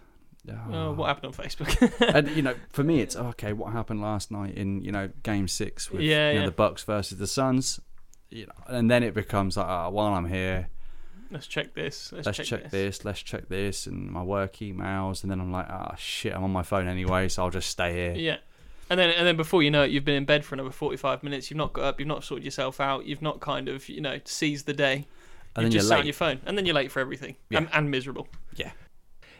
Oh, 0.73 0.93
what 0.93 1.07
happened 1.09 1.27
on 1.27 1.45
Facebook? 1.45 2.15
and 2.15 2.29
you 2.31 2.43
know, 2.43 2.55
for 2.71 2.83
me, 2.85 3.01
it's 3.01 3.17
okay. 3.33 3.53
What 3.53 3.73
happened 3.73 4.01
last 4.03 4.31
night 4.31 4.55
in 4.55 4.83
you 4.83 4.93
know 4.93 5.11
Game 5.23 5.49
Six 5.49 5.91
with 5.91 6.01
Yeah, 6.03 6.29
you 6.29 6.35
know, 6.35 6.41
yeah. 6.41 6.47
the 6.47 6.53
Bucks 6.53 6.83
versus 6.85 7.19
the 7.19 7.27
Suns? 7.27 7.81
You 8.31 8.47
know, 8.47 8.53
and 8.69 8.91
then 8.91 9.03
it 9.03 9.13
becomes 9.15 9.57
like, 9.57 9.67
oh, 9.69 9.91
while 9.91 10.15
I'm 10.15 10.27
here, 10.29 10.69
Let's 11.33 11.47
check 11.47 11.75
this. 11.75 12.13
Let's, 12.13 12.27
let's 12.27 12.39
check, 12.49 12.71
this. 12.71 13.05
let's 13.05 13.23
check 13.23 13.49
this, 13.49 13.87
and 13.87 14.11
my 14.11 14.23
work 14.23 14.55
emails, 14.57 15.23
and 15.23 15.31
then 15.31 15.41
I'm 15.41 15.53
like, 15.53 15.67
ah, 15.69 15.95
shit, 15.97 16.35
I'm 16.35 16.43
on 16.43 16.51
my 16.51 16.65
phone 16.65 16.89
anyway, 16.89 17.29
so 17.29 17.45
I'll 17.45 17.51
just 17.51 17.71
stay 17.71 17.93
here. 17.93 18.15
Yeah. 18.15 18.37
And 18.89 18.99
then, 18.99 19.11
and 19.11 19.25
then 19.25 19.37
before 19.37 19.63
you 19.63 19.71
know 19.71 19.85
it, 19.85 19.93
you've 19.93 20.05
been 20.05 20.17
in 20.17 20.25
bed 20.25 20.45
for 20.45 20.57
another 20.57 20.73
forty-five 20.73 21.23
minutes. 21.23 21.49
You've 21.49 21.59
not 21.59 21.73
got 21.73 21.85
up. 21.85 22.01
You've 22.01 22.09
not 22.09 22.25
sorted 22.25 22.45
yourself 22.45 22.81
out. 22.81 23.07
You've 23.07 23.23
not 23.23 23.39
kind 23.39 23.69
of, 23.69 23.89
you 23.89 24.01
know, 24.01 24.19
seized 24.25 24.67
the 24.67 24.73
day. 24.73 25.07
and 25.55 25.65
then 25.65 25.65
you've 25.67 25.75
you're 25.75 25.79
just 25.81 25.89
sat 25.89 26.01
on 26.01 26.07
your 26.07 26.15
phone, 26.15 26.41
and 26.45 26.59
then 26.59 26.67
you're 26.67 26.75
late 26.75 26.91
for 26.91 26.99
everything, 26.99 27.37
Yeah. 27.51 27.59
and, 27.59 27.69
and 27.73 27.91
miserable. 27.93 28.27
Yeah. 28.57 28.73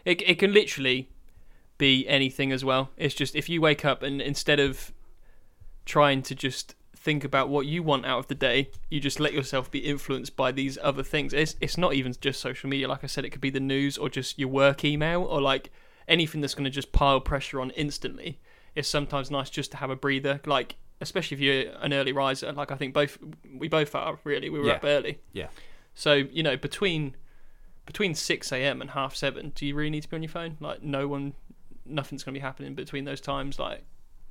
It 0.05 0.21
it 0.27 0.39
can 0.39 0.53
literally 0.53 1.09
be 1.77 2.07
anything 2.07 2.51
as 2.51 2.63
well. 2.63 2.89
It's 2.97 3.15
just 3.15 3.35
if 3.35 3.49
you 3.49 3.61
wake 3.61 3.83
up 3.85 4.03
and 4.03 4.21
instead 4.21 4.59
of 4.59 4.91
trying 5.85 6.21
to 6.23 6.35
just 6.35 6.75
think 6.95 7.23
about 7.23 7.49
what 7.49 7.65
you 7.65 7.81
want 7.81 8.05
out 8.05 8.19
of 8.19 8.27
the 8.27 8.35
day, 8.35 8.69
you 8.89 8.99
just 8.99 9.19
let 9.19 9.33
yourself 9.33 9.71
be 9.71 9.79
influenced 9.79 10.35
by 10.35 10.51
these 10.51 10.77
other 10.83 11.03
things. 11.03 11.33
It's 11.33 11.55
it's 11.59 11.77
not 11.77 11.93
even 11.93 12.13
just 12.21 12.39
social 12.39 12.69
media. 12.69 12.87
Like 12.87 13.03
I 13.03 13.07
said, 13.07 13.25
it 13.25 13.31
could 13.31 13.41
be 13.41 13.49
the 13.49 13.59
news 13.59 13.97
or 13.97 14.09
just 14.09 14.37
your 14.37 14.49
work 14.49 14.85
email 14.85 15.23
or 15.23 15.41
like 15.41 15.71
anything 16.07 16.41
that's 16.41 16.53
going 16.53 16.65
to 16.65 16.69
just 16.69 16.91
pile 16.91 17.19
pressure 17.19 17.59
on 17.61 17.71
instantly. 17.71 18.39
It's 18.75 18.87
sometimes 18.87 19.31
nice 19.31 19.49
just 19.49 19.71
to 19.71 19.77
have 19.77 19.89
a 19.89 19.95
breather. 19.95 20.39
Like 20.45 20.75
especially 21.01 21.35
if 21.35 21.41
you're 21.41 21.73
an 21.81 21.93
early 21.93 22.11
riser. 22.11 22.51
Like 22.53 22.71
I 22.71 22.75
think 22.75 22.93
both 22.93 23.17
we 23.55 23.67
both 23.67 23.95
are 23.95 24.19
really. 24.23 24.49
We 24.49 24.59
were 24.59 24.67
Yeah. 24.67 24.73
up 24.73 24.83
early. 24.83 25.19
Yeah. 25.33 25.47
So 25.95 26.13
you 26.13 26.43
know 26.43 26.55
between 26.57 27.15
between 27.85 28.15
six 28.15 28.51
a.m. 28.51 28.81
and 28.81 28.91
half 28.91 29.15
seven, 29.15 29.51
do 29.55 29.65
you 29.65 29.75
really 29.75 29.89
need 29.89 30.03
to 30.03 30.09
be 30.09 30.15
on 30.15 30.23
your 30.23 30.31
phone? 30.31 30.57
Like 30.59 30.83
no 30.83 31.07
one, 31.07 31.33
nothing's 31.85 32.23
going 32.23 32.33
to 32.33 32.39
be 32.39 32.43
happening 32.43 32.75
between 32.75 33.05
those 33.05 33.21
times. 33.21 33.59
Like 33.59 33.83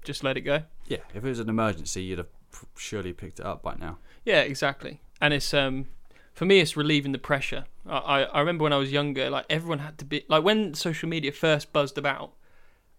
just 0.03 0.25
let 0.25 0.37
it 0.37 0.43
go. 0.43 0.63
Yeah, 0.87 0.99
if 1.15 1.25
it 1.25 1.29
was 1.29 1.41
an 1.41 1.49
emergency, 1.49 2.03
you'd 2.03 2.19
have 2.19 2.29
surely 2.77 3.13
picked 3.13 3.41
it 3.41 3.47
up 3.47 3.63
by 3.63 3.75
now. 3.77 3.99
Yeah, 4.25 4.41
exactly. 4.41 5.01
And 5.21 5.35
it's 5.35 5.53
um 5.55 5.87
for 6.33 6.45
me 6.45 6.61
it's 6.61 6.77
relieving 6.77 7.13
the 7.13 7.19
pressure. 7.19 7.65
I, 7.87 7.99
I, 7.99 8.23
I 8.23 8.41
remember 8.41 8.65
when 8.65 8.73
I 8.73 8.77
was 8.77 8.93
younger, 8.93 9.31
like 9.31 9.47
everyone 9.51 9.81
had 9.81 9.99
to 9.99 10.05
be 10.05 10.25
like 10.29 10.45
when 10.45 10.75
social 10.75 11.09
media 11.09 11.33
first 11.33 11.73
buzzed 11.73 11.99
about, 11.99 12.33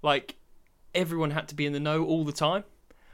like 0.02 0.36
everyone 0.94 1.32
had 1.32 1.48
to 1.50 1.56
be 1.56 1.66
in 1.66 1.74
the 1.74 1.80
know 1.80 2.04
all 2.04 2.24
the 2.24 2.32
time. 2.32 2.64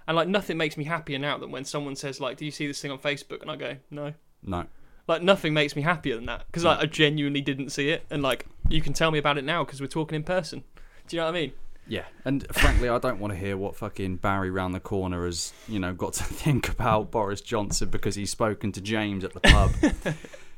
And 0.07 0.15
like 0.15 0.27
nothing 0.29 0.57
makes 0.57 0.77
me 0.77 0.85
happier 0.85 1.19
now 1.19 1.37
than 1.37 1.51
when 1.51 1.65
someone 1.65 1.97
says 1.97 2.21
like, 2.21 2.37
"Do 2.37 2.45
you 2.45 2.51
see 2.51 2.65
this 2.65 2.81
thing 2.81 2.91
on 2.91 2.99
Facebook?" 2.99 3.41
and 3.41 3.51
I 3.51 3.57
go, 3.57 3.75
"No." 3.91 4.13
No. 4.41 4.65
Like 5.07 5.21
nothing 5.21 5.53
makes 5.53 5.75
me 5.75 5.81
happier 5.81 6.15
than 6.15 6.25
that 6.25 6.45
because 6.47 6.65
like, 6.65 6.79
I 6.79 6.85
genuinely 6.85 7.41
didn't 7.41 7.69
see 7.69 7.89
it, 7.89 8.05
and 8.09 8.21
like 8.21 8.45
you 8.69 8.81
can 8.81 8.93
tell 8.93 9.09
me 9.09 9.19
about 9.19 9.37
it 9.37 9.45
now 9.45 9.63
because 9.63 9.79
we're 9.79 9.87
talking 9.87 10.15
in 10.15 10.23
person. 10.23 10.63
Do 11.07 11.15
you 11.15 11.21
know 11.21 11.27
what 11.27 11.35
I 11.35 11.39
mean? 11.41 11.53
Yeah, 11.87 12.03
and 12.25 12.45
frankly, 12.53 12.89
I 12.89 12.99
don't 12.99 13.19
want 13.19 13.31
to 13.31 13.39
hear 13.39 13.55
what 13.55 13.75
fucking 13.77 14.17
Barry 14.17 14.51
round 14.51 14.75
the 14.75 14.81
corner 14.81 15.25
has, 15.25 15.53
you 15.69 15.79
know, 15.79 15.93
got 15.93 16.13
to 16.13 16.23
think 16.25 16.67
about 16.67 17.11
Boris 17.11 17.39
Johnson 17.39 17.89
because 17.89 18.15
he's 18.15 18.29
spoken 18.29 18.73
to 18.73 18.81
James 18.81 19.23
at 19.23 19.33
the 19.33 19.39
pub, 19.39 19.71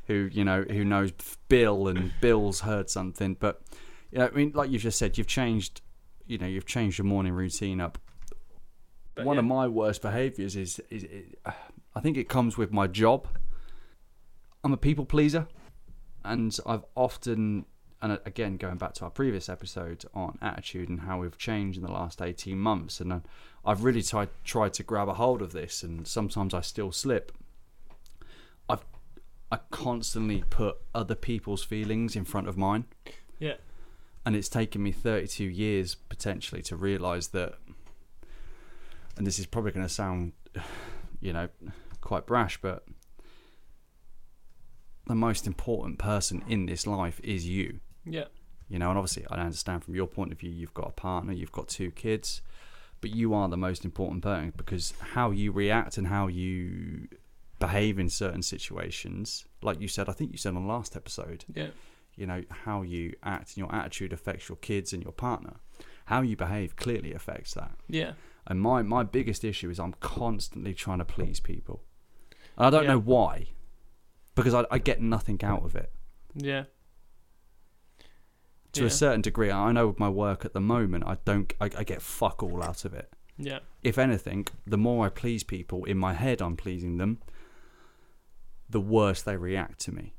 who 0.08 0.28
you 0.32 0.44
know 0.44 0.62
who 0.62 0.84
knows 0.84 1.12
Bill 1.48 1.86
and 1.86 2.12
Bill's 2.20 2.60
heard 2.60 2.90
something. 2.90 3.34
But 3.38 3.62
you 4.10 4.18
know, 4.18 4.26
I 4.26 4.30
mean, 4.30 4.52
like 4.54 4.70
you've 4.70 4.82
just 4.82 4.98
said, 4.98 5.16
you've 5.16 5.28
changed, 5.28 5.82
you 6.26 6.38
know, 6.38 6.46
you've 6.46 6.66
changed 6.66 6.98
your 6.98 7.04
morning 7.04 7.32
routine 7.32 7.80
up. 7.80 7.98
But 9.14 9.24
One 9.24 9.36
yeah. 9.36 9.40
of 9.40 9.46
my 9.46 9.68
worst 9.68 10.02
behaviours 10.02 10.56
is, 10.56 10.80
is, 10.90 11.04
is, 11.04 11.34
I 11.94 12.00
think 12.00 12.16
it 12.16 12.28
comes 12.28 12.56
with 12.56 12.72
my 12.72 12.88
job. 12.88 13.28
I'm 14.62 14.72
a 14.72 14.76
people 14.76 15.04
pleaser, 15.04 15.46
and 16.24 16.56
I've 16.66 16.84
often, 16.94 17.64
and 18.02 18.18
again 18.24 18.56
going 18.56 18.76
back 18.76 18.94
to 18.94 19.04
our 19.04 19.10
previous 19.10 19.48
episode 19.48 20.04
on 20.14 20.38
attitude 20.42 20.88
and 20.88 21.00
how 21.00 21.20
we've 21.20 21.38
changed 21.38 21.78
in 21.78 21.84
the 21.84 21.92
last 21.92 22.20
18 22.20 22.58
months, 22.58 23.00
and 23.00 23.12
I- 23.12 23.22
I've 23.64 23.84
really 23.84 24.02
tried 24.02 24.28
tried 24.44 24.74
to 24.74 24.82
grab 24.82 25.08
a 25.08 25.14
hold 25.14 25.40
of 25.42 25.52
this, 25.52 25.82
and 25.82 26.06
sometimes 26.06 26.52
I 26.54 26.60
still 26.60 26.92
slip. 26.92 27.32
I've 28.68 28.84
I 29.52 29.58
constantly 29.70 30.44
put 30.48 30.76
other 30.94 31.14
people's 31.16 31.64
feelings 31.64 32.14
in 32.14 32.24
front 32.24 32.46
of 32.48 32.56
mine, 32.56 32.84
Yeah. 33.38 33.56
and 34.24 34.36
it's 34.36 34.48
taken 34.48 34.82
me 34.82 34.92
32 34.92 35.44
years 35.44 35.94
potentially 35.96 36.62
to 36.62 36.76
realise 36.76 37.28
that. 37.28 37.58
And 39.16 39.26
this 39.26 39.38
is 39.40 39.46
probably 39.46 39.72
going 39.72 39.84
to 39.86 39.92
sound, 39.92 40.32
you 41.20 41.32
know, 41.32 41.48
quite 42.00 42.26
brash, 42.26 42.60
but 42.62 42.86
the 45.10 45.14
most 45.16 45.46
important 45.46 45.98
person 45.98 46.42
in 46.48 46.66
this 46.66 46.86
life 46.86 47.20
is 47.22 47.46
you. 47.46 47.80
Yeah. 48.04 48.24
You 48.68 48.78
know, 48.78 48.88
and 48.90 48.98
obviously, 48.98 49.26
I 49.30 49.40
understand 49.40 49.84
from 49.84 49.94
your 49.94 50.06
point 50.06 50.32
of 50.32 50.38
view, 50.38 50.50
you've 50.50 50.74
got 50.74 50.88
a 50.88 50.92
partner, 50.92 51.32
you've 51.32 51.52
got 51.52 51.68
two 51.68 51.90
kids, 51.90 52.40
but 53.00 53.10
you 53.10 53.34
are 53.34 53.48
the 53.48 53.56
most 53.56 53.84
important 53.84 54.22
person 54.22 54.52
because 54.56 54.94
how 55.14 55.30
you 55.32 55.50
react 55.52 55.98
and 55.98 56.06
how 56.06 56.28
you 56.28 57.08
behave 57.58 57.98
in 57.98 58.08
certain 58.08 58.42
situations, 58.42 59.44
like 59.62 59.80
you 59.80 59.88
said, 59.88 60.08
I 60.08 60.12
think 60.12 60.32
you 60.32 60.38
said 60.38 60.54
on 60.54 60.62
the 60.66 60.68
last 60.72 60.96
episode, 60.96 61.44
Yeah. 61.54 61.70
you 62.16 62.26
know, 62.26 62.42
how 62.64 62.82
you 62.82 63.14
act 63.22 63.48
and 63.50 63.56
your 63.58 63.74
attitude 63.74 64.12
affects 64.12 64.48
your 64.48 64.56
kids 64.56 64.92
and 64.92 65.02
your 65.02 65.12
partner. 65.12 65.56
How 66.06 66.22
you 66.22 66.36
behave 66.36 66.76
clearly 66.76 67.12
affects 67.12 67.54
that. 67.54 67.72
Yeah. 67.88 68.12
And 68.46 68.60
my, 68.60 68.82
my 68.82 69.02
biggest 69.02 69.44
issue 69.44 69.68
is 69.70 69.78
I'm 69.80 69.94
constantly 70.00 70.74
trying 70.74 70.98
to 70.98 71.04
please 71.04 71.40
people. 71.40 71.82
And 72.56 72.66
I 72.66 72.70
don't 72.70 72.84
Yeah. 72.84 72.90
know 72.94 73.00
why, 73.00 73.48
because 74.44 74.54
I, 74.54 74.64
I 74.70 74.78
get 74.78 75.00
nothing 75.00 75.42
out 75.44 75.64
of 75.64 75.74
it. 75.76 75.92
Yeah. 76.34 76.64
To 78.72 78.82
Yeah. 78.82 78.86
a 78.86 78.90
certain 78.90 79.20
degree, 79.20 79.50
I 79.50 79.72
know 79.72 79.88
with 79.88 79.98
my 79.98 80.08
work 80.08 80.44
at 80.44 80.52
the 80.54 80.60
moment, 80.60 81.04
I 81.06 81.16
don't, 81.24 81.52
I, 81.60 81.64
I 81.76 81.84
get 81.84 82.00
fuck 82.02 82.42
all 82.42 82.62
out 82.62 82.84
of 82.84 82.94
it. 82.94 83.12
Yeah. 83.36 83.60
If 83.82 83.98
anything, 83.98 84.46
the 84.66 84.78
more 84.78 85.06
I 85.06 85.08
please 85.08 85.42
people, 85.42 85.84
in 85.84 85.98
my 85.98 86.12
head 86.14 86.40
I'm 86.40 86.56
pleasing 86.56 86.98
them, 86.98 87.18
the 88.68 88.80
worse 88.80 89.22
they 89.22 89.36
react 89.36 89.80
to 89.80 89.92
me. 89.92 90.14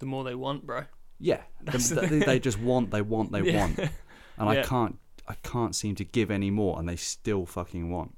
The 0.00 0.06
more 0.06 0.24
they 0.24 0.34
want, 0.34 0.66
bro. 0.66 0.84
Yeah, 1.18 1.42
That's 1.62 1.90
they, 1.90 2.06
they, 2.06 2.18
they 2.20 2.38
just 2.40 2.58
want, 2.58 2.90
they 2.90 3.02
want, 3.02 3.30
they 3.32 3.42
Yeah. 3.42 3.58
want, 3.60 3.78
and 4.38 4.48
I 4.48 4.62
can't, 4.62 4.98
I 5.28 5.34
can't 5.42 5.74
seem 5.74 5.94
to 5.96 6.04
give 6.04 6.30
any 6.30 6.50
more, 6.50 6.78
and 6.78 6.88
they 6.88 6.96
still 6.96 7.46
fucking 7.46 7.90
want. 7.90 8.16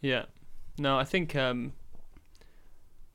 Yeah. 0.00 0.24
No, 0.78 0.98
I 0.98 1.04
think 1.04 1.36
um, 1.36 1.72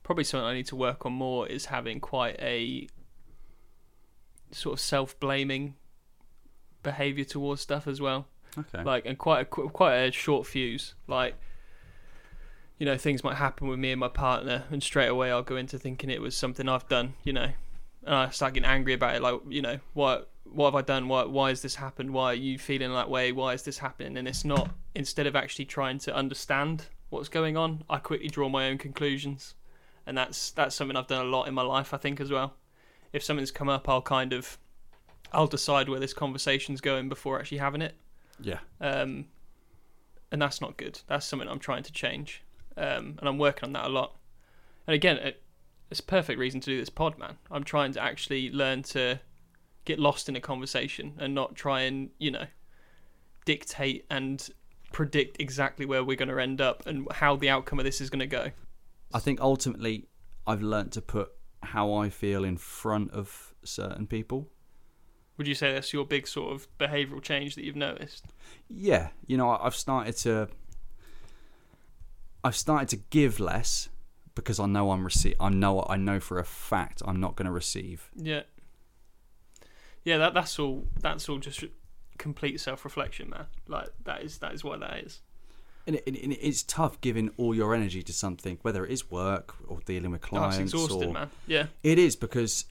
probably 0.08 0.24
something 0.24 0.46
I 0.46 0.54
need 0.54 0.68
to 0.68 0.76
work 0.76 1.04
on 1.04 1.12
more 1.12 1.46
is 1.46 1.66
having 1.66 2.00
quite 2.00 2.36
a 2.40 2.88
sort 4.52 4.72
of 4.72 4.80
self-blaming 4.80 5.74
behavior 6.82 7.26
towards 7.26 7.60
stuff 7.60 7.86
as 7.86 8.00
well. 8.00 8.26
Okay. 8.56 8.82
Like, 8.82 9.04
and 9.04 9.18
quite 9.18 9.42
a 9.42 9.44
quite 9.44 9.96
a 9.96 10.10
short 10.10 10.46
fuse. 10.46 10.94
Like, 11.08 11.34
you 12.78 12.86
know, 12.86 12.96
things 12.96 13.22
might 13.22 13.34
happen 13.34 13.68
with 13.68 13.78
me 13.78 13.92
and 13.92 14.00
my 14.00 14.08
partner, 14.08 14.64
and 14.70 14.82
straight 14.82 15.08
away 15.08 15.30
I'll 15.30 15.42
go 15.42 15.56
into 15.56 15.78
thinking 15.78 16.08
it 16.08 16.22
was 16.22 16.34
something 16.34 16.70
I've 16.70 16.88
done, 16.88 17.12
you 17.22 17.34
know, 17.34 17.50
and 18.02 18.14
I 18.14 18.30
start 18.30 18.54
getting 18.54 18.66
angry 18.66 18.94
about 18.94 19.14
it, 19.14 19.20
like, 19.20 19.38
you 19.50 19.60
know, 19.60 19.78
what 19.92 20.30
what 20.44 20.68
have 20.68 20.74
I 20.74 20.80
done? 20.80 21.08
Why 21.08 21.24
why 21.24 21.50
has 21.50 21.60
this 21.60 21.74
happened? 21.74 22.14
Why 22.14 22.32
are 22.32 22.34
you 22.34 22.58
feeling 22.58 22.94
that 22.94 23.10
way? 23.10 23.30
Why 23.30 23.52
is 23.52 23.62
this 23.62 23.76
happening? 23.76 24.16
And 24.16 24.26
it's 24.26 24.42
not 24.42 24.70
instead 24.94 25.26
of 25.26 25.36
actually 25.36 25.66
trying 25.66 25.98
to 25.98 26.16
understand 26.16 26.86
what's 27.10 27.28
going 27.28 27.58
on, 27.58 27.84
I 27.90 27.98
quickly 27.98 28.28
draw 28.28 28.48
my 28.48 28.70
own 28.70 28.78
conclusions, 28.78 29.54
and 30.08 30.16
that's 30.16 30.50
that's 30.52 30.74
something 30.74 30.96
I've 30.96 31.06
done 31.06 31.24
a 31.24 31.28
lot 31.28 31.46
in 31.46 31.54
my 31.54 31.62
life, 31.62 31.92
I 31.92 31.98
think, 31.98 32.18
as 32.18 32.30
well. 32.30 32.54
If 33.12 33.22
something's 33.22 33.50
come 33.50 33.68
up, 33.68 33.88
I'll 33.88 34.02
kind 34.02 34.32
of 34.32 34.58
I'll 35.32 35.46
decide 35.46 35.88
where 35.88 36.00
this 36.00 36.14
conversation's 36.14 36.80
going 36.80 37.10
before 37.10 37.38
actually 37.38 37.58
having 37.58 37.82
it. 37.82 37.94
Yeah. 38.40 38.60
Um, 38.80 39.26
and 40.32 40.40
that's 40.40 40.60
not 40.60 40.78
good. 40.78 41.00
That's 41.06 41.26
something 41.26 41.46
I'm 41.46 41.58
trying 41.58 41.82
to 41.82 41.92
change, 41.92 42.42
um, 42.76 43.16
and 43.18 43.28
I'm 43.28 43.38
working 43.38 43.66
on 43.66 43.72
that 43.74 43.84
a 43.84 43.88
lot. 43.90 44.16
And 44.86 44.94
again, 44.94 45.18
it, 45.18 45.42
it's 45.90 46.00
a 46.00 46.04
perfect 46.04 46.38
reason 46.38 46.60
to 46.60 46.70
do 46.70 46.78
this 46.78 46.88
pod, 46.88 47.18
man. 47.18 47.36
I'm 47.50 47.64
trying 47.64 47.92
to 47.92 48.02
actually 48.02 48.50
learn 48.50 48.82
to 48.84 49.20
get 49.84 49.98
lost 49.98 50.28
in 50.28 50.36
a 50.36 50.40
conversation 50.40 51.14
and 51.18 51.34
not 51.34 51.54
try 51.54 51.82
and 51.82 52.10
you 52.18 52.30
know 52.30 52.46
dictate 53.44 54.06
and 54.10 54.48
predict 54.92 55.40
exactly 55.40 55.84
where 55.84 56.02
we're 56.02 56.16
going 56.16 56.30
to 56.30 56.38
end 56.38 56.62
up 56.62 56.86
and 56.86 57.06
how 57.12 57.36
the 57.36 57.50
outcome 57.50 57.78
of 57.78 57.84
this 57.84 58.00
is 58.00 58.08
going 58.08 58.20
to 58.20 58.26
go. 58.26 58.50
I 59.12 59.18
think 59.18 59.40
ultimately 59.40 60.08
I've 60.46 60.62
learnt 60.62 60.92
to 60.92 61.02
put 61.02 61.30
how 61.62 61.92
I 61.94 62.08
feel 62.08 62.44
in 62.44 62.56
front 62.56 63.10
of 63.12 63.54
certain 63.64 64.06
people. 64.06 64.48
Would 65.36 65.46
you 65.46 65.54
say 65.54 65.72
that's 65.72 65.92
your 65.92 66.04
big 66.04 66.26
sort 66.26 66.52
of 66.52 66.66
behavioural 66.78 67.22
change 67.22 67.54
that 67.54 67.64
you've 67.64 67.76
noticed? 67.76 68.26
Yeah, 68.68 69.08
you 69.26 69.36
know, 69.36 69.50
I've 69.50 69.76
started 69.76 70.16
to 70.18 70.48
I've 72.42 72.56
started 72.56 72.88
to 72.90 72.96
give 73.10 73.40
less 73.40 73.88
because 74.34 74.60
I 74.60 74.66
know 74.66 74.90
I'm 74.90 75.04
receive. 75.04 75.34
I 75.40 75.48
know 75.48 75.84
I 75.88 75.96
know 75.96 76.20
for 76.20 76.38
a 76.38 76.44
fact 76.44 77.02
I'm 77.04 77.20
not 77.20 77.36
going 77.36 77.46
to 77.46 77.52
receive. 77.52 78.10
Yeah. 78.14 78.42
Yeah, 80.04 80.18
that 80.18 80.34
that's 80.34 80.58
all. 80.58 80.86
That's 81.00 81.28
all 81.28 81.38
just 81.38 81.64
complete 82.18 82.60
self-reflection, 82.60 83.30
man. 83.30 83.46
Like 83.66 83.88
that 84.04 84.22
is 84.22 84.38
that 84.38 84.54
is 84.54 84.64
what 84.64 84.80
that 84.80 84.98
is. 85.00 85.20
And, 85.88 85.96
it, 85.96 86.06
and 86.22 86.32
it's 86.34 86.62
tough 86.62 87.00
giving 87.00 87.30
all 87.38 87.54
your 87.54 87.74
energy 87.74 88.02
to 88.02 88.12
something, 88.12 88.58
whether 88.62 88.84
it 88.84 88.92
is 88.92 89.10
work 89.10 89.54
or 89.66 89.80
dealing 89.86 90.10
with 90.12 90.22
Oh, 90.26 90.28
clients. 90.28 90.58
it's 90.58 90.72
exhausting, 90.74 91.08
or, 91.10 91.12
man. 91.14 91.30
Yeah, 91.46 91.66
It 91.82 91.98
is 91.98 92.14
because 92.14 92.66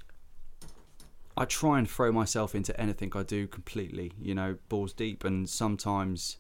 I 1.36 1.46
try 1.46 1.80
and 1.80 1.90
throw 1.90 2.12
myself 2.12 2.54
into 2.54 2.80
anything 2.80 3.12
I 3.16 3.24
do 3.24 3.48
completely, 3.48 4.12
you 4.22 4.36
know, 4.36 4.58
balls 4.70 4.94
deep, 4.94 5.24
and 5.24 5.50
sometimes, 5.50 6.38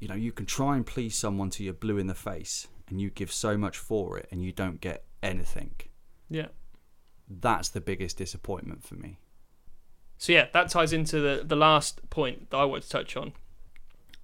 you 0.00 0.08
know, 0.08 0.14
you 0.14 0.32
can 0.32 0.46
try 0.46 0.76
and 0.76 0.84
please 0.86 1.16
someone 1.16 1.50
till 1.50 1.64
you're 1.64 1.72
blue 1.74 1.98
in 1.98 2.06
the 2.06 2.14
face, 2.14 2.68
and 2.88 3.00
you 3.00 3.10
give 3.10 3.32
so 3.32 3.56
much 3.56 3.78
for 3.78 4.18
it, 4.18 4.28
and 4.30 4.42
you 4.42 4.52
don't 4.52 4.80
get 4.80 5.04
anything. 5.22 5.74
yeah. 6.28 6.48
That's 7.26 7.70
the 7.70 7.80
biggest 7.80 8.18
disappointment 8.18 8.84
for 8.84 8.96
me. 8.96 9.18
So 10.18 10.34
yeah, 10.34 10.48
that 10.52 10.68
ties 10.68 10.92
into 10.92 11.20
the 11.20 11.42
the 11.42 11.56
last 11.56 12.10
point 12.10 12.50
that 12.50 12.58
I 12.58 12.64
wanted 12.66 12.82
to 12.82 12.88
touch 12.90 13.16
on. 13.16 13.32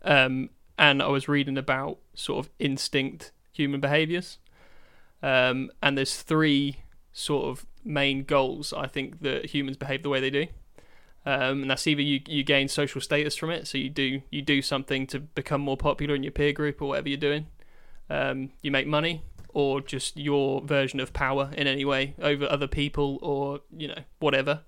Um, 0.03 0.51
and 0.79 1.03
I 1.03 1.09
was 1.09 1.29
reading 1.29 1.59
about 1.59 1.99
sort 2.15 2.45
of 2.45 2.53
instinct 2.59 3.33
human 3.53 3.81
behaviors. 3.81 4.39
Um, 5.23 5.71
and 5.83 5.99
there's 5.99 6.23
three 6.23 6.85
sort 7.13 7.47
of 7.47 7.67
main 7.85 8.25
goals 8.25 8.73
I 8.73 8.87
think 8.87 9.21
that 9.23 9.47
humans 9.47 9.77
behave 9.77 10.03
the 10.03 10.09
way 10.09 10.21
they 10.21 10.31
do. 10.31 10.47
Um, 11.27 11.63
and 11.63 11.71
that's 11.71 11.87
either 11.87 12.01
you, 12.01 12.21
you 12.27 12.43
gain 12.43 12.69
social 12.69 13.01
status 13.01 13.37
from 13.37 13.51
it, 13.51 13.67
so 13.67 13.77
you 13.77 13.91
do 13.91 14.23
you 14.31 14.41
do 14.41 14.63
something 14.63 15.07
to 15.09 15.21
become 15.21 15.61
more 15.61 15.77
popular 15.77 16.15
in 16.15 16.23
your 16.23 16.33
peer 16.33 16.53
group 16.53 16.81
or 16.81 16.89
whatever 16.89 17.11
you're 17.11 17.19
doing. 17.19 17.47
Um, 18.09 18.53
you 18.63 18.71
make 18.71 18.87
money, 18.87 19.23
or 19.51 19.83
just 19.83 20.17
your 20.17 20.63
version 20.63 20.99
of 20.99 21.13
power 21.13 21.51
in 21.57 21.67
any 21.67 21.85
way 21.85 22.15
over 22.23 22.47
other 22.51 22.67
people, 22.67 23.19
or 23.21 23.61
you 23.77 23.89
know 23.89 24.03
whatever. 24.19 24.63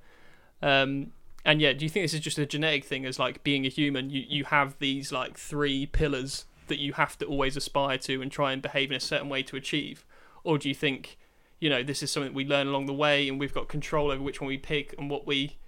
Um, 0.60 1.12
and 1.44 1.60
yeah, 1.60 1.72
do 1.72 1.84
you 1.84 1.88
think 1.88 2.04
this 2.04 2.14
is 2.14 2.20
just 2.20 2.38
a 2.38 2.46
genetic 2.46 2.84
thing? 2.84 3.04
As 3.04 3.18
like 3.18 3.42
being 3.42 3.66
a 3.66 3.68
human, 3.68 4.10
you 4.10 4.24
you 4.28 4.44
have 4.44 4.78
these 4.78 5.12
like 5.12 5.36
three 5.36 5.86
pillars 5.86 6.44
that 6.68 6.78
you 6.78 6.92
have 6.94 7.18
to 7.18 7.26
always 7.26 7.56
aspire 7.56 7.98
to 7.98 8.22
and 8.22 8.30
try 8.30 8.52
and 8.52 8.62
behave 8.62 8.90
in 8.90 8.96
a 8.96 9.00
certain 9.00 9.28
way 9.28 9.42
to 9.42 9.56
achieve, 9.56 10.04
or 10.44 10.58
do 10.58 10.68
you 10.68 10.74
think, 10.74 11.18
you 11.60 11.68
know, 11.68 11.82
this 11.82 12.02
is 12.02 12.10
something 12.10 12.32
we 12.32 12.46
learn 12.46 12.68
along 12.68 12.86
the 12.86 12.92
way 12.92 13.28
and 13.28 13.38
we've 13.38 13.54
got 13.54 13.68
control 13.68 14.10
over 14.10 14.22
which 14.22 14.40
one 14.40 14.48
we 14.48 14.58
pick 14.58 14.94
and 14.98 15.10
what 15.10 15.26
we, 15.26 15.58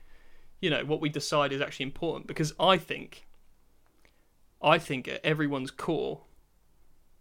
you 0.61 0.70
know, 0.70 0.85
what 0.85 1.01
we 1.01 1.09
decide 1.09 1.53
is 1.53 1.61
actually 1.61 1.85
important? 1.85 2.27
Because 2.27 2.53
I 2.59 2.79
think, 2.79 3.27
I 4.62 4.79
think 4.79 5.09
at 5.09 5.25
everyone's 5.25 5.70
core, 5.70 6.22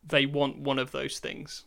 they 0.06 0.26
want 0.26 0.60
one 0.60 0.80
of 0.80 0.92
those 0.92 1.20
things. 1.20 1.66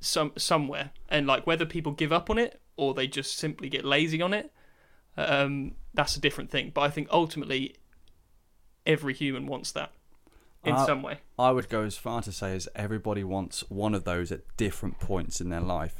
Some 0.00 0.32
somewhere, 0.36 0.90
and 1.08 1.26
like 1.28 1.46
whether 1.46 1.64
people 1.64 1.92
give 1.92 2.12
up 2.12 2.28
on 2.28 2.38
it 2.38 2.60
or 2.76 2.92
they 2.92 3.06
just 3.06 3.36
simply 3.36 3.68
get 3.68 3.84
lazy 3.84 4.20
on 4.20 4.34
it, 4.34 4.52
um, 5.16 5.72
that's 5.94 6.16
a 6.16 6.20
different 6.20 6.50
thing. 6.50 6.70
But 6.74 6.82
I 6.82 6.90
think 6.90 7.08
ultimately, 7.10 7.76
every 8.86 9.14
human 9.14 9.46
wants 9.46 9.72
that 9.72 9.92
in 10.64 10.74
Uh, 10.74 10.86
some 10.86 11.02
way. 11.02 11.18
I 11.38 11.50
would 11.50 11.68
go 11.68 11.82
as 11.82 11.96
far 11.96 12.22
to 12.22 12.32
say 12.32 12.54
as 12.54 12.68
everybody 12.74 13.24
wants 13.24 13.68
one 13.68 13.94
of 13.94 14.04
those 14.04 14.30
at 14.32 14.40
different 14.56 14.98
points 15.00 15.40
in 15.40 15.48
their 15.50 15.60
life. 15.60 15.94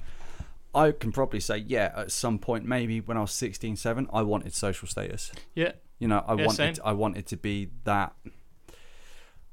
I 0.74 0.92
can 0.92 1.12
probably 1.12 1.40
say, 1.40 1.58
yeah, 1.58 1.92
at 1.96 2.10
some 2.12 2.38
point, 2.38 2.64
maybe 2.64 3.00
when 3.00 3.16
I 3.18 3.20
was 3.22 3.32
16, 3.32 3.76
7, 3.76 4.08
I 4.12 4.22
wanted 4.22 4.54
social 4.54 4.88
status. 4.88 5.30
Yeah, 5.54 5.72
You 5.98 6.08
know, 6.08 6.24
I 6.26 6.34
Yeah, 6.34 6.46
wanted, 6.46 6.76
same. 6.76 6.84
I 6.84 6.92
wanted 6.92 7.26
to 7.26 7.36
be 7.36 7.70
that. 7.84 8.14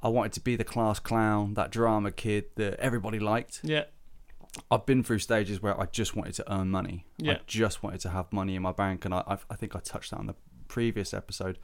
I 0.02 0.08
wanted 0.08 0.32
to 0.34 0.40
be 0.40 0.56
the 0.56 0.64
class 0.64 0.98
clown, 1.00 1.56
that 1.56 1.72
drama 1.72 2.12
kid 2.12 2.46
that 2.56 2.80
everybody 2.80 3.20
liked. 3.20 3.60
yeah, 3.64 3.84
I've 4.72 4.86
been 4.86 5.04
through 5.04 5.20
stages 5.20 5.62
where 5.62 5.80
I 5.80 5.86
just 5.86 6.16
wanted 6.16 6.34
to 6.36 6.54
earn 6.54 6.70
money. 6.70 7.06
Yeah. 7.18 7.34
I 7.34 7.40
just 7.48 7.84
wanted 7.84 8.00
to 8.02 8.10
have 8.10 8.32
money 8.34 8.56
in 8.56 8.62
my 8.62 8.72
bank, 8.72 9.06
and 9.06 9.14
I, 9.14 9.24
I, 9.28 9.38
I 9.50 9.56
think 9.56 9.76
I 9.76 9.80
touched 9.80 10.12
that 10.12 10.18
on 10.18 10.28
the 10.28 10.36
previous 10.68 11.14
episode. 11.14 11.58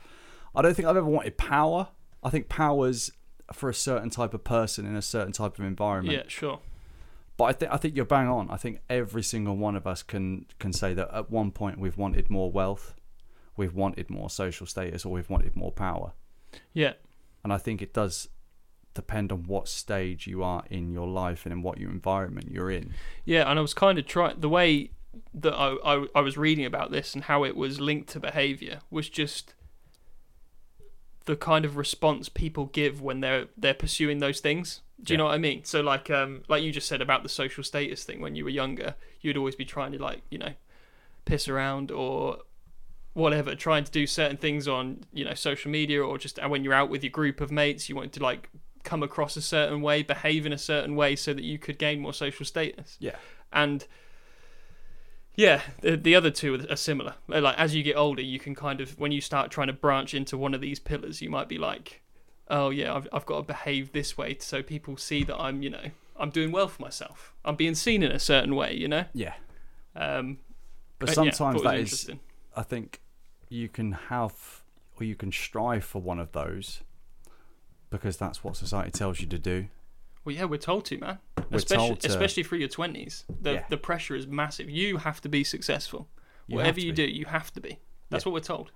I 0.56 0.62
don't 0.62 0.74
think 0.74 0.88
I've 0.88 0.98
ever 0.98 1.08
wanted 1.08 1.38
power. 1.38 1.90
I 2.24 2.30
think 2.30 2.48
power's 2.50 3.12
for 3.54 3.70
a 3.70 3.74
certain 3.74 4.10
type 4.10 4.34
of 4.34 4.44
person 4.44 4.86
in 4.86 4.96
a 4.96 5.02
certain 5.02 5.34
type 5.34 5.60
of 5.60 5.66
environment. 5.66 6.18
yeah, 6.18 6.24
sure. 6.28 6.60
But 7.38 7.46
I 7.46 7.52
think 7.52 7.72
I 7.74 7.78
think 7.78 7.96
you're 7.96 8.06
bang 8.06 8.28
on. 8.28 8.50
I 8.50 8.56
think 8.58 8.80
every 8.90 9.22
single 9.22 9.58
one 9.58 9.76
of 9.76 9.86
us 9.86 10.02
can 10.04 10.46
can 10.58 10.72
say 10.72 10.94
that 10.94 11.10
at 11.14 11.30
one 11.30 11.52
point 11.52 11.78
we've 11.80 11.98
wanted 11.98 12.30
more 12.30 12.50
wealth, 12.50 12.96
we've 13.58 13.76
wanted 13.76 14.10
more 14.10 14.30
social 14.30 14.66
status, 14.66 15.06
or 15.06 15.12
we've 15.12 15.30
wanted 15.30 15.56
more 15.56 15.72
power. 15.72 16.14
Yeah, 16.74 16.94
And 17.44 17.52
I 17.52 17.58
think 17.58 17.82
it 17.82 17.94
does 17.94 18.30
depend 18.96 19.32
on 19.32 19.44
what 19.44 19.68
stage 19.68 20.26
you 20.26 20.44
are 20.44 20.64
in 20.72 20.92
your 20.92 21.08
life 21.08 21.46
and 21.46 21.54
in 21.54 21.62
what 21.62 21.78
your 21.80 21.92
environment 21.92 22.50
you're 22.52 22.72
in. 22.72 22.94
yeah. 23.26 23.48
And 23.50 23.60
I 23.60 23.62
was 23.62 23.76
kind 23.76 24.00
of 24.00 24.08
trying 24.08 24.40
the 24.40 24.50
way 24.50 24.90
that 25.34 25.54
I, 25.54 25.76
I 25.86 26.08
I 26.16 26.22
was 26.22 26.38
reading 26.38 26.66
about 26.66 26.92
this 26.92 27.14
and 27.14 27.26
how 27.26 27.44
it 27.46 27.56
was 27.56 27.80
linked 27.80 28.10
to 28.10 28.20
behavior 28.20 28.80
was 28.90 29.08
just 29.10 29.54
the 31.26 31.36
kind 31.36 31.66
of 31.66 31.76
response 31.78 32.30
people 32.30 32.66
give 32.68 33.02
when 33.02 33.20
they're 33.22 33.48
they're 33.58 33.74
pursuing 33.74 34.20
those 34.20 34.40
things. 34.40 34.82
Do 35.02 35.14
you 35.14 35.16
Yeah. 35.16 35.20
know 35.20 35.26
what 35.26 35.34
I 35.36 35.38
mean? 35.40 35.64
So 35.64 35.82
like 35.82 36.10
um 36.10 36.44
like 36.48 36.64
you 36.64 36.72
just 36.72 36.88
said 36.88 37.02
about 37.02 37.24
the 37.24 37.30
social 37.30 37.64
status 37.64 38.04
thing 38.04 38.22
when 38.22 38.36
you 38.36 38.44
were 38.44 38.50
younger, 38.50 38.96
you'd 39.22 39.38
always 39.38 39.56
be 39.56 39.66
trying 39.66 39.92
to 39.94 39.98
like, 40.02 40.22
you 40.30 40.38
know, 40.38 40.54
piss 41.26 41.48
around 41.48 41.92
or 41.92 42.40
whatever, 43.14 43.56
trying 43.56 43.84
to 43.86 43.92
do 43.92 44.06
certain 44.06 44.38
things 44.38 44.68
on, 44.68 45.06
you 45.14 45.24
know, 45.26 45.34
social 45.34 45.72
media 45.72 46.04
or 46.04 46.18
just 46.18 46.38
and 46.38 46.52
when 46.52 46.64
you're 46.64 46.74
out 46.74 46.90
with 46.90 47.04
your 47.04 47.12
group 47.12 47.42
of 47.42 47.52
mates, 47.52 47.90
you 47.90 47.96
wanted 47.96 48.14
to 48.14 48.22
like 48.24 48.50
come 48.86 49.04
across 49.04 49.36
a 49.36 49.42
certain 49.42 49.82
way, 49.82 50.02
behave 50.04 50.46
in 50.46 50.54
a 50.54 50.58
certain 50.58 50.96
way 50.96 51.16
so 51.18 51.34
that 51.34 51.44
you 51.44 51.58
could 51.60 51.78
gain 51.78 52.00
more 52.00 52.14
social 52.14 52.46
status. 52.46 52.96
Yeah. 53.00 53.18
And 53.52 53.86
yeah, 55.36 55.62
the, 55.82 55.98
the 55.98 56.16
other 56.16 56.32
two 56.32 56.56
are- 56.70 56.76
similar. 56.78 57.16
Like 57.28 57.58
as 57.58 57.76
you 57.76 57.84
get 57.84 57.98
older, 57.98 58.22
you 58.22 58.40
can 58.40 58.56
kind 58.56 58.80
of 58.80 58.98
when 58.98 59.12
you 59.12 59.20
start 59.20 59.52
trying 59.52 59.68
to 59.68 59.74
branch 59.74 60.14
into 60.14 60.38
one 60.38 60.54
of 60.54 60.62
these 60.62 60.80
pillars, 60.80 61.22
you 61.22 61.30
might 61.30 61.50
be 61.50 61.58
like, 61.58 62.02
"Oh 62.48 62.70
yeah, 62.70 62.94
I've 62.96 63.08
I've 63.12 63.26
got 63.26 63.38
to 63.38 63.44
behave 63.44 63.92
this 63.92 64.18
way 64.18 64.38
so 64.40 64.64
people 64.64 64.96
see 64.96 65.24
that 65.26 65.38
I'm, 65.38 65.62
you 65.62 65.70
know, 65.70 65.92
I'm 66.18 66.30
doing 66.30 66.52
well 66.54 66.70
for 66.70 66.82
myself. 66.82 67.34
I'm 67.44 67.56
being 67.58 67.76
seen 67.76 68.02
in 68.04 68.12
a 68.12 68.20
certain 68.20 68.56
way, 68.56 68.74
you 68.76 68.88
know." 68.88 69.06
Yeah. 69.14 69.34
Um, 69.96 70.38
But 71.00 71.10
yeah, 71.10 71.14
sometimes 71.16 71.56
was 71.56 71.64
that 71.64 71.80
is. 71.80 72.10
I 72.56 72.64
think 72.64 73.02
you 73.50 73.68
can 73.68 73.92
have 74.10 74.62
or 75.00 75.04
you 75.04 75.16
can 75.16 75.32
strive 75.32 75.84
for 75.84 76.02
one 76.02 76.20
of 76.20 76.32
those 76.32 76.82
because 77.98 78.18
that's 78.18 78.44
what 78.44 78.56
society 78.56 78.92
tells 78.92 79.20
you 79.20 79.28
to 79.28 79.38
do. 79.40 79.68
Well, 80.24 80.36
yeah, 80.36 80.46
we're 80.46 80.58
told 80.58 80.86
to, 80.86 80.98
man. 80.98 81.20
We're 81.52 81.58
especially, 81.58 81.88
told 81.88 82.00
to- 82.02 82.08
especially 82.08 82.44
through 82.44 82.58
your 82.60 82.68
twenties. 82.70 83.26
The 83.42 83.54
Yeah. 83.54 83.66
the 83.70 83.78
pressure 83.78 84.16
is 84.16 84.26
massive. 84.28 84.70
You 84.70 84.98
have 84.98 85.22
to 85.22 85.30
be 85.30 85.44
successful. 85.44 86.08
You 86.48 86.58
Whatever 86.58 86.80
you 86.80 86.92
be. 86.94 87.08
do, 87.08 87.12
you 87.12 87.26
have 87.26 87.52
to 87.54 87.62
be. 87.62 87.80
That's 88.10 88.26
Yeah. 88.26 88.30
what 88.30 88.34
we're 88.34 88.46
told. 88.46 88.72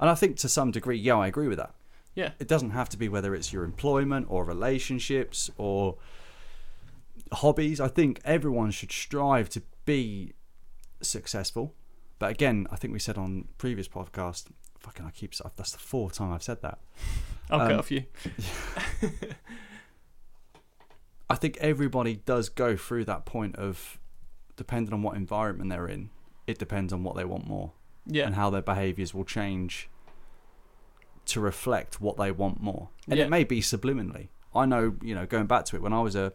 And 0.00 0.10
I 0.10 0.14
think 0.14 0.36
to 0.38 0.48
some 0.48 0.70
degree, 0.70 0.96
yeah, 0.98 1.16
I 1.16 1.26
agree 1.28 1.48
with 1.48 1.58
that. 1.58 1.74
Yeah. 2.14 2.32
It 2.38 2.46
doesn't 2.48 2.70
have 2.70 2.88
to 2.90 2.96
be 2.96 3.08
whether 3.08 3.34
it's 3.34 3.52
your 3.52 3.64
employment 3.64 4.26
or 4.28 4.44
relationships 4.44 5.50
or 5.56 5.98
hobbies. 7.32 7.80
I 7.80 7.88
think 7.88 8.20
everyone 8.24 8.70
should 8.70 8.92
strive 8.92 9.48
to 9.50 9.62
be 9.84 10.32
successful. 11.00 11.74
But 12.18 12.30
again, 12.30 12.66
I 12.70 12.76
think 12.76 12.92
we 12.92 12.98
said 12.98 13.18
on 13.18 13.48
previous 13.58 13.88
podcast, 13.88 14.46
fucking 14.78 15.04
I 15.04 15.10
keep 15.10 15.32
that's 15.56 15.72
the 15.72 15.78
fourth 15.78 16.14
time 16.14 16.32
I've 16.32 16.42
said 16.42 16.62
that. 16.62 16.78
I'll 17.50 17.60
Um, 17.60 17.68
cut 17.68 17.78
off 17.78 17.90
you. 17.90 18.04
I 21.28 21.36
think 21.36 21.56
everybody 21.58 22.16
does 22.16 22.48
go 22.48 22.76
through 22.76 23.04
that 23.06 23.24
point 23.24 23.56
of, 23.56 23.98
depending 24.56 24.92
on 24.92 25.02
what 25.02 25.16
environment 25.16 25.70
they're 25.70 25.88
in, 25.88 26.10
it 26.46 26.58
depends 26.58 26.92
on 26.92 27.02
what 27.02 27.16
they 27.16 27.24
want 27.24 27.46
more 27.46 27.72
Yeah. 28.06 28.26
and 28.26 28.34
how 28.34 28.50
their 28.50 28.62
behaviours 28.62 29.14
will 29.14 29.24
change 29.24 29.88
to 31.26 31.40
reflect 31.40 32.00
what 32.00 32.18
they 32.18 32.30
want 32.30 32.60
more. 32.60 32.90
And 33.08 33.18
Yeah. 33.18 33.24
it 33.24 33.30
may 33.30 33.44
be 33.44 33.60
subliminally. 33.60 34.28
I 34.54 34.66
know, 34.66 34.96
you 35.02 35.14
know, 35.14 35.26
going 35.26 35.46
back 35.46 35.64
to 35.66 35.76
it, 35.76 35.82
when 35.82 35.92
I 35.94 36.00
was 36.02 36.14
a, 36.14 36.32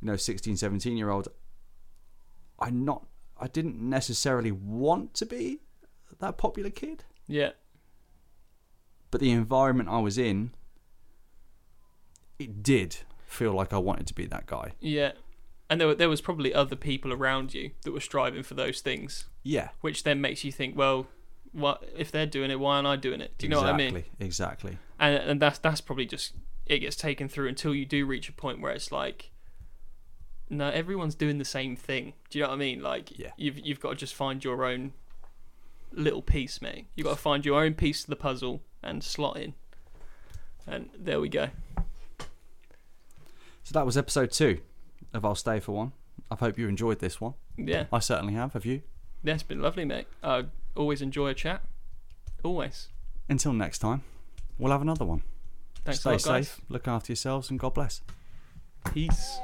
you 0.00 0.06
know, 0.06 0.16
16, 0.16 0.56
17 0.56 0.96
year 0.96 1.10
old, 1.10 1.28
I 2.58 2.70
not, 2.70 3.06
I 3.38 3.48
didn't 3.48 3.76
necessarily 3.78 4.52
want 4.52 5.12
to 5.14 5.26
be 5.26 5.60
that 6.20 6.38
popular 6.38 6.70
kid, 6.70 7.04
Yeah. 7.26 7.50
But 9.10 9.20
the 9.20 9.30
environment 9.30 9.88
I 9.88 9.98
was 9.98 10.18
in, 10.18 10.50
it 12.38 12.62
did 12.62 12.98
feel 13.26 13.52
like 13.52 13.72
I 13.72 13.78
wanted 13.78 14.06
to 14.08 14.14
be 14.14 14.26
that 14.26 14.46
guy. 14.46 14.72
Yeah. 14.80 15.12
And 15.68 15.80
there, 15.80 15.88
were, 15.88 15.94
there 15.94 16.08
was 16.08 16.20
probably 16.20 16.54
other 16.54 16.76
people 16.76 17.12
around 17.12 17.52
you 17.54 17.72
that 17.82 17.92
were 17.92 18.00
striving 18.00 18.42
for 18.42 18.54
those 18.54 18.80
things, 18.80 19.24
Yeah. 19.42 19.70
which 19.80 20.04
then 20.04 20.20
makes 20.20 20.44
you 20.44 20.52
think, 20.52 20.76
well, 20.76 21.08
what 21.52 21.82
if 21.96 22.12
they're 22.12 22.26
doing 22.26 22.50
it? 22.50 22.60
Why 22.60 22.76
aren't 22.76 22.86
I 22.86 22.96
doing 22.96 23.20
it? 23.20 23.32
Do 23.38 23.46
you 23.46 23.50
know 23.50 23.60
exactly, 23.60 23.84
what 23.86 23.90
I 23.90 23.94
mean? 23.94 24.04
Exactly. 24.20 24.78
And 25.00 25.14
and 25.16 25.40
that's 25.40 25.58
that's 25.58 25.80
probably 25.80 26.04
just 26.04 26.34
it 26.66 26.80
gets 26.80 26.96
taken 26.96 27.28
through 27.28 27.48
until 27.48 27.74
you 27.74 27.86
do 27.86 28.04
reach 28.04 28.28
a 28.28 28.32
point 28.32 28.60
where 28.60 28.72
it's 28.72 28.92
like, 28.92 29.30
no, 30.50 30.68
everyone's 30.68 31.14
doing 31.14 31.38
the 31.38 31.44
same 31.46 31.74
thing. 31.74 32.12
Do 32.28 32.38
you 32.38 32.44
know 32.44 32.50
what 32.50 32.56
I 32.56 32.58
mean? 32.58 32.82
Like, 32.82 33.18
Yeah. 33.18 33.30
you've 33.38 33.58
you've 33.58 33.80
got 33.80 33.90
to 33.90 33.96
just 33.96 34.14
find 34.14 34.44
your 34.44 34.64
own 34.66 34.92
little 35.92 36.20
piece, 36.22 36.60
mate. 36.60 36.86
You've 36.94 37.06
got 37.06 37.14
to 37.16 37.22
find 37.22 37.44
your 37.46 37.62
own 37.64 37.72
piece 37.74 38.02
of 38.04 38.10
the 38.10 38.16
puzzle 38.16 38.60
and 38.86 39.02
slot 39.02 39.36
in. 39.36 39.54
And 40.66 40.90
there 40.98 41.20
we 41.20 41.28
go. 41.28 41.48
So 43.64 43.72
that 43.72 43.84
was 43.84 43.96
episode 43.96 44.30
two 44.30 44.60
of 45.12 45.24
I'll 45.24 45.34
Stay 45.34 45.60
for 45.60 45.72
One. 45.72 45.92
I 46.30 46.36
hope 46.36 46.58
you 46.58 46.68
enjoyed 46.68 47.00
this 47.00 47.20
one. 47.20 47.34
Yeah, 47.56 47.86
I 47.92 47.98
certainly 47.98 48.34
have. 48.34 48.52
Have 48.54 48.64
you? 48.64 48.82
yeah, 49.22 49.34
it's 49.34 49.42
been 49.42 49.60
lovely, 49.60 49.84
mate. 49.84 50.06
I 50.22 50.44
always 50.76 51.02
enjoy 51.02 51.28
a 51.28 51.34
chat. 51.34 51.62
Always. 52.42 52.88
Until 53.28 53.52
next 53.52 53.78
time, 53.78 54.02
we'll 54.58 54.72
have 54.72 54.82
another 54.82 55.04
one. 55.04 55.22
Thanks 55.84 56.00
Stay 56.00 56.10
lot, 56.10 56.22
guys. 56.22 56.48
safe, 56.48 56.60
look 56.68 56.86
after 56.88 57.12
yourselves, 57.12 57.50
and 57.50 57.58
God 57.58 57.74
bless. 57.74 58.02
Peace. 58.92 59.38